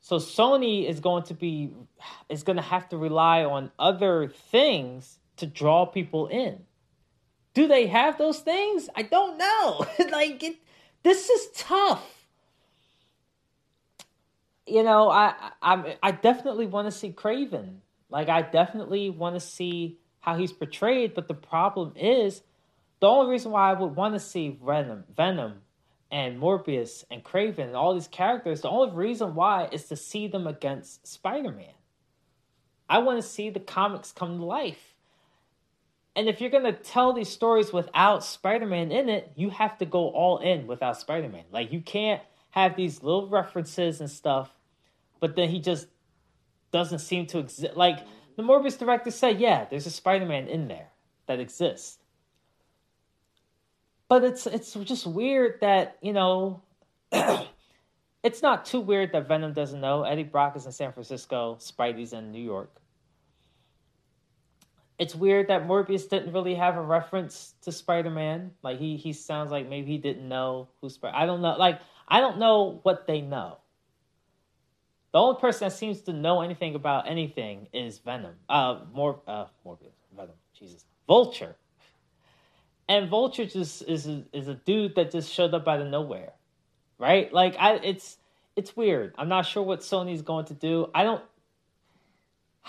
So 0.00 0.16
Sony 0.16 0.88
is 0.88 1.00
going 1.00 1.24
to 1.24 1.34
be 1.34 1.72
is 2.28 2.42
going 2.42 2.56
to 2.56 2.62
have 2.62 2.88
to 2.90 2.96
rely 2.96 3.44
on 3.44 3.70
other 3.78 4.28
things 4.28 5.18
to 5.36 5.46
draw 5.46 5.86
people 5.86 6.26
in. 6.26 6.64
Do 7.54 7.66
they 7.66 7.86
have 7.86 8.18
those 8.18 8.40
things? 8.40 8.88
I 8.94 9.02
don't 9.02 9.38
know. 9.38 9.86
like 10.10 10.42
it, 10.42 10.56
this 11.02 11.28
is 11.30 11.48
tough. 11.54 12.17
You 14.68 14.82
know, 14.82 15.10
I 15.10 15.34
I 15.62 15.96
I 16.02 16.10
definitely 16.12 16.66
want 16.66 16.86
to 16.86 16.92
see 16.92 17.10
Kraven. 17.10 17.76
Like 18.10 18.28
I 18.28 18.42
definitely 18.42 19.10
want 19.10 19.36
to 19.36 19.40
see 19.40 19.98
how 20.20 20.36
he's 20.36 20.52
portrayed, 20.52 21.14
but 21.14 21.28
the 21.28 21.34
problem 21.34 21.92
is 21.96 22.42
the 23.00 23.06
only 23.06 23.30
reason 23.30 23.52
why 23.52 23.70
I 23.70 23.74
would 23.74 23.94
want 23.94 24.14
to 24.14 24.20
see 24.20 24.58
Venom, 24.64 25.04
Venom 25.16 25.62
and 26.10 26.40
Morbius 26.40 27.04
and 27.10 27.22
Kraven 27.22 27.66
and 27.66 27.76
all 27.76 27.94
these 27.94 28.08
characters, 28.08 28.62
the 28.62 28.68
only 28.68 28.94
reason 28.94 29.34
why 29.34 29.68
is 29.70 29.84
to 29.86 29.96
see 29.96 30.26
them 30.26 30.46
against 30.46 31.06
Spider-Man. 31.06 31.74
I 32.88 32.98
want 32.98 33.22
to 33.22 33.28
see 33.28 33.50
the 33.50 33.60
comics 33.60 34.12
come 34.12 34.38
to 34.38 34.44
life. 34.44 34.94
And 36.16 36.28
if 36.28 36.40
you're 36.40 36.50
going 36.50 36.64
to 36.64 36.72
tell 36.72 37.12
these 37.12 37.28
stories 37.28 37.72
without 37.72 38.24
Spider 38.24 38.66
Man 38.66 38.90
in 38.90 39.08
it, 39.08 39.30
you 39.36 39.50
have 39.50 39.78
to 39.78 39.86
go 39.86 40.08
all 40.08 40.38
in 40.38 40.66
without 40.66 40.98
Spider 40.98 41.28
Man. 41.28 41.44
Like, 41.52 41.72
you 41.72 41.80
can't 41.80 42.22
have 42.50 42.74
these 42.74 43.02
little 43.02 43.28
references 43.28 44.00
and 44.00 44.10
stuff, 44.10 44.50
but 45.20 45.36
then 45.36 45.48
he 45.48 45.60
just 45.60 45.86
doesn't 46.72 47.00
seem 47.00 47.26
to 47.26 47.38
exist. 47.38 47.76
Like, 47.76 47.98
the 48.36 48.42
Morbius 48.42 48.78
director 48.78 49.10
said, 49.10 49.40
yeah, 49.40 49.66
there's 49.68 49.86
a 49.86 49.90
Spider 49.90 50.26
Man 50.26 50.48
in 50.48 50.68
there 50.68 50.88
that 51.26 51.40
exists. 51.40 51.98
But 54.08 54.24
it's 54.24 54.46
it's 54.46 54.72
just 54.72 55.06
weird 55.06 55.60
that, 55.60 55.98
you 56.00 56.14
know, 56.14 56.62
it's 58.22 58.40
not 58.42 58.64
too 58.64 58.80
weird 58.80 59.12
that 59.12 59.28
Venom 59.28 59.52
doesn't 59.52 59.80
know. 59.80 60.04
Eddie 60.04 60.22
Brock 60.22 60.56
is 60.56 60.64
in 60.64 60.72
San 60.72 60.92
Francisco, 60.92 61.58
Spidey's 61.60 62.14
in 62.14 62.32
New 62.32 62.42
York 62.42 62.70
it's 64.98 65.14
weird 65.14 65.48
that 65.48 65.66
Morbius 65.66 66.08
didn't 66.08 66.32
really 66.32 66.56
have 66.56 66.76
a 66.76 66.82
reference 66.82 67.54
to 67.62 67.72
Spider 67.72 68.10
Man. 68.10 68.50
Like 68.62 68.78
he 68.78 68.96
he 68.96 69.12
sounds 69.12 69.52
like 69.52 69.68
maybe 69.68 69.92
he 69.92 69.98
didn't 69.98 70.28
know 70.28 70.68
who 70.80 70.90
Spider. 70.90 71.16
I 71.16 71.24
don't 71.26 71.40
know. 71.40 71.56
Like 71.56 71.80
I 72.08 72.20
don't 72.20 72.38
know 72.38 72.80
what 72.82 73.06
they 73.06 73.20
know. 73.20 73.58
The 75.12 75.18
only 75.18 75.40
person 75.40 75.68
that 75.68 75.74
seems 75.74 76.02
to 76.02 76.12
know 76.12 76.42
anything 76.42 76.74
about 76.74 77.08
anything 77.08 77.68
is 77.72 77.98
Venom. 77.98 78.34
Uh, 78.48 78.80
more 78.92 79.20
uh, 79.26 79.46
Morbius, 79.64 79.94
Venom. 80.14 80.34
Jesus, 80.58 80.84
Vulture. 81.06 81.56
And 82.88 83.08
Vulture 83.08 83.46
just 83.46 83.82
is 83.82 84.06
a, 84.06 84.24
is 84.32 84.48
a 84.48 84.54
dude 84.54 84.94
that 84.96 85.10
just 85.10 85.32
showed 85.32 85.54
up 85.54 85.68
out 85.68 85.80
of 85.80 85.88
nowhere, 85.88 86.32
right? 86.98 87.32
Like 87.32 87.56
I, 87.58 87.74
it's 87.76 88.18
it's 88.56 88.76
weird. 88.76 89.14
I'm 89.18 89.28
not 89.28 89.42
sure 89.42 89.62
what 89.62 89.80
Sony's 89.80 90.22
going 90.22 90.46
to 90.46 90.54
do. 90.54 90.90
I 90.94 91.04
don't 91.04 91.22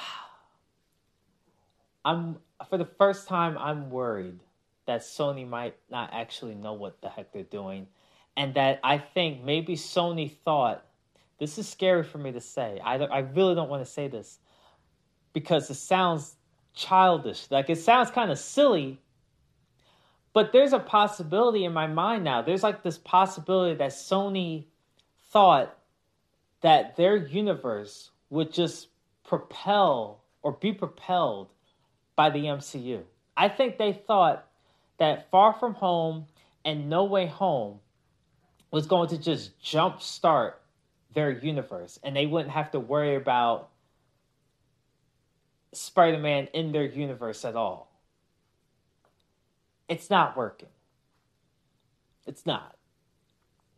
I'm 2.05 2.37
for 2.69 2.77
the 2.77 2.85
first 2.85 3.27
time 3.27 3.57
I'm 3.57 3.89
worried 3.89 4.39
that 4.85 5.01
Sony 5.01 5.47
might 5.47 5.75
not 5.89 6.09
actually 6.13 6.55
know 6.55 6.73
what 6.73 7.01
the 7.01 7.09
heck 7.09 7.31
they're 7.31 7.43
doing 7.43 7.87
and 8.35 8.53
that 8.55 8.79
I 8.83 8.97
think 8.97 9.43
maybe 9.43 9.75
Sony 9.75 10.35
thought 10.43 10.85
this 11.39 11.57
is 11.57 11.67
scary 11.67 12.03
for 12.03 12.17
me 12.17 12.31
to 12.31 12.41
say. 12.41 12.79
I 12.83 12.95
I 12.95 13.19
really 13.19 13.55
don't 13.55 13.69
want 13.69 13.85
to 13.85 13.91
say 13.91 14.07
this 14.07 14.39
because 15.33 15.69
it 15.69 15.75
sounds 15.75 16.35
childish. 16.73 17.49
Like 17.49 17.69
it 17.69 17.77
sounds 17.77 18.11
kind 18.11 18.31
of 18.31 18.39
silly. 18.39 18.99
But 20.33 20.51
there's 20.53 20.73
a 20.73 20.79
possibility 20.79 21.65
in 21.65 21.73
my 21.73 21.87
mind 21.87 22.23
now. 22.23 22.41
There's 22.41 22.63
like 22.63 22.83
this 22.83 22.97
possibility 22.97 23.75
that 23.75 23.91
Sony 23.91 24.65
thought 25.31 25.75
that 26.61 26.95
their 26.97 27.15
universe 27.15 28.11
would 28.29 28.53
just 28.53 28.89
propel 29.23 30.21
or 30.41 30.53
be 30.53 30.71
propelled 30.71 31.49
by 32.15 32.29
the 32.29 32.39
MCU. 32.39 33.01
I 33.35 33.49
think 33.49 33.77
they 33.77 33.93
thought 33.93 34.45
that 34.97 35.29
Far 35.31 35.53
From 35.53 35.73
Home 35.75 36.25
and 36.65 36.89
No 36.89 37.05
Way 37.05 37.27
Home 37.27 37.79
was 38.71 38.85
going 38.85 39.09
to 39.09 39.17
just 39.17 39.59
jumpstart 39.61 40.53
their 41.13 41.31
universe 41.31 41.99
and 42.03 42.15
they 42.15 42.25
wouldn't 42.25 42.51
have 42.51 42.71
to 42.71 42.79
worry 42.79 43.15
about 43.15 43.69
Spider 45.73 46.17
Man 46.17 46.47
in 46.53 46.71
their 46.71 46.85
universe 46.85 47.45
at 47.45 47.55
all. 47.55 47.91
It's 49.87 50.09
not 50.09 50.37
working. 50.37 50.69
It's 52.27 52.45
not. 52.45 52.75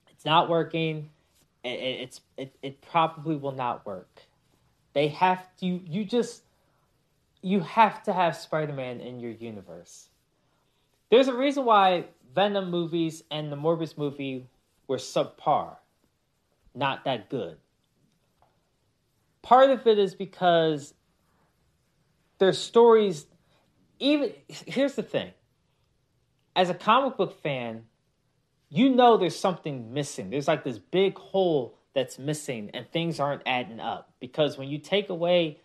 It's 0.09 0.25
not 0.25 0.49
working. 0.49 1.09
It, 1.63 1.69
it's 1.69 2.21
it, 2.37 2.55
it 2.61 2.81
probably 2.81 3.35
will 3.35 3.53
not 3.53 3.85
work. 3.85 4.23
They 4.93 5.07
have 5.07 5.47
to 5.57 5.65
you 5.65 6.03
just 6.03 6.43
you 7.41 7.61
have 7.61 8.03
to 8.03 8.13
have 8.13 8.35
Spider-Man 8.35 8.99
in 8.99 9.19
your 9.19 9.31
universe. 9.31 10.09
There's 11.09 11.27
a 11.27 11.33
reason 11.33 11.65
why 11.65 12.05
Venom 12.35 12.69
movies 12.69 13.23
and 13.31 13.51
the 13.51 13.55
Morbius 13.55 13.97
movie 13.97 14.47
were 14.87 14.97
subpar, 14.97 15.77
not 16.73 17.05
that 17.05 17.29
good. 17.29 17.57
Part 19.41 19.69
of 19.69 19.87
it 19.87 19.97
is 19.97 20.15
because 20.15 20.93
their 22.39 22.53
stories 22.53 23.25
even 23.99 24.33
here's 24.47 24.95
the 24.95 25.03
thing. 25.03 25.31
As 26.55 26.69
a 26.69 26.73
comic 26.73 27.17
book 27.17 27.41
fan, 27.41 27.83
you 28.69 28.89
know 28.89 29.17
there's 29.17 29.37
something 29.37 29.93
missing. 29.93 30.29
There's 30.29 30.47
like 30.47 30.63
this 30.63 30.79
big 30.79 31.17
hole 31.17 31.77
that's 31.93 32.17
missing 32.17 32.71
and 32.73 32.89
things 32.91 33.19
aren't 33.19 33.43
adding 33.45 33.79
up 33.79 34.13
because 34.19 34.57
when 34.57 34.69
you 34.69 34.77
take 34.77 35.09
away 35.09 35.59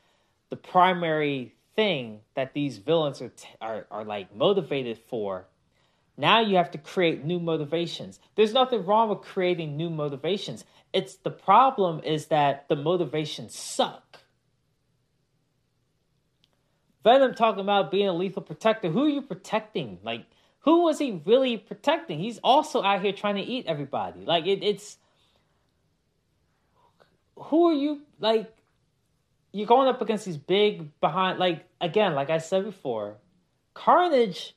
the 0.50 0.56
primary 0.56 1.54
thing 1.76 2.20
that 2.34 2.52
these 2.52 2.78
villains 2.78 3.22
are 3.22 3.28
t- 3.28 3.48
are, 3.60 3.86
are 3.90 4.04
like 4.04 4.34
motivated 4.34 4.98
for 5.08 5.46
now 6.16 6.40
you 6.40 6.56
have 6.56 6.70
to 6.72 6.78
create 6.78 7.24
new 7.24 7.38
motivations. 7.38 8.18
There's 8.34 8.52
nothing 8.52 8.84
wrong 8.86 9.08
with 9.08 9.20
creating 9.20 9.76
new 9.76 9.90
motivations. 9.90 10.64
It's 10.92 11.16
the 11.16 11.30
problem 11.30 12.00
is 12.04 12.26
that 12.26 12.68
the 12.68 12.76
motivations 12.76 13.56
suck. 13.56 14.20
Venom 17.04 17.34
talking 17.34 17.60
about 17.60 17.90
being 17.90 18.08
a 18.08 18.12
lethal 18.12 18.42
protector. 18.42 18.90
Who 18.90 19.04
are 19.04 19.08
you 19.08 19.22
protecting? 19.22 19.98
Like 20.02 20.26
who 20.60 20.82
was 20.82 20.98
he 20.98 21.22
really 21.24 21.56
protecting? 21.56 22.18
He's 22.18 22.38
also 22.38 22.82
out 22.82 23.02
here 23.02 23.12
trying 23.12 23.36
to 23.36 23.42
eat 23.42 23.66
everybody. 23.66 24.24
Like 24.24 24.46
it, 24.46 24.64
it's 24.64 24.98
who 27.36 27.68
are 27.68 27.74
you 27.74 28.00
like 28.18 28.52
you're 29.52 29.66
going 29.66 29.88
up 29.88 30.00
against 30.00 30.24
these 30.24 30.36
big 30.36 30.98
behind 31.00 31.38
like 31.38 31.64
again 31.80 32.14
like 32.14 32.30
i 32.30 32.38
said 32.38 32.64
before 32.64 33.16
carnage 33.74 34.54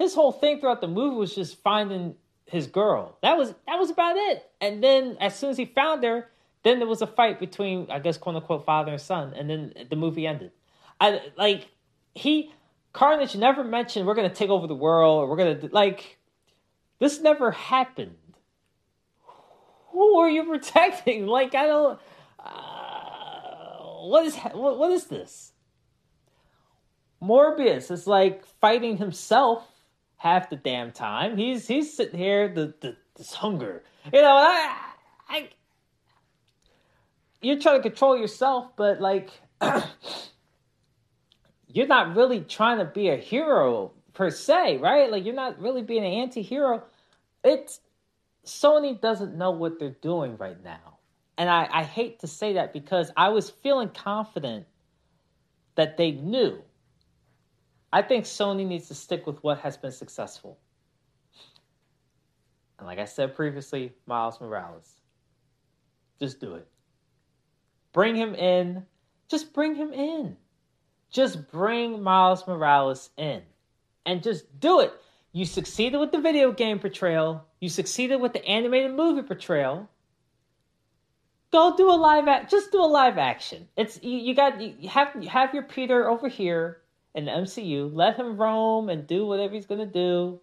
his 0.00 0.14
whole 0.14 0.32
thing 0.32 0.58
throughout 0.58 0.80
the 0.80 0.88
movie 0.88 1.14
was 1.14 1.34
just 1.34 1.62
finding 1.62 2.14
his 2.46 2.66
girl. 2.66 3.18
That 3.20 3.36
was 3.36 3.54
that 3.66 3.78
was 3.78 3.90
about 3.90 4.16
it. 4.16 4.50
And 4.58 4.82
then 4.82 5.18
as 5.20 5.36
soon 5.36 5.50
as 5.50 5.58
he 5.58 5.66
found 5.66 6.02
her 6.04 6.28
then 6.62 6.78
there 6.78 6.88
was 6.88 7.00
a 7.00 7.06
fight 7.06 7.40
between 7.40 7.90
i 7.90 7.98
guess 7.98 8.18
quote 8.18 8.36
unquote 8.36 8.66
father 8.66 8.92
and 8.92 9.00
son 9.00 9.32
and 9.34 9.48
then 9.48 9.74
the 9.90 9.96
movie 9.96 10.26
ended. 10.26 10.52
I 10.98 11.20
like 11.36 11.68
he 12.14 12.50
carnage 12.94 13.36
never 13.36 13.62
mentioned 13.62 14.06
we're 14.06 14.14
gonna 14.14 14.34
take 14.34 14.48
over 14.48 14.66
the 14.66 14.74
world 14.74 15.22
or 15.22 15.28
we're 15.28 15.36
gonna 15.36 15.68
like 15.70 16.18
this 16.98 17.20
never 17.20 17.50
happened. 17.50 18.16
Who 19.92 20.18
are 20.18 20.30
you 20.30 20.44
protecting? 20.44 21.26
Like 21.36 21.54
i 21.54 21.66
don't 21.66 22.00
uh, 22.42 23.80
what 24.08 24.24
is 24.24 24.34
what, 24.36 24.78
what 24.78 24.92
is 24.92 25.04
this? 25.04 25.52
Morbius 27.22 27.90
is 27.90 28.06
like 28.06 28.46
fighting 28.46 28.96
himself 28.96 29.69
half 30.20 30.50
the 30.50 30.56
damn 30.56 30.92
time. 30.92 31.38
He's 31.38 31.66
he's 31.66 31.96
sitting 31.96 32.18
here 32.18 32.46
the, 32.46 32.74
the 32.80 32.94
this 33.16 33.32
hunger. 33.32 33.82
You 34.12 34.20
know, 34.20 34.36
I, 34.36 34.76
I 35.30 35.48
you're 37.40 37.58
trying 37.58 37.82
to 37.82 37.88
control 37.88 38.18
yourself, 38.18 38.76
but 38.76 39.00
like 39.00 39.30
you're 41.68 41.86
not 41.86 42.14
really 42.14 42.42
trying 42.42 42.78
to 42.78 42.84
be 42.84 43.08
a 43.08 43.16
hero 43.16 43.92
per 44.12 44.30
se, 44.30 44.76
right? 44.76 45.10
Like 45.10 45.24
you're 45.24 45.34
not 45.34 45.58
really 45.58 45.82
being 45.82 46.04
an 46.04 46.12
anti-hero. 46.12 46.82
It's 47.42 47.80
Sony 48.44 49.00
doesn't 49.00 49.34
know 49.38 49.52
what 49.52 49.78
they're 49.78 49.96
doing 50.02 50.36
right 50.36 50.62
now. 50.62 50.98
And 51.38 51.48
I, 51.48 51.66
I 51.72 51.82
hate 51.82 52.20
to 52.20 52.26
say 52.26 52.52
that 52.54 52.74
because 52.74 53.10
I 53.16 53.30
was 53.30 53.48
feeling 53.48 53.88
confident 53.88 54.66
that 55.76 55.96
they 55.96 56.10
knew. 56.10 56.62
I 57.92 58.02
think 58.02 58.24
Sony 58.24 58.66
needs 58.66 58.88
to 58.88 58.94
stick 58.94 59.26
with 59.26 59.42
what 59.42 59.60
has 59.60 59.76
been 59.76 59.92
successful. 59.92 60.58
And 62.78 62.86
like 62.86 62.98
I 62.98 63.04
said 63.04 63.34
previously, 63.34 63.92
Miles 64.06 64.40
Morales. 64.40 65.00
Just 66.18 66.40
do 66.40 66.54
it. 66.54 66.68
Bring 67.92 68.14
him 68.14 68.34
in. 68.34 68.86
Just 69.28 69.52
bring 69.52 69.74
him 69.74 69.92
in. 69.92 70.36
Just 71.10 71.50
bring 71.50 72.02
Miles 72.02 72.46
Morales 72.46 73.10
in. 73.16 73.42
And 74.06 74.22
just 74.22 74.60
do 74.60 74.80
it. 74.80 74.92
You 75.32 75.44
succeeded 75.44 75.98
with 75.98 76.12
the 76.12 76.20
video 76.20 76.52
game 76.52 76.78
portrayal. 76.78 77.44
You 77.60 77.68
succeeded 77.68 78.20
with 78.20 78.32
the 78.32 78.44
animated 78.44 78.94
movie 78.94 79.22
portrayal 79.22 79.88
go 81.50 81.76
do 81.76 81.90
a 81.90 81.94
live 81.94 82.28
act. 82.28 82.50
Just 82.50 82.72
do 82.72 82.82
a 82.82 82.86
live 82.86 83.18
action. 83.18 83.68
It's 83.76 84.02
you, 84.02 84.18
you 84.18 84.34
got 84.34 84.60
you 84.60 84.88
have 84.88 85.10
you 85.20 85.28
have 85.28 85.54
your 85.54 85.64
Peter 85.64 86.08
over 86.08 86.28
here 86.28 86.78
in 87.14 87.24
the 87.24 87.30
MCU. 87.30 87.90
Let 87.92 88.16
him 88.16 88.36
roam 88.36 88.88
and 88.88 89.06
do 89.06 89.26
whatever 89.26 89.54
he's 89.54 89.66
gonna 89.66 89.86
do, 89.86 90.40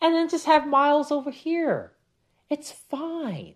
and 0.00 0.14
then 0.14 0.28
just 0.28 0.46
have 0.46 0.66
Miles 0.66 1.10
over 1.10 1.30
here. 1.30 1.92
It's 2.50 2.70
fine. 2.70 3.54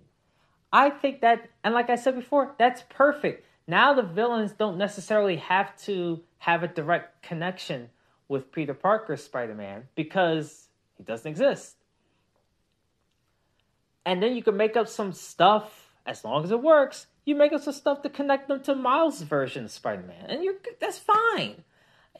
I 0.72 0.90
think 0.90 1.20
that, 1.20 1.48
and 1.64 1.74
like 1.74 1.90
I 1.90 1.96
said 1.96 2.14
before, 2.14 2.54
that's 2.58 2.84
perfect. 2.88 3.44
Now 3.66 3.92
the 3.92 4.02
villains 4.02 4.52
don't 4.52 4.78
necessarily 4.78 5.36
have 5.36 5.76
to 5.82 6.22
have 6.38 6.62
a 6.62 6.68
direct 6.68 7.22
connection 7.22 7.90
with 8.28 8.52
Peter 8.52 8.74
Parker's 8.74 9.22
Spider 9.22 9.54
Man 9.54 9.88
because 9.94 10.68
he 10.96 11.04
doesn't 11.04 11.30
exist. 11.30 11.76
And 14.06 14.22
then 14.22 14.34
you 14.34 14.42
can 14.42 14.56
make 14.56 14.76
up 14.76 14.88
some 14.88 15.12
stuff 15.12 15.90
as 16.06 16.24
long 16.24 16.44
as 16.44 16.50
it 16.50 16.62
works, 16.62 17.06
you 17.24 17.34
make 17.34 17.52
up 17.52 17.62
some 17.62 17.72
stuff 17.72 18.02
to 18.02 18.08
connect 18.08 18.48
them 18.48 18.62
to 18.62 18.74
Miles' 18.74 19.22
version 19.22 19.64
of 19.64 19.70
Spider-Man, 19.70 20.26
and 20.28 20.42
you're 20.42 20.56
that's 20.80 20.98
fine. 20.98 21.62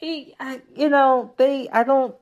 I, 0.01 0.33
I, 0.39 0.61
you 0.75 0.89
know, 0.89 1.33
they 1.37 1.69
I 1.69 1.83
don't. 1.83 2.15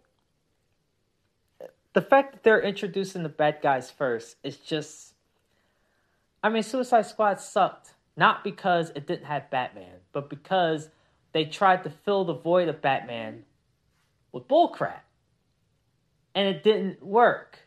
The 1.94 2.02
fact 2.02 2.34
that 2.34 2.44
they're 2.44 2.62
introducing 2.62 3.24
the 3.24 3.30
bad 3.30 3.60
guys 3.62 3.90
first 3.92 4.38
is 4.44 4.58
just. 4.58 5.14
I 6.42 6.50
mean, 6.50 6.64
Suicide 6.64 7.06
Squad 7.06 7.42
sucked 7.42 7.94
not 8.16 8.44
because 8.44 8.92
it 8.96 9.08
didn't 9.08 9.26
have 9.26 9.50
Batman, 9.50 10.00
but 10.12 10.30
because 10.30 10.90
they 11.32 11.46
tried 11.46 11.84
to 11.84 11.90
fill 11.90 12.26
the 12.26 12.34
void 12.34 12.68
of 12.68 12.82
Batman 12.82 13.44
with 14.32 14.48
bullcrap, 14.48 15.02
and 16.36 16.48
it 16.48 16.64
didn't 16.64 17.04
work. 17.04 17.60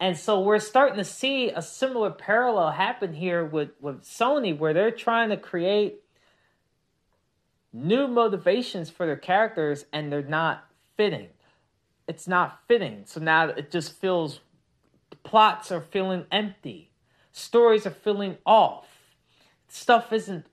And 0.00 0.16
so 0.16 0.40
we're 0.40 0.58
starting 0.58 0.96
to 0.96 1.04
see 1.04 1.50
a 1.50 1.60
similar 1.60 2.10
parallel 2.10 2.70
happen 2.70 3.12
here 3.12 3.44
with, 3.44 3.70
with 3.80 4.02
Sony, 4.02 4.56
where 4.56 4.72
they're 4.72 4.90
trying 4.90 5.28
to 5.28 5.36
create 5.36 6.02
new 7.72 8.08
motivations 8.08 8.90
for 8.90 9.06
their 9.06 9.16
characters 9.16 9.84
and 9.92 10.12
they're 10.12 10.22
not 10.22 10.64
fitting. 10.96 11.28
It's 12.08 12.26
not 12.26 12.60
fitting. 12.66 13.04
So 13.06 13.20
now 13.20 13.48
it 13.48 13.70
just 13.70 14.00
feels 14.00 14.40
plots 15.22 15.70
are 15.70 15.80
feeling 15.80 16.24
empty, 16.32 16.90
stories 17.32 17.86
are 17.86 17.90
feeling 17.90 18.38
off, 18.44 18.86
stuff 19.68 20.12
isn't 20.12 20.46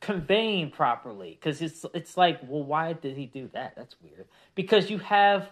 conveying 0.00 0.70
properly 0.70 1.38
because 1.40 1.62
it's 1.62 1.86
it's 1.94 2.18
like 2.18 2.38
well 2.46 2.62
why 2.62 2.92
did 2.92 3.16
he 3.16 3.24
do 3.24 3.48
that 3.54 3.74
that's 3.74 3.96
weird 4.02 4.26
because 4.54 4.90
you 4.90 4.98
have 4.98 5.50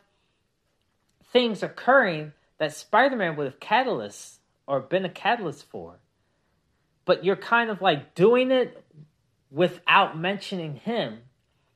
things 1.32 1.62
occurring 1.62 2.32
that 2.58 2.72
Spider-Man 2.72 3.36
would 3.36 3.46
have 3.46 3.60
catalyst 3.60 4.40
or 4.66 4.80
been 4.80 5.04
a 5.04 5.10
catalyst 5.10 5.68
for. 5.68 5.98
But 7.04 7.24
you're 7.24 7.36
kind 7.36 7.70
of 7.70 7.82
like 7.82 8.14
doing 8.14 8.50
it 8.50 8.83
without 9.54 10.18
mentioning 10.18 10.74
him. 10.74 11.18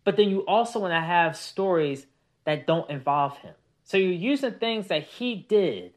But 0.04 0.16
then 0.16 0.28
you 0.28 0.44
also 0.46 0.80
want 0.80 0.92
to 0.92 1.00
have 1.00 1.36
stories 1.36 2.06
that 2.44 2.66
don't 2.66 2.90
involve 2.90 3.38
him. 3.38 3.54
So 3.84 3.96
you're 3.96 4.12
using 4.12 4.52
things 4.54 4.88
that 4.88 5.04
he 5.04 5.34
did 5.34 5.92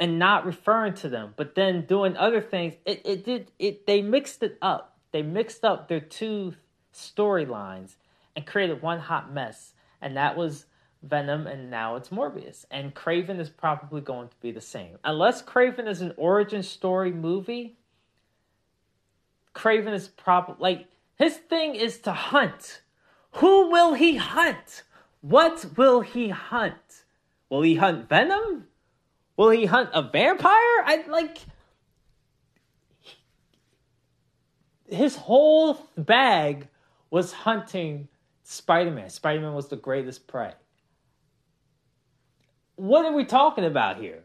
and 0.00 0.18
not 0.18 0.46
referring 0.46 0.94
to 0.94 1.08
them, 1.08 1.34
but 1.36 1.54
then 1.54 1.86
doing 1.86 2.16
other 2.16 2.40
things. 2.40 2.74
It 2.84 3.02
it 3.04 3.24
did 3.24 3.52
it 3.58 3.86
they 3.86 4.02
mixed 4.02 4.42
it 4.42 4.58
up. 4.60 4.96
They 5.12 5.22
mixed 5.22 5.64
up 5.64 5.88
their 5.88 6.00
two 6.00 6.54
storylines 6.92 7.96
and 8.34 8.46
created 8.46 8.82
one 8.82 8.98
hot 8.98 9.32
mess. 9.32 9.74
And 10.00 10.16
that 10.16 10.36
was 10.36 10.66
Venom, 11.02 11.46
and 11.46 11.70
now 11.70 11.96
it's 11.96 12.08
Morbius. 12.08 12.64
And 12.70 12.94
Kraven 12.94 13.38
is 13.38 13.50
probably 13.50 14.00
going 14.00 14.28
to 14.28 14.36
be 14.40 14.50
the 14.50 14.60
same. 14.60 14.98
Unless 15.04 15.42
Kraven 15.42 15.86
is 15.86 16.00
an 16.00 16.14
origin 16.16 16.62
story 16.62 17.12
movie, 17.12 17.76
Kraven 19.54 19.92
is 19.92 20.08
probably 20.08 20.56
like 20.58 20.88
his 21.16 21.36
thing 21.36 21.74
is 21.74 21.98
to 22.00 22.12
hunt. 22.12 22.82
Who 23.32 23.70
will 23.70 23.94
he 23.94 24.16
hunt? 24.16 24.82
What 25.20 25.64
will 25.76 26.00
he 26.00 26.28
hunt? 26.28 27.04
Will 27.48 27.62
he 27.62 27.76
hunt 27.76 28.08
Venom? 28.08 28.66
Will 29.36 29.50
he 29.50 29.66
hunt 29.66 29.90
a 29.92 30.02
vampire? 30.02 30.82
I 30.84 31.04
like 31.08 31.38
his 34.88 35.16
whole 35.16 35.88
bag 35.96 36.68
was 37.10 37.32
hunting 37.32 38.08
Spider-Man. 38.42 39.08
Spider-Man 39.08 39.54
was 39.54 39.68
the 39.68 39.76
greatest 39.76 40.26
prey 40.26 40.52
what 42.76 43.04
are 43.04 43.12
we 43.12 43.24
talking 43.24 43.64
about 43.64 44.00
here? 44.00 44.22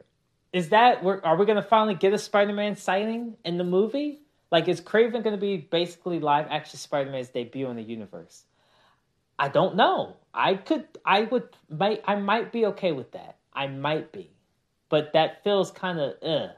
Is 0.52 0.70
that 0.70 1.04
are 1.04 1.38
we 1.38 1.46
going 1.46 1.58
to 1.58 1.62
finally 1.62 1.96
get 1.96 2.14
a 2.14 2.18
Spider-Man 2.18 2.76
sighting 2.76 3.36
in 3.46 3.58
the 3.58 3.64
movie? 3.64 4.22
Like, 4.52 4.68
is 4.68 4.82
Kraven 4.82 5.24
going 5.24 5.36
to 5.36 5.38
be 5.38 5.58
basically 5.58 6.20
live 6.20 6.47
action 6.50 6.80
Spider-Man's 6.80 7.30
debut 7.30 7.70
in 7.70 7.76
the 7.76 7.84
universe? 7.84 8.43
I 9.38 9.47
don't 9.47 9.76
know. 9.76 10.18
I 10.34 10.56
could, 10.56 10.86
I 11.06 11.22
would, 11.22 11.50
might, 11.70 12.04
I 12.06 12.16
might 12.16 12.52
be 12.52 12.66
okay 12.68 12.91
with 12.91 13.12
that. 13.12 13.38
I 13.54 13.68
might 13.68 14.12
be, 14.12 14.32
but 14.89 15.14
that 15.14 15.43
feels 15.43 15.72
kind 15.72 16.00
of 16.00 16.14
uh. 16.24 16.54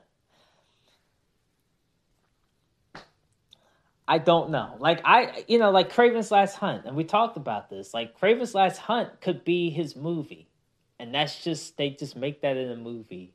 I 4.08 4.18
don't 4.18 4.50
know. 4.50 4.76
Like 4.78 5.02
I, 5.06 5.46
you 5.48 5.58
know, 5.58 5.72
like 5.72 5.92
Kraven's 5.92 6.32
Last 6.32 6.56
Hunt, 6.58 6.86
and 6.86 6.96
we 6.96 7.04
talked 7.06 7.38
about 7.38 7.70
this. 7.70 7.94
Like 7.94 8.20
Kraven's 8.20 8.54
Last 8.54 8.78
Hunt 8.78 9.22
could 9.22 9.46
be 9.46 9.70
his 9.70 9.96
movie, 9.96 10.50
and 11.00 11.14
that's 11.16 11.44
just 11.44 11.78
they 11.78 11.92
just 11.92 12.16
make 12.16 12.42
that 12.42 12.58
in 12.58 12.70
a 12.70 12.76
movie, 12.76 13.34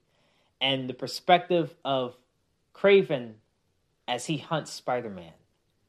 and 0.60 0.88
the 0.88 0.94
perspective 0.94 1.74
of 1.84 2.14
Kraven 2.74 3.34
as 4.08 4.26
he 4.26 4.38
hunts 4.38 4.72
Spider 4.72 5.10
Man. 5.10 5.32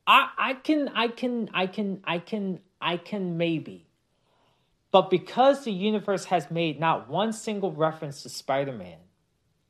I 0.05 0.29
I 0.37 0.53
can 0.53 0.89
I 0.89 1.07
can 1.07 1.49
I 1.53 1.67
can 1.67 2.01
I 2.03 2.19
can 2.19 2.59
I 2.81 2.97
can 2.97 3.37
maybe. 3.37 3.87
But 4.91 5.09
because 5.09 5.63
the 5.63 5.71
universe 5.71 6.25
has 6.25 6.49
made 6.49 6.79
not 6.79 7.09
one 7.09 7.33
single 7.33 7.71
reference 7.71 8.23
to 8.23 8.29
Spider 8.29 8.71
Man, 8.71 8.97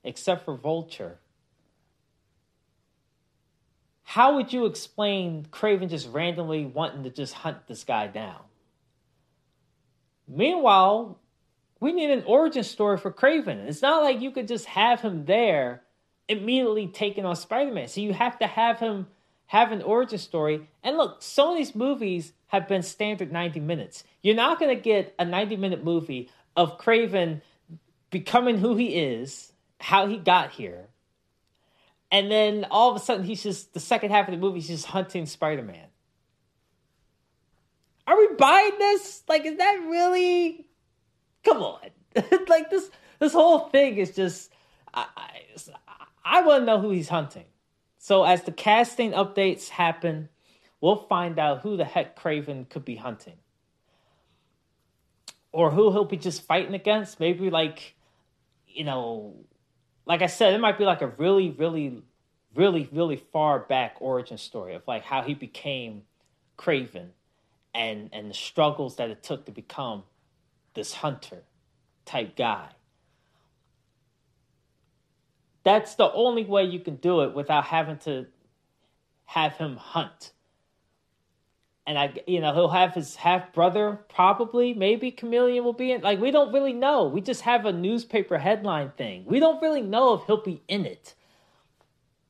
except 0.03 0.45
for 0.45 0.55
Vulture, 0.55 1.19
how 4.03 4.35
would 4.35 4.53
you 4.53 4.65
explain 4.65 5.47
Kraven 5.51 5.89
just 5.89 6.07
randomly 6.09 6.65
wanting 6.65 7.03
to 7.03 7.09
just 7.09 7.33
hunt 7.33 7.67
this 7.67 7.83
guy 7.83 8.07
down? 8.07 8.39
Meanwhile, 10.27 11.19
we 11.79 11.91
need 11.91 12.11
an 12.11 12.23
origin 12.25 12.63
story 12.63 12.97
for 12.97 13.11
Kraven. 13.11 13.67
It's 13.67 13.81
not 13.81 14.03
like 14.03 14.21
you 14.21 14.31
could 14.31 14.47
just 14.47 14.65
have 14.65 15.01
him 15.01 15.25
there 15.25 15.83
immediately 16.29 16.87
taking 16.87 17.25
on 17.25 17.35
Spider 17.35 17.71
Man. 17.71 17.87
So 17.87 18.01
you 18.01 18.13
have 18.13 18.39
to 18.39 18.47
have 18.47 18.79
him 18.79 19.07
have 19.47 19.71
an 19.71 19.81
origin 19.81 20.19
story. 20.19 20.67
And 20.83 20.97
look, 20.97 21.21
Sony's 21.21 21.73
movies 21.73 22.33
have 22.47 22.67
been 22.67 22.83
standard 22.83 23.31
90 23.31 23.59
minutes. 23.61 24.03
You're 24.21 24.35
not 24.35 24.59
going 24.59 24.75
to 24.75 24.81
get 24.81 25.15
a 25.17 25.25
90 25.25 25.55
minute 25.57 25.83
movie 25.83 26.29
of 26.55 26.77
Kraven 26.77 27.41
becoming 28.09 28.57
who 28.57 28.75
he 28.75 28.95
is, 28.95 29.51
how 29.79 30.07
he 30.07 30.17
got 30.17 30.51
here. 30.51 30.87
And 32.11 32.31
then 32.31 32.65
all 32.71 32.89
of 32.89 32.95
a 32.95 33.03
sudden, 33.03 33.25
he's 33.25 33.43
just, 33.43 33.73
the 33.73 33.79
second 33.79 34.11
half 34.11 34.27
of 34.27 34.33
the 34.33 34.39
movie, 34.39 34.59
he's 34.59 34.67
just 34.67 34.85
hunting 34.85 35.25
Spider 35.25 35.63
Man. 35.63 35.87
Are 38.05 38.17
we 38.17 38.29
buying 38.37 38.77
this? 38.79 39.23
Like, 39.27 39.45
is 39.45 39.57
that 39.57 39.85
really. 39.89 40.65
Come 41.43 41.57
on. 41.57 41.89
like, 42.47 42.69
this 42.69 42.89
this 43.19 43.33
whole 43.33 43.67
thing 43.67 43.97
is 43.97 44.15
just. 44.15 44.49
I, 44.93 45.05
I, 45.17 45.29
I 46.29 46.41
want 46.41 46.61
to 46.61 46.65
know 46.65 46.81
who 46.81 46.89
he's 46.89 47.09
hunting. 47.09 47.45
So 47.97 48.23
as 48.23 48.43
the 48.43 48.51
casting 48.51 49.11
updates 49.11 49.69
happen, 49.69 50.29
we'll 50.81 51.07
find 51.07 51.39
out 51.39 51.61
who 51.61 51.77
the 51.77 51.85
heck 51.85 52.19
Kraven 52.19 52.69
could 52.69 52.83
be 52.83 52.95
hunting. 52.95 53.37
Or 55.51 55.71
who 55.71 55.91
he'll 55.91 56.05
be 56.05 56.17
just 56.17 56.43
fighting 56.43 56.73
against. 56.73 57.19
Maybe 57.19 57.49
like, 57.49 57.95
you 58.67 58.83
know, 58.83 59.35
like 60.05 60.21
I 60.21 60.27
said, 60.27 60.53
it 60.53 60.59
might 60.59 60.77
be 60.77 60.83
like 60.83 61.01
a 61.01 61.07
really, 61.07 61.49
really, 61.49 62.03
really, 62.53 62.89
really 62.91 63.17
far 63.17 63.59
back 63.59 63.95
origin 64.01 64.37
story 64.37 64.75
of 64.75 64.83
like 64.85 65.03
how 65.03 65.21
he 65.21 65.33
became 65.33 66.03
Kraven 66.57 67.09
and 67.73 68.09
and 68.11 68.29
the 68.29 68.33
struggles 68.33 68.97
that 68.97 69.09
it 69.09 69.23
took 69.23 69.45
to 69.45 69.51
become 69.51 70.03
this 70.73 70.93
hunter 70.93 71.43
type 72.05 72.35
guy 72.35 72.69
that's 75.67 75.95
the 75.95 76.09
only 76.13 76.45
way 76.45 76.63
you 76.63 76.79
can 76.79 76.95
do 76.95 77.23
it 77.23 77.35
without 77.35 77.65
having 77.65 77.97
to 77.97 78.25
have 79.25 79.57
him 79.57 79.75
hunt. 79.75 80.31
And 81.85 81.99
I, 81.99 82.13
you 82.25 82.39
know, 82.39 82.53
he'll 82.53 82.69
have 82.69 82.93
his 82.93 83.17
half 83.17 83.51
brother, 83.51 83.99
probably, 84.07 84.73
maybe 84.73 85.11
Chameleon 85.11 85.65
will 85.65 85.73
be 85.73 85.91
in. 85.91 86.01
Like, 86.01 86.21
we 86.21 86.31
don't 86.31 86.53
really 86.53 86.71
know. 86.71 87.07
We 87.07 87.19
just 87.19 87.41
have 87.41 87.65
a 87.65 87.73
newspaper 87.73 88.37
headline 88.37 88.91
thing. 88.91 89.25
We 89.25 89.41
don't 89.41 89.61
really 89.61 89.81
know 89.81 90.13
if 90.13 90.23
he'll 90.25 90.41
be 90.41 90.61
in 90.69 90.85
it. 90.85 91.15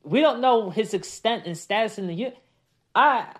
We 0.04 0.20
don't 0.20 0.42
know 0.42 0.72
his 0.72 0.96
extent 0.96 1.46
and 1.46 1.56
status 1.56 2.00
in 2.00 2.08
the. 2.08 2.34
I. 2.96 3.36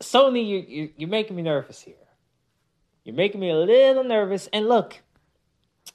Sony, 0.00 0.46
you, 0.46 0.58
you, 0.58 0.90
you're 0.96 1.08
making 1.08 1.36
me 1.36 1.42
nervous 1.42 1.80
here. 1.80 1.94
You're 3.04 3.14
making 3.14 3.40
me 3.40 3.50
a 3.50 3.56
little 3.56 4.02
nervous. 4.02 4.48
And 4.52 4.68
look, 4.68 5.00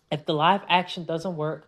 if 0.09 0.25
the 0.25 0.33
live 0.33 0.61
action 0.69 1.03
doesn't 1.03 1.35
work, 1.35 1.67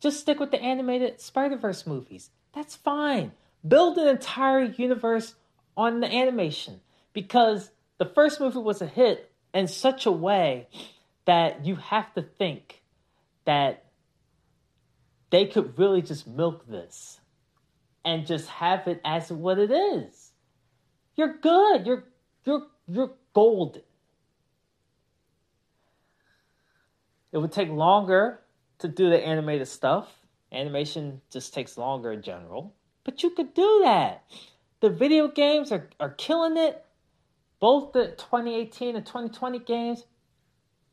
just 0.00 0.20
stick 0.20 0.40
with 0.40 0.50
the 0.50 0.60
animated 0.60 1.20
Spider 1.20 1.56
Verse 1.56 1.86
movies. 1.86 2.30
That's 2.54 2.74
fine. 2.74 3.32
Build 3.66 3.98
an 3.98 4.08
entire 4.08 4.62
universe 4.62 5.34
on 5.76 6.00
the 6.00 6.12
animation 6.12 6.80
because 7.12 7.70
the 7.98 8.06
first 8.06 8.40
movie 8.40 8.58
was 8.58 8.80
a 8.80 8.86
hit 8.86 9.30
in 9.52 9.68
such 9.68 10.06
a 10.06 10.10
way 10.10 10.68
that 11.26 11.66
you 11.66 11.76
have 11.76 12.12
to 12.14 12.22
think 12.22 12.82
that 13.44 13.84
they 15.30 15.46
could 15.46 15.78
really 15.78 16.02
just 16.02 16.26
milk 16.26 16.66
this 16.66 17.20
and 18.04 18.26
just 18.26 18.48
have 18.48 18.88
it 18.88 19.00
as 19.04 19.30
what 19.30 19.58
it 19.58 19.70
is. 19.70 20.32
You're 21.16 21.36
good. 21.36 21.86
You're 21.86 22.04
you're 22.44 22.66
you're 22.88 23.12
golden. 23.34 23.82
It 27.32 27.38
would 27.38 27.52
take 27.52 27.68
longer 27.68 28.40
to 28.80 28.88
do 28.88 29.08
the 29.08 29.24
animated 29.24 29.68
stuff. 29.68 30.08
Animation 30.52 31.20
just 31.30 31.54
takes 31.54 31.78
longer 31.78 32.12
in 32.12 32.22
general. 32.22 32.74
But 33.04 33.22
you 33.22 33.30
could 33.30 33.54
do 33.54 33.80
that. 33.84 34.24
The 34.80 34.90
video 34.90 35.28
games 35.28 35.70
are, 35.72 35.88
are 35.98 36.10
killing 36.10 36.56
it. 36.56 36.84
Both 37.60 37.92
the 37.92 38.06
2018 38.06 38.96
and 38.96 39.04
2020 39.04 39.58
games, 39.58 40.04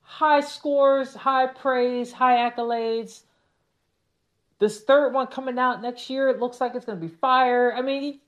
high 0.02 0.42
scores, 0.42 1.14
high 1.14 1.48
praise, 1.48 2.12
high 2.12 2.50
accolades. 2.50 3.22
This 4.60 4.82
third 4.82 5.14
one 5.14 5.28
coming 5.28 5.58
out 5.58 5.82
next 5.82 6.10
year, 6.10 6.28
it 6.28 6.40
looks 6.40 6.60
like 6.60 6.76
it's 6.76 6.86
going 6.86 7.00
to 7.00 7.08
be 7.08 7.14
fire. 7.14 7.74
I 7.74 7.82
mean, 7.82 8.20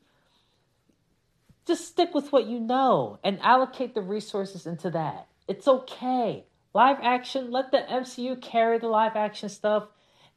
just 1.66 1.86
stick 1.86 2.14
with 2.16 2.32
what 2.32 2.45
you 2.47 2.60
know 2.60 3.20
and 3.26 3.39
allocate 3.41 3.93
the 3.93 4.01
resources 4.01 4.66
into 4.66 4.89
that. 4.91 5.28
It's 5.47 5.68
okay. 5.68 6.45
Live 6.74 6.97
action, 7.01 7.51
let 7.51 7.72
the 7.72 7.80
MCU 7.89 8.39
carry 8.41 8.78
the 8.78 8.88
live 8.88 9.15
action 9.15 9.49
stuff, 9.49 9.88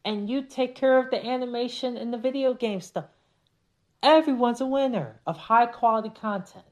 and 0.05 0.31
you 0.31 0.43
take 0.43 0.75
care 0.75 0.99
of 0.99 1.11
the 1.11 1.25
animation 1.25 1.97
and 1.97 2.13
the 2.13 2.19
video 2.19 2.55
game 2.55 2.81
stuff. 2.81 3.05
Everyone's 4.03 4.61
a 4.61 4.67
winner 4.67 5.21
of 5.27 5.37
high 5.37 5.67
quality 5.67 6.11
content. 6.11 6.65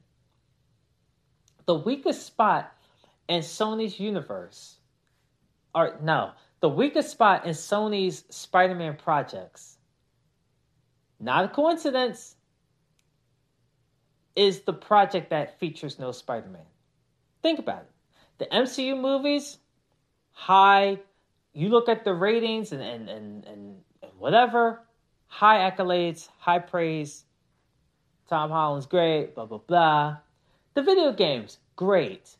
The 1.65 1.75
weakest 1.75 2.25
spot 2.25 2.75
in 3.29 3.41
Sony's 3.41 3.99
universe, 3.99 4.77
or 5.73 5.97
no, 6.01 6.31
the 6.59 6.69
weakest 6.69 7.11
spot 7.11 7.45
in 7.45 7.51
Sony's 7.51 8.25
Spider 8.29 8.75
Man 8.75 8.97
projects, 8.97 9.77
not 11.19 11.45
a 11.45 11.47
coincidence, 11.47 12.35
is 14.35 14.61
the 14.61 14.73
project 14.73 15.29
that 15.29 15.59
features 15.59 15.99
no 15.99 16.11
Spider 16.11 16.49
Man. 16.49 16.65
Think 17.43 17.59
about 17.59 17.83
it. 17.83 17.90
The 18.41 18.47
MCU 18.47 18.99
movies, 18.99 19.59
high. 20.31 20.97
You 21.53 21.69
look 21.69 21.87
at 21.87 22.03
the 22.03 22.11
ratings 22.11 22.71
and, 22.71 22.81
and, 22.81 23.07
and, 23.07 23.45
and, 23.45 23.75
and 24.01 24.11
whatever, 24.17 24.81
high 25.27 25.69
accolades, 25.69 26.27
high 26.39 26.57
praise. 26.57 27.23
Tom 28.27 28.49
Holland's 28.49 28.87
great, 28.87 29.35
blah, 29.35 29.45
blah, 29.45 29.59
blah. 29.59 30.17
The 30.73 30.81
video 30.81 31.13
games, 31.13 31.59
great. 31.75 32.35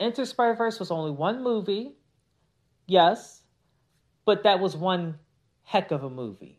Enter 0.00 0.24
Spider 0.24 0.54
Verse 0.54 0.80
was 0.80 0.90
only 0.90 1.12
one 1.12 1.44
movie, 1.44 1.92
yes, 2.88 3.40
but 4.24 4.42
that 4.42 4.58
was 4.58 4.76
one 4.76 5.20
heck 5.62 5.92
of 5.92 6.02
a 6.02 6.10
movie. 6.10 6.58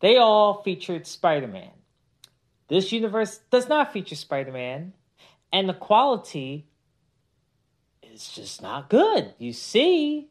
They 0.00 0.18
all 0.18 0.62
featured 0.62 1.06
Spider 1.06 1.48
Man. 1.48 1.72
This 2.68 2.92
universe 2.92 3.40
does 3.50 3.70
not 3.70 3.94
feature 3.94 4.16
Spider 4.16 4.52
Man, 4.52 4.92
and 5.50 5.66
the 5.66 5.72
quality 5.72 6.66
it's 8.14 8.32
just 8.32 8.62
not 8.62 8.88
good. 8.88 9.34
You 9.38 9.52
see, 9.52 10.28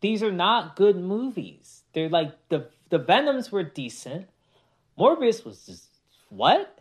these 0.00 0.22
are 0.22 0.30
not 0.32 0.76
good 0.76 0.96
movies. 0.96 1.82
They're 1.92 2.08
like 2.08 2.32
the 2.48 2.68
the 2.88 2.98
Venoms 2.98 3.50
were 3.50 3.64
decent. 3.64 4.28
Morbius 4.98 5.44
was 5.44 5.66
just 5.66 5.88
what? 6.28 6.78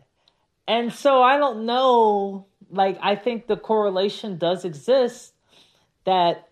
And 0.67 0.93
so 0.93 1.23
I 1.23 1.37
don't 1.37 1.65
know. 1.65 2.45
Like 2.69 2.99
I 3.01 3.15
think 3.15 3.47
the 3.47 3.57
correlation 3.57 4.37
does 4.37 4.65
exist 4.65 5.33
that 6.05 6.47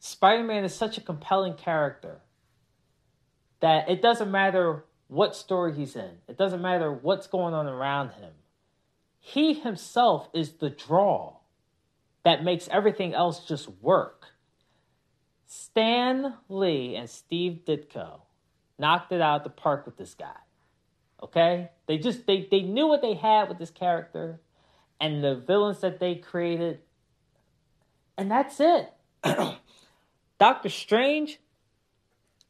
Spider-Man 0.00 0.64
is 0.64 0.74
such 0.74 0.98
a 0.98 1.00
compelling 1.00 1.54
character 1.54 2.20
that 3.60 3.88
it 3.88 4.02
doesn't 4.02 4.30
matter 4.30 4.84
what 5.08 5.36
story 5.36 5.72
he's 5.72 5.94
in. 5.94 6.10
It 6.28 6.36
doesn't 6.36 6.60
matter 6.60 6.92
what's 6.92 7.28
going 7.28 7.54
on 7.54 7.66
around 7.66 8.10
him. 8.10 8.32
He 9.20 9.54
himself 9.54 10.28
is 10.32 10.52
the 10.54 10.70
draw 10.70 11.35
that 12.26 12.42
makes 12.42 12.66
everything 12.72 13.14
else 13.14 13.46
just 13.46 13.68
work. 13.80 14.24
Stan 15.46 16.34
Lee 16.48 16.96
and 16.96 17.08
Steve 17.08 17.60
Ditko 17.64 18.22
knocked 18.80 19.12
it 19.12 19.20
out 19.20 19.36
of 19.36 19.44
the 19.44 19.50
park 19.50 19.86
with 19.86 19.96
this 19.96 20.14
guy. 20.14 20.34
Okay? 21.22 21.70
They 21.86 21.98
just 21.98 22.26
they 22.26 22.48
they 22.50 22.62
knew 22.62 22.88
what 22.88 23.00
they 23.00 23.14
had 23.14 23.48
with 23.48 23.58
this 23.58 23.70
character 23.70 24.40
and 25.00 25.22
the 25.22 25.36
villains 25.36 25.82
that 25.82 26.00
they 26.00 26.16
created. 26.16 26.80
And 28.18 28.28
that's 28.28 28.58
it. 28.58 28.92
Doctor 30.40 30.68
Strange, 30.68 31.38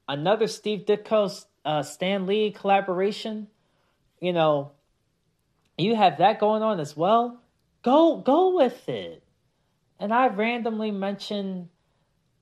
another 0.09 0.47
Steve 0.47 0.87
Ditko 0.87 1.45
uh, 1.67 1.83
Stan 1.83 2.27
Lee 2.27 2.51
collaboration, 2.51 3.49
you 4.23 4.33
know, 4.33 4.73
you 5.77 5.97
have 5.97 6.17
that 6.17 6.41
going 6.41 6.63
on 6.63 6.81
as 6.81 6.97
well. 6.97 7.43
Go 7.83 8.17
go 8.17 8.57
with 8.57 8.89
it. 8.89 9.23
And 9.99 10.13
I 10.13 10.29
randomly 10.29 10.91
mentioned 10.91 11.69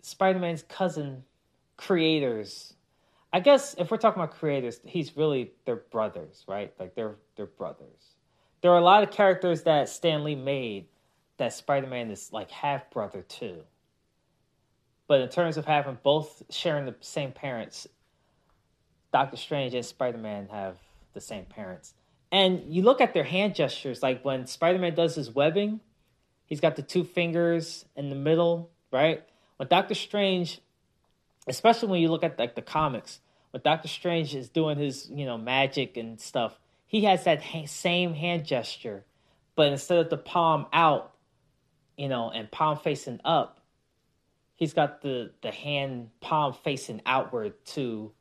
Spider 0.03 0.39
Man's 0.39 0.63
cousin 0.63 1.25
creators. 1.77 2.75
I 3.33 3.41
guess 3.41 3.75
if 3.79 3.91
we're 3.91 3.97
talking 3.97 4.23
about 4.23 4.37
creators, 4.37 4.81
he's 4.85 5.17
really 5.17 5.53
their 5.65 5.77
brothers, 5.77 6.45
right? 6.47 6.73
Like 6.79 6.95
they're 6.95 7.17
they're 7.37 7.47
brothers. 7.47 8.17
There 8.61 8.71
are 8.71 8.79
a 8.79 8.85
lot 8.85 9.03
of 9.03 9.11
characters 9.11 9.63
that 9.65 9.89
Stan 9.89 10.25
Lee 10.25 10.35
made 10.35 10.87
that 11.37 11.53
Spider 11.53 11.87
Man 11.87 12.11
is 12.11 12.33
like 12.33 12.51
half 12.51 12.91
brother 12.91 13.23
too. 13.23 13.63
But 15.07 15.21
in 15.21 15.29
terms 15.29 15.57
of 15.57 15.65
having 15.65 15.99
both 16.03 16.43
sharing 16.51 16.87
the 16.87 16.95
same 17.01 17.33
parents, 17.33 17.87
Doctor 19.13 19.37
Strange 19.37 19.75
and 19.75 19.85
Spider 19.85 20.19
Man 20.19 20.49
have 20.51 20.77
the 21.13 21.21
same 21.21 21.45
parents. 21.45 21.95
And 22.33 22.63
you 22.75 22.83
look 22.83 23.01
at 23.01 23.15
their 23.15 23.25
hand 23.25 23.55
gestures, 23.55 24.03
like 24.03 24.25
when 24.25 24.47
Spider 24.47 24.79
Man 24.79 24.95
does 24.95 25.15
his 25.15 25.31
webbing, 25.31 25.81
he's 26.47 26.61
got 26.61 26.77
the 26.77 26.83
two 26.83 27.05
fingers 27.05 27.85
in 27.97 28.09
the 28.09 28.17
middle, 28.17 28.71
right? 28.93 29.25
When 29.57 29.69
Doctor 29.69 29.95
Strange, 29.95 30.61
especially 31.47 31.89
when 31.89 32.01
you 32.01 32.09
look 32.09 32.25
at 32.25 32.39
like 32.39 32.55
the 32.55 32.63
comics, 32.63 33.21
when 33.51 33.63
Doctor 33.65 33.89
Strange 33.89 34.35
is 34.35 34.49
doing 34.49 34.79
his, 34.79 35.09
you 35.11 35.25
know, 35.25 35.39
magic 35.39 35.97
and 35.97 36.21
stuff, 36.21 36.59
he 36.87 37.05
has 37.05 37.25
that 37.25 37.43
ha- 37.43 37.67
same 37.67 38.15
hand 38.15 38.45
gesture, 38.45 39.05
but 39.57 39.73
instead 39.73 39.99
of 39.99 40.11
the 40.11 40.17
palm 40.17 40.67
out, 40.73 41.15
you 41.97 42.09
know, 42.09 42.31
and 42.31 42.51
palm 42.51 42.79
facing 42.79 43.21
up, 43.25 43.61
he's 44.57 44.73
got 44.73 45.03
the 45.03 45.33
the 45.43 45.51
hand 45.51 46.11
palm 46.21 46.55
facing 46.65 47.01
outward 47.07 47.55
to, 47.67 48.13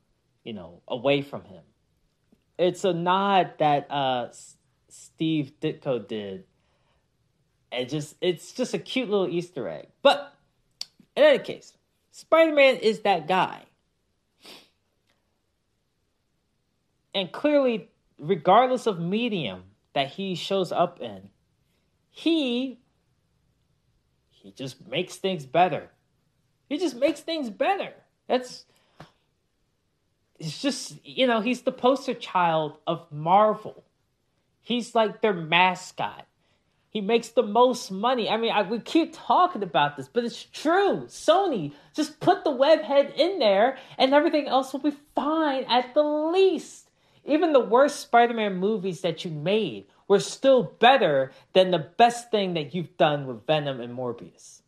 you 0.43 0.53
know, 0.53 0.81
away 0.87 1.21
from 1.21 1.43
him. 1.43 1.63
It's 2.57 2.83
a 2.83 2.93
nod 2.93 3.53
that 3.57 3.89
uh, 3.89 4.29
Steve 4.89 5.53
Ditko 5.59 6.07
did. 6.07 6.45
And 7.73 7.89
just 7.89 8.15
it's 8.21 8.51
just 8.51 8.75
a 8.75 8.77
cute 8.77 9.09
little 9.09 9.27
Easter 9.27 9.67
egg. 9.67 9.87
But 10.03 10.35
in 11.17 11.23
any 11.23 11.39
case, 11.39 11.73
Spider-Man 12.11 12.75
is 12.75 12.99
that 12.99 13.27
guy. 13.27 13.63
And 17.15 17.31
clearly, 17.31 17.89
regardless 18.19 18.85
of 18.85 18.99
medium 18.99 19.63
that 19.93 20.09
he 20.09 20.35
shows 20.35 20.71
up 20.71 21.01
in, 21.01 21.29
he 22.09 22.79
he 24.29 24.51
just 24.51 24.87
makes 24.87 25.15
things 25.15 25.45
better. 25.45 25.89
He 26.69 26.77
just 26.77 26.95
makes 26.95 27.21
things 27.21 27.49
better. 27.49 27.93
That's 28.27 28.65
it's 30.37 30.61
just 30.61 31.03
you 31.03 31.25
know 31.25 31.41
he's 31.41 31.61
the 31.61 31.71
poster 31.71 32.13
child 32.13 32.77
of 32.85 33.11
Marvel. 33.11 33.83
He's 34.61 34.93
like 34.93 35.21
their 35.21 35.33
mascot. 35.33 36.27
He 36.93 37.01
makes 37.01 37.29
the 37.29 37.41
most 37.41 37.89
money. 37.89 38.29
I 38.29 38.37
mean, 38.37 38.51
I, 38.51 38.61
we 38.61 38.79
keep 38.79 39.15
talking 39.15 39.63
about 39.63 39.97
this, 39.97 40.07
but 40.07 40.23
it's 40.23 40.43
true. 40.43 41.05
Sony 41.07 41.73
just 41.95 42.19
put 42.19 42.43
the 42.43 42.51
webhead 42.51 43.15
in 43.15 43.39
there, 43.39 43.79
and 43.97 44.13
everything 44.13 44.47
else 44.47 44.71
will 44.71 44.79
be 44.79 44.95
fine 45.15 45.63
at 45.63 45.95
the 45.95 46.03
least. 46.03 46.91
Even 47.25 47.51
the 47.51 47.59
worst 47.59 47.99
Spider-Man 48.01 48.57
movies 48.57 49.01
that 49.01 49.25
you 49.25 49.31
made 49.31 49.87
were 50.07 50.19
still 50.19 50.63
better 50.63 51.31
than 51.53 51.71
the 51.71 51.79
best 51.79 52.29
thing 52.29 52.53
that 52.53 52.75
you've 52.75 52.95
done 52.97 53.25
with 53.25 53.47
Venom 53.47 53.81
and 53.81 53.97
Morbius. 53.97 54.61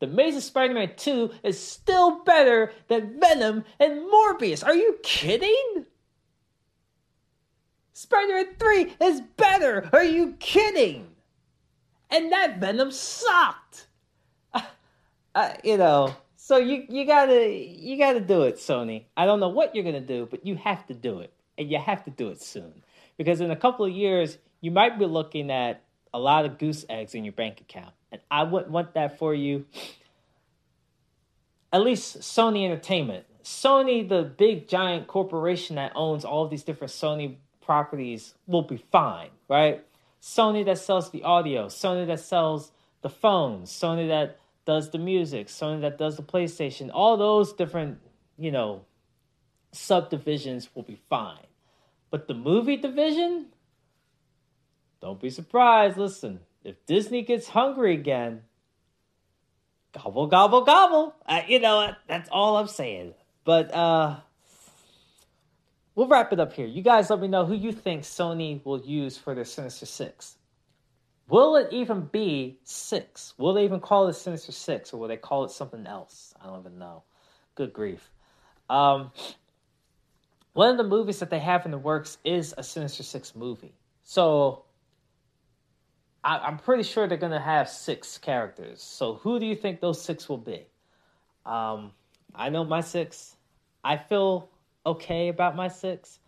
The 0.00 0.06
Amazing 0.06 0.40
Spider 0.40 0.74
Man 0.74 0.92
2 0.96 1.30
is 1.42 1.60
still 1.60 2.24
better 2.24 2.72
than 2.88 3.20
Venom 3.20 3.64
and 3.78 4.00
Morbius. 4.10 4.64
Are 4.64 4.74
you 4.74 4.98
kidding? 5.02 5.86
Spider 7.92 8.34
Man 8.34 8.46
3 8.58 8.94
is 9.00 9.20
better. 9.36 9.88
Are 9.92 10.04
you 10.04 10.34
kidding? 10.38 11.14
And 12.10 12.32
that 12.32 12.58
Venom 12.58 12.90
sucked. 12.90 13.86
Uh, 14.54 14.62
uh, 15.34 15.52
you 15.62 15.76
know, 15.76 16.14
so 16.36 16.56
you 16.56 16.84
you 16.88 17.04
gotta 17.04 17.52
you 17.52 17.98
gotta 17.98 18.20
do 18.20 18.42
it, 18.42 18.56
Sony. 18.56 19.04
I 19.16 19.26
don't 19.26 19.40
know 19.40 19.50
what 19.50 19.74
you're 19.74 19.84
gonna 19.84 20.00
do, 20.00 20.26
but 20.30 20.46
you 20.46 20.56
have 20.56 20.86
to 20.86 20.94
do 20.94 21.20
it, 21.20 21.32
and 21.58 21.70
you 21.70 21.78
have 21.78 22.04
to 22.04 22.10
do 22.10 22.28
it 22.28 22.40
soon, 22.40 22.82
because 23.16 23.40
in 23.40 23.50
a 23.50 23.56
couple 23.56 23.84
of 23.84 23.92
years 23.92 24.38
you 24.60 24.70
might 24.70 24.98
be 24.98 25.04
looking 25.04 25.50
at 25.50 25.82
a 26.12 26.18
lot 26.18 26.44
of 26.44 26.58
goose 26.58 26.84
eggs 26.88 27.14
in 27.14 27.24
your 27.24 27.34
bank 27.34 27.60
account 27.60 27.92
and 28.10 28.20
I 28.30 28.44
wouldn't 28.44 28.70
want 28.70 28.94
that 28.94 29.18
for 29.18 29.34
you. 29.34 29.66
At 31.72 31.82
least 31.82 32.20
Sony 32.20 32.64
Entertainment. 32.64 33.26
Sony, 33.44 34.06
the 34.08 34.22
big 34.22 34.68
giant 34.68 35.06
corporation 35.06 35.76
that 35.76 35.92
owns 35.94 36.24
all 36.24 36.48
these 36.48 36.62
different 36.62 36.92
Sony 36.92 37.36
properties, 37.60 38.34
will 38.46 38.62
be 38.62 38.82
fine, 38.90 39.28
right? 39.48 39.84
Sony 40.20 40.64
that 40.64 40.78
sells 40.78 41.10
the 41.10 41.22
audio, 41.22 41.66
Sony 41.66 42.06
that 42.06 42.20
sells 42.20 42.72
the 43.02 43.08
phones, 43.08 43.70
Sony 43.70 44.08
that 44.08 44.38
does 44.64 44.90
the 44.90 44.98
music, 44.98 45.46
Sony 45.46 45.80
that 45.82 45.98
does 45.98 46.16
the 46.16 46.22
PlayStation, 46.22 46.90
all 46.92 47.16
those 47.16 47.52
different, 47.52 47.98
you 48.36 48.50
know, 48.50 48.84
subdivisions 49.72 50.68
will 50.74 50.82
be 50.82 51.00
fine. 51.08 51.46
But 52.10 52.26
the 52.26 52.34
movie 52.34 52.76
division, 52.76 53.46
don't 55.00 55.20
be 55.20 55.30
surprised. 55.30 55.96
Listen, 55.96 56.40
if 56.64 56.84
Disney 56.86 57.22
gets 57.22 57.48
hungry 57.48 57.94
again, 57.94 58.42
gobble, 59.92 60.26
gobble, 60.26 60.62
gobble. 60.62 61.14
Uh, 61.26 61.42
you 61.46 61.60
know, 61.60 61.94
that's 62.06 62.28
all 62.30 62.56
I'm 62.56 62.66
saying. 62.66 63.14
But 63.44 63.72
uh, 63.72 64.16
we'll 65.98 66.06
wrap 66.06 66.32
it 66.32 66.38
up 66.38 66.52
here. 66.52 66.64
You 66.64 66.80
guys 66.80 67.10
let 67.10 67.18
me 67.18 67.26
know 67.26 67.44
who 67.44 67.54
you 67.54 67.72
think 67.72 68.04
Sony 68.04 68.64
will 68.64 68.80
use 68.80 69.18
for 69.18 69.34
their 69.34 69.44
Sinister 69.44 69.84
Six. 69.84 70.36
Will 71.28 71.56
it 71.56 71.72
even 71.72 72.02
be 72.02 72.60
six? 72.62 73.34
Will 73.36 73.52
they 73.52 73.64
even 73.64 73.80
call 73.80 74.06
it 74.06 74.12
Sinister 74.12 74.52
Six, 74.52 74.92
or 74.92 75.00
will 75.00 75.08
they 75.08 75.16
call 75.16 75.44
it 75.44 75.50
something 75.50 75.88
else? 75.88 76.34
I 76.40 76.46
don't 76.46 76.60
even 76.60 76.78
know. 76.78 77.02
Good 77.56 77.72
grief. 77.72 78.12
Um, 78.70 79.10
one 80.52 80.70
of 80.70 80.76
the 80.76 80.84
movies 80.84 81.18
that 81.18 81.30
they 81.30 81.40
have 81.40 81.64
in 81.64 81.72
the 81.72 81.78
works 81.78 82.18
is 82.24 82.54
a 82.56 82.62
Sinister 82.62 83.02
Six 83.02 83.34
movie. 83.34 83.74
So 84.04 84.66
I, 86.22 86.46
am 86.46 86.58
pretty 86.58 86.84
sure 86.84 87.08
they're 87.08 87.18
gonna 87.18 87.40
have 87.40 87.68
six 87.68 88.18
characters. 88.18 88.80
So 88.80 89.14
who 89.14 89.40
do 89.40 89.46
you 89.46 89.56
think 89.56 89.80
those 89.80 90.00
six 90.00 90.28
will 90.28 90.38
be? 90.38 90.64
Um, 91.44 91.90
I 92.36 92.50
know 92.50 92.62
my 92.62 92.82
six. 92.82 93.34
I 93.82 93.96
feel 93.96 94.48
okay 94.88 95.28
about 95.28 95.56
my 95.56 95.68
six, 95.68 96.18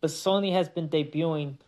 but 0.00 0.10
Sony 0.10 0.52
has 0.52 0.68
been 0.68 0.88
debuting 0.88 1.58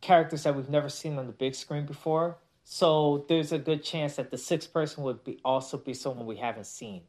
characters 0.00 0.44
that 0.44 0.56
we've 0.56 0.70
never 0.70 0.88
seen 0.88 1.18
on 1.18 1.26
the 1.26 1.32
big 1.32 1.54
screen 1.54 1.86
before. 1.86 2.38
So 2.64 3.24
there's 3.28 3.52
a 3.52 3.58
good 3.58 3.82
chance 3.82 4.16
that 4.16 4.30
the 4.30 4.38
sixth 4.38 4.72
person 4.72 5.02
would 5.04 5.24
be 5.24 5.38
also 5.44 5.76
be 5.76 5.94
someone 5.94 6.26
we 6.26 6.36
haven't 6.36 6.66
seen. 6.66 7.02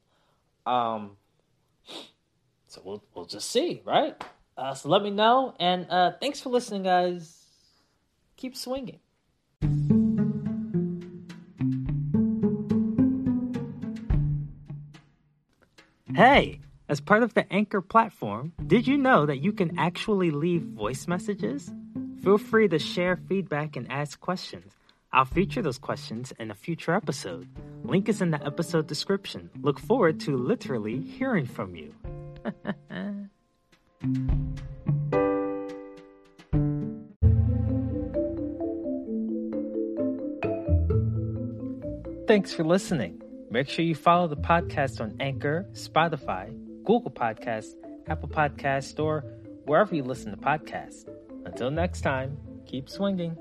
Um, 0.66 1.18
so 2.68 2.82
we'll 2.84 3.04
we'll 3.14 3.26
just 3.26 3.52
see, 3.52 3.82
right? 3.86 4.22
Uh, 4.58 4.74
so 4.74 4.90
let 4.90 5.02
me 5.02 5.10
know, 5.10 5.56
and 5.60 5.88
uh, 5.90 6.12
thanks 6.20 6.42
for 6.42 6.50
listening, 6.50 6.84
guys. 6.84 7.46
Keep 8.38 8.56
swinging. 8.56 9.00
Hey, 16.14 16.60
as 16.92 17.00
part 17.00 17.24
of 17.24 17.34
the 17.34 17.52
Anchor 17.54 17.80
platform, 17.80 18.52
did 18.68 18.86
you 18.86 18.98
know 18.98 19.26
that 19.26 19.38
you 19.38 19.54
can 19.54 19.80
actually 19.80 20.30
leave 20.30 20.64
voice 20.64 21.08
messages? 21.08 21.72
Feel 22.22 22.38
free 22.38 22.68
to 22.68 22.80
share 22.80 23.16
feedback 23.16 23.78
and 23.78 23.90
ask 23.90 24.20
questions. 24.20 24.74
I'll 25.14 25.24
feature 25.24 25.62
those 25.62 25.78
questions 25.78 26.34
in 26.38 26.52
a 26.52 26.54
future 26.54 26.94
episode. 26.94 27.48
Link 27.86 28.10
is 28.10 28.22
in 28.22 28.32
the 28.32 28.46
episode 28.46 28.88
description. 28.88 29.50
Look 29.62 29.80
forward 29.80 30.20
to 30.22 30.36
literally 30.36 31.00
hearing 31.00 31.46
from 31.46 31.78
you. 31.78 31.94
Thanks 42.28 42.54
for 42.54 42.66
listening. 42.66 43.22
Make 43.50 43.70
sure 43.70 43.86
you 43.86 43.96
follow 43.96 44.28
the 44.28 44.36
podcast 44.36 45.00
on 45.00 45.16
Anchor, 45.20 45.66
Spotify, 45.74 46.61
Google 46.92 47.10
Podcasts, 47.10 47.76
Apple 48.08 48.28
Podcasts, 48.28 49.00
or 49.00 49.24
wherever 49.64 49.96
you 49.96 50.04
listen 50.04 50.32
to 50.32 50.36
podcasts. 50.36 51.08
Until 51.46 51.72
next 51.72 52.02
time, 52.02 52.38
keep 52.66 52.90
swinging. 52.90 53.38